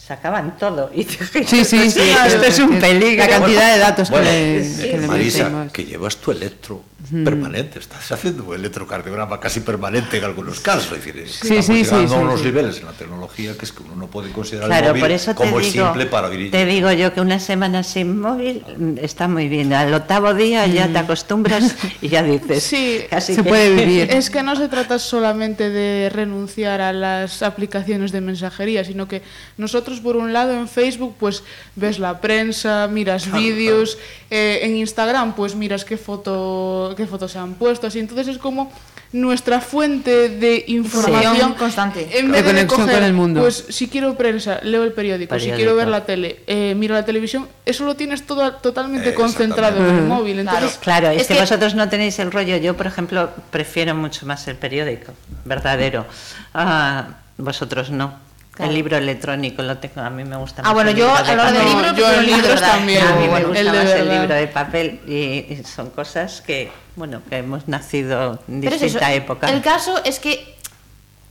sacaban 0.06 0.56
todo. 0.58 0.90
Y 0.94 1.04
dije, 1.04 1.44
Sí, 1.46 1.64
sí, 1.64 1.90
sí. 1.90 2.00
esto 2.26 2.42
es 2.44 2.58
un 2.58 2.78
peligro. 2.78 3.24
La 3.24 3.28
cantidad 3.30 3.72
de 3.74 3.78
datos 3.80 4.10
Bueno, 4.10 4.26
que 4.26 4.32
le, 4.32 4.64
sí, 4.64 4.82
que 4.90 4.98
le 4.98 5.06
Marisa, 5.06 5.68
que 5.72 5.84
llevas 5.84 6.16
tu 6.16 6.30
electro 6.30 6.82
permanente, 7.22 7.78
estás 7.80 8.10
haciendo 8.12 8.44
un 8.44 8.54
electrocardiograma 8.54 9.38
casi 9.38 9.60
permanente 9.60 10.16
en 10.16 10.24
algunos 10.24 10.60
casos. 10.60 10.90
Es 10.96 11.04
decir, 11.04 11.28
Sí, 11.28 11.56
estamos 11.56 11.66
sí, 11.66 11.72
sí, 11.72 11.84
llegando 11.84 12.08
sí, 12.08 12.14
a 12.14 12.18
unos 12.18 12.40
sí. 12.40 12.46
niveles 12.46 12.78
en 12.78 12.86
la 12.86 12.92
tecnología 12.92 13.52
que 13.58 13.64
es 13.66 13.72
que 13.72 13.82
uno 13.82 13.94
no 13.94 14.06
puede 14.06 14.30
considerar 14.32 14.64
el 14.70 14.70
Claro, 14.70 14.88
móvil 14.88 15.00
por 15.02 15.10
eso 15.10 15.30
te 15.32 15.36
como 15.36 15.58
el 15.60 15.70
digo, 15.70 15.84
simple 15.86 16.06
para 16.06 16.28
oír. 16.28 16.50
te 16.50 16.64
digo 16.64 16.90
yo 16.92 17.12
que 17.12 17.20
una 17.20 17.38
semana 17.40 17.82
sin 17.82 18.18
móvil 18.18 18.64
mm, 18.78 18.98
está 19.02 19.28
muy 19.28 19.48
bien. 19.48 19.72
Al 19.74 19.92
octavo 19.92 20.32
día 20.32 20.66
ya 20.66 20.88
te 20.88 20.98
acostumbras 20.98 21.74
y 22.00 22.08
ya 22.08 22.22
dices, 22.22 22.62
Sí, 22.62 23.00
casi 23.10 23.34
se 23.34 23.42
que- 23.42 23.48
puede 23.50 23.74
vivir. 23.74 24.10
Es 24.10 24.30
que 24.30 24.42
no 24.42 24.56
se 24.56 24.68
trata 24.68 24.98
solamente 24.98 25.68
de 25.68 26.08
renunciar 26.08 26.80
a 26.80 26.92
las 26.94 27.42
aplicaciones 27.42 28.12
de 28.12 28.22
mensajería, 28.22 28.82
sino 28.82 29.06
que 29.08 29.20
nosotros 29.58 29.93
por 30.00 30.16
un 30.16 30.32
lado 30.32 30.52
en 30.52 30.68
Facebook 30.68 31.14
pues 31.18 31.42
ves 31.76 31.98
la 31.98 32.20
prensa, 32.20 32.88
miras 32.88 33.30
vídeos, 33.32 33.98
eh, 34.30 34.60
en 34.62 34.76
Instagram 34.76 35.34
pues 35.34 35.54
miras 35.54 35.84
qué 35.84 35.96
foto 35.96 36.94
qué 36.96 37.06
fotos 37.06 37.32
se 37.32 37.38
han 37.38 37.54
puesto, 37.54 37.86
así 37.86 37.98
entonces 37.98 38.28
es 38.28 38.38
como 38.38 38.72
nuestra 39.12 39.60
fuente 39.60 40.28
de 40.28 40.64
información 40.66 41.22
Información 41.36 41.54
constante. 41.54 42.18
En 42.18 42.32
De 42.32 42.32
vez 42.32 42.44
de, 42.44 42.50
conexión 42.50 42.80
coger, 42.80 42.94
con 42.96 43.04
el 43.04 43.12
mundo. 43.12 43.40
pues 43.42 43.64
si 43.68 43.86
quiero 43.88 44.16
prensa, 44.16 44.58
leo 44.64 44.82
el 44.82 44.92
periódico, 44.92 45.38
si 45.38 45.50
quiero 45.52 45.76
ver 45.76 45.86
la 45.86 46.04
tele, 46.04 46.40
eh, 46.48 46.74
miro 46.76 46.94
la 46.94 47.04
televisión, 47.04 47.46
eso 47.64 47.84
lo 47.84 47.94
tienes 47.94 48.26
todo 48.26 48.50
totalmente 48.54 49.10
Eh, 49.10 49.14
concentrado 49.14 49.88
en 49.88 49.96
el 49.98 50.02
móvil, 50.04 50.40
entonces 50.40 50.78
Claro, 50.78 51.10
es, 51.10 51.22
Es 51.22 51.28
que, 51.28 51.34
que- 51.34 51.40
vosotros 51.40 51.76
no 51.76 51.88
tenéis 51.88 52.18
el 52.18 52.32
rollo. 52.32 52.56
Yo, 52.56 52.76
por 52.76 52.88
ejemplo, 52.88 53.30
prefiero 53.52 53.94
mucho 53.94 54.26
más 54.26 54.48
el 54.48 54.56
periódico, 54.56 55.12
verdadero. 55.44 56.06
Ah, 56.52 57.06
vosotros 57.38 57.90
no. 57.90 58.23
Claro. 58.54 58.70
El 58.70 58.76
libro 58.76 58.96
electrónico 58.96 59.62
lo 59.62 59.78
tengo, 59.78 60.00
a 60.00 60.10
mí 60.10 60.22
me 60.24 60.36
gusta 60.36 60.62
Ah, 60.62 60.66
más 60.66 60.74
bueno, 60.74 60.90
el 60.90 60.96
yo 60.96 61.12
a 61.12 61.22
de 61.22 61.34
la 61.36 61.42
hora 61.42 61.52
del 61.52 61.62
papel. 61.62 61.76
libro, 61.76 61.96
yo 61.96 62.10
el 62.12 62.20
libro 62.20 62.20
de 62.20 62.26
libros 62.42 62.48
verdad. 62.60 62.76
también. 62.76 63.04
A 63.06 63.16
mí 63.16 63.26
me 63.28 63.36
el 63.38 63.46
gusta 63.46 63.62
de 63.62 63.70
más 63.84 63.90
el 63.90 64.08
libro 64.08 64.34
de 64.34 64.46
papel 64.46 65.00
y, 65.08 65.12
y 65.52 65.62
son 65.64 65.90
cosas 65.90 66.40
que, 66.40 66.70
bueno, 66.94 67.20
que 67.28 67.38
hemos 67.38 67.66
nacido 67.66 68.38
en 68.46 68.60
Pero 68.60 68.76
distinta 68.78 69.12
época. 69.12 69.50
El 69.50 69.60
caso 69.60 70.00
es 70.04 70.20
que 70.20 70.54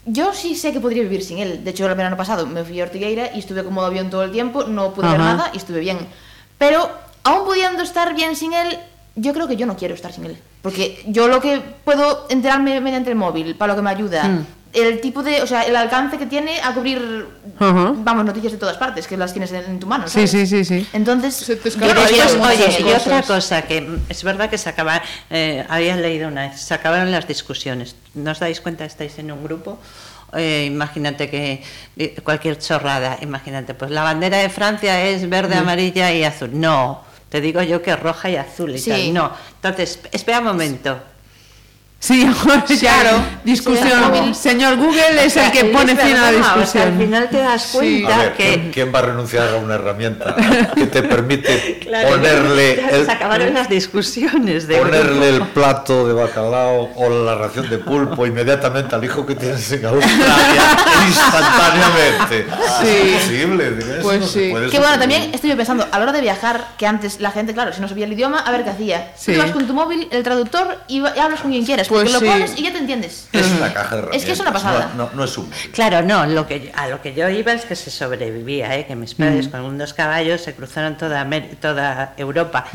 yo 0.06 0.34
sí 0.34 0.56
sé 0.56 0.74
que 0.74 0.82
podría 0.82 1.02
vivir 1.04 1.24
sin 1.24 1.38
él. 1.40 1.64
De 1.64 1.72
hecho, 1.72 1.88
el 1.88 1.96
verano 1.96 2.18
pasado 2.18 2.46
me 2.46 2.64
fui 2.66 2.82
a 2.82 2.84
Ortigueira 2.84 3.30
y 3.34 3.40
estuve 3.40 3.64
como 3.64 3.84
avión 3.84 4.10
todo 4.10 4.24
el 4.24 4.32
tiempo, 4.32 4.66
no 4.66 4.94
pude 4.94 5.08
ver 5.08 5.20
nada 5.20 5.50
y 5.54 5.58
estuve 5.58 5.80
bien. 5.80 6.00
Pero 6.58 6.90
aún 7.24 7.46
pudiendo 7.46 7.84
estar 7.84 8.14
bien 8.16 8.36
sin 8.36 8.52
él, 8.54 8.78
yo 9.16 9.32
creo 9.34 9.48
que 9.48 9.56
yo 9.56 9.66
no 9.66 9.78
quiero 9.78 9.94
estar 9.96 10.12
sin 10.12 10.26
él. 10.26 10.38
Porque 10.62 11.02
yo 11.08 11.30
lo 11.30 11.40
que 11.40 11.62
puedo 11.86 12.26
enterarme 12.30 12.82
mediante 12.82 13.10
el 13.12 13.16
móvil, 13.16 13.56
para 13.56 13.72
lo 13.72 13.78
que 13.78 13.82
me 13.84 13.92
ayuda, 13.92 14.24
Mm. 14.26 14.46
El 14.74 15.00
tipo 15.02 15.22
de, 15.24 15.42
o 15.42 15.48
sea, 15.48 15.62
el 15.64 15.76
alcance 15.76 16.18
que 16.18 16.26
tiene 16.26 16.60
a 16.62 16.74
cubrir, 16.74 17.28
vamos, 17.60 18.26
noticias 18.26 18.52
de 18.54 18.58
todas 18.58 18.78
partes, 18.78 19.08
que 19.08 19.16
las 19.18 19.32
tienes 19.32 19.52
en, 19.52 19.64
en 19.66 19.80
tu 19.80 19.86
mano. 19.88 20.08
Sí, 20.08 20.28
¿sabes? 20.28 20.32
sí, 20.32 20.48
sí, 20.48 20.66
sí. 20.66 20.88
Entonces, 20.94 21.36
Se 21.36 21.56
te 21.56 21.70
yo 21.70 21.76
escapa 21.76 21.94
no 21.94 22.10
Y 22.10 22.14
después, 22.16 22.60
oye, 22.60 22.90
y 22.90 22.94
otra 22.94 23.22
cosa 23.22 23.62
que 23.64 23.82
mm, 23.82 24.00
es 24.10 24.24
verdad 24.24 24.50
que 24.50 24.58
se 24.58 24.70
acaba, 24.70 25.02
eh, 25.30 25.64
había 25.70 25.96
leído 25.96 26.28
una 26.28 26.50
vez, 26.50 26.60
se 26.60 26.74
acabaron 26.74 27.12
las 27.12 27.28
discusiones. 27.28 27.96
¿No 28.16 28.32
os 28.32 28.40
dais 28.40 28.60
cuenta? 28.62 28.86
Estáis 28.86 29.18
en 29.20 29.32
un 29.32 29.44
grupo. 29.44 29.78
eh, 30.36 30.66
imagínate 30.66 31.30
que 31.30 31.62
eh, 31.98 32.16
cualquier 32.24 32.58
chorrada, 32.58 33.18
imagínate, 33.22 33.76
pues 33.76 33.92
la 33.92 34.02
bandera 34.02 34.38
de 34.40 34.50
Francia 34.50 35.06
es 35.06 35.30
verde, 35.30 35.56
amarilla 35.56 36.12
y 36.12 36.24
azul. 36.24 36.50
No, 36.54 37.04
te 37.30 37.40
digo 37.42 37.62
yo 37.62 37.84
que 37.84 37.92
es 37.92 38.00
roja 38.00 38.30
y 38.32 38.36
azul 38.38 38.72
y 38.76 38.80
Sí. 38.80 38.90
tal. 38.90 39.14
No, 39.14 39.32
entonces, 39.62 40.00
espera 40.12 40.40
un 40.40 40.46
momento. 40.46 41.00
Sí, 42.04 42.28
Claro. 42.82 43.24
discusión. 43.46 44.12
Sí, 44.14 44.34
Señor 44.34 44.76
Google 44.76 45.24
es 45.24 45.38
el 45.38 45.50
que 45.52 45.64
pone 45.66 45.96
fin 45.96 46.18
a 46.18 46.22
la 46.22 46.32
verdad, 46.32 46.42
o 46.42 46.66
sea, 46.66 46.86
discusión. 46.86 46.88
al 46.88 46.98
final 46.98 47.30
te 47.30 47.38
das 47.38 47.70
cuenta 47.72 48.18
ver, 48.18 48.34
que... 48.34 48.72
¿quién, 48.74 48.94
va 48.94 49.00
a 49.00 49.02
renunciar 49.04 49.48
a 49.48 49.56
una 49.56 49.76
herramienta 49.76 50.36
que 50.76 50.88
te 50.88 51.02
permite 51.04 51.80
Claro, 51.84 52.10
ponerle 52.10 52.74
el, 52.92 53.06
se 53.06 53.12
acabaron 53.12 53.54
las 53.54 53.70
discusiones 53.70 54.68
de 54.68 54.80
ponerle 54.80 55.30
el 55.30 55.44
plato 55.48 56.06
de 56.06 56.14
bacalao 56.14 56.92
o 56.94 57.10
la 57.10 57.36
ración 57.36 57.70
de 57.70 57.78
pulpo 57.78 58.26
inmediatamente 58.26 58.94
al 58.96 59.06
hijo 59.06 59.26
que 59.26 59.36
tienes 59.36 59.72
en 59.72 59.86
Australia 59.86 60.78
instantáneamente? 61.08 62.48
Sí. 62.82 63.16
Es 63.16 63.32
imposible. 63.32 64.02
Pues 64.02 64.20
no 64.20 64.28
sí. 64.28 64.54
Que 64.70 64.80
bueno, 64.80 65.00
también 65.00 65.34
estoy 65.34 65.56
pensando, 65.56 65.88
a 65.90 65.98
la 66.00 66.04
hora 66.04 66.12
de 66.12 66.20
viajar, 66.20 66.68
que 66.78 66.86
antes 66.86 67.22
la 67.22 67.32
gente, 67.32 67.54
claro, 67.54 67.72
si 67.72 67.80
no 67.80 67.88
sabía 67.88 68.06
el 68.06 68.12
idioma, 68.12 68.40
a 68.40 68.52
ver 68.52 68.66
qué 68.66 68.72
hacía. 68.72 69.14
Sí. 69.16 69.32
Tú 69.34 69.40
vas 69.40 69.52
con 69.52 69.66
tu 69.66 69.74
móvil, 69.74 70.10
el 70.12 70.22
traductor, 70.24 70.80
y 70.90 71.00
hablas 71.00 71.40
con 71.40 71.52
quien 71.52 71.64
quieras, 71.66 71.88
Pues 72.02 72.12
sí. 72.20 72.26
pones 72.26 72.54
y 72.58 72.64
ya 72.64 72.72
te 72.72 72.78
entiendes. 72.80 73.28
Es 73.32 73.52
una 73.52 73.74
caja 73.74 73.96
de 73.96 74.02
herramientas. 74.02 74.16
Es 74.22 74.26
que 74.26 74.32
es 74.32 74.40
una 74.40 74.54
pasada. 74.54 74.92
No, 74.96 75.06
no, 75.06 75.10
no 75.14 75.24
es 75.24 75.38
un. 75.38 75.50
Claro, 75.72 76.02
no, 76.02 76.26
lo 76.26 76.48
que, 76.48 76.72
a 76.76 76.88
lo 76.88 77.02
que 77.02 77.14
yo 77.14 77.30
iba 77.30 77.54
es 77.54 77.66
que 77.66 77.76
se 77.76 77.90
sobrevivía, 77.92 78.78
¿eh? 78.78 78.86
que 78.86 78.96
mis 78.96 79.14
padres 79.16 79.48
con 79.48 79.62
unos 79.62 79.94
caballos 79.94 80.42
se 80.42 80.54
cruzaron 80.54 80.98
toda, 80.98 81.22
Amer- 81.26 81.56
toda 81.60 82.14
Europa, 82.18 82.66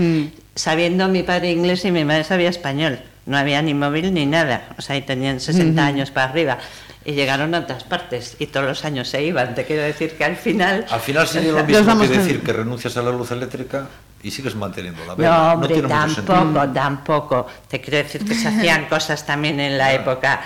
sabiendo 0.54 1.08
mi 1.08 1.22
padre 1.22 1.50
inglés 1.52 1.84
y 1.84 1.90
mi 1.90 2.04
madre 2.04 2.24
sabía 2.24 2.48
español. 2.50 2.98
No 3.26 3.36
había 3.36 3.60
ni 3.60 3.74
móvil 3.74 4.14
ni 4.14 4.24
nada, 4.24 4.68
o 4.78 4.82
sea, 4.82 4.96
y 4.96 5.02
tenían 5.02 5.38
60 5.40 5.84
años 5.84 6.10
para 6.10 6.30
arriba. 6.30 6.58
Y 7.04 7.12
llegaron 7.12 7.54
a 7.54 7.60
otras 7.60 7.84
partes 7.84 8.36
y 8.38 8.46
todos 8.46 8.66
los 8.66 8.84
años 8.84 9.08
se 9.08 9.22
iban. 9.22 9.54
Te 9.54 9.64
quiero 9.64 9.82
decir 9.82 10.12
que 10.16 10.24
al 10.24 10.36
final... 10.36 10.84
Al 10.90 11.00
final 11.00 11.26
sería 11.28 11.52
lo 11.52 11.64
mismo 11.64 12.00
que 12.00 12.08
decir 12.08 12.42
que 12.42 12.52
renuncias 12.52 12.96
a 12.96 13.02
la 13.02 13.10
luz 13.10 13.30
eléctrica 13.30 13.86
y 14.22 14.30
sigues 14.30 14.54
manteniendo 14.56 15.04
la 15.06 15.14
vela. 15.14 15.30
No, 15.30 15.52
hombre, 15.52 15.68
tiene 15.68 15.88
mucho 15.88 16.14
sentido. 16.14 16.34
tampoco, 16.34 16.68
tampoco. 16.72 17.46
Te 17.68 17.80
quiero 17.80 17.98
decir 17.98 18.24
que 18.24 18.34
se 18.34 18.48
hacían 18.48 18.86
cosas 18.86 19.24
también 19.24 19.60
en 19.60 19.78
la 19.78 19.92
época. 19.92 20.40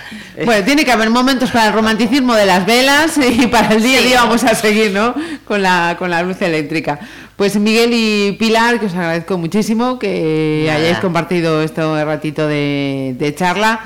Bueno, 0.45 0.63
tiene 0.63 0.85
que 0.85 0.91
haber 0.91 1.09
momentos 1.09 1.49
para 1.51 1.67
el 1.67 1.73
romanticismo 1.73 2.35
de 2.35 2.45
las 2.45 2.65
velas 2.65 3.17
y 3.17 3.47
para 3.51 3.73
el 3.73 3.81
día 3.81 3.99
a 3.99 4.01
día 4.01 4.21
vamos 4.23 4.43
a 4.43 4.53
seguir, 4.53 4.91
¿no? 4.91 5.15
Con 5.45 5.61
la, 5.61 5.95
con 5.97 6.09
la 6.09 6.21
luz 6.21 6.41
eléctrica. 6.41 6.99
Pues 7.35 7.55
Miguel 7.57 7.91
y 7.93 8.33
Pilar, 8.33 8.79
que 8.79 8.85
os 8.85 8.93
agradezco 8.93 9.37
muchísimo 9.39 9.97
que 9.97 10.65
Nada. 10.67 10.77
hayáis 10.77 10.99
compartido 10.99 11.63
este 11.63 12.05
ratito 12.05 12.47
de, 12.47 13.15
de 13.17 13.33
charla. 13.33 13.79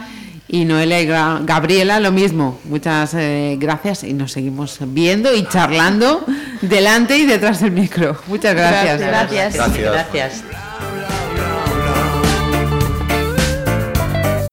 Y 0.48 0.66
Noelia 0.66 1.02
y 1.02 1.06
Gabriela, 1.06 2.00
lo 2.00 2.12
mismo. 2.12 2.60
Muchas 2.66 3.14
eh, 3.14 3.58
gracias 3.60 4.04
y 4.04 4.14
nos 4.14 4.32
seguimos 4.32 4.78
viendo 4.82 5.34
y 5.36 5.46
charlando 5.46 6.26
delante 6.62 7.18
y 7.18 7.26
detrás 7.26 7.62
del 7.62 7.72
micro. 7.72 8.18
Muchas 8.28 8.56
gracias. 8.56 9.00
Gracias. 9.00 9.56
Gracias. 9.56 9.92
Gracias. 9.92 10.44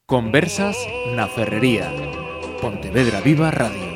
Conversas 0.07 0.77
na 1.17 1.27
Ferrería. 1.27 1.91
Pontevedra 2.61 3.21
Viva 3.21 3.51
Radio. 3.51 3.94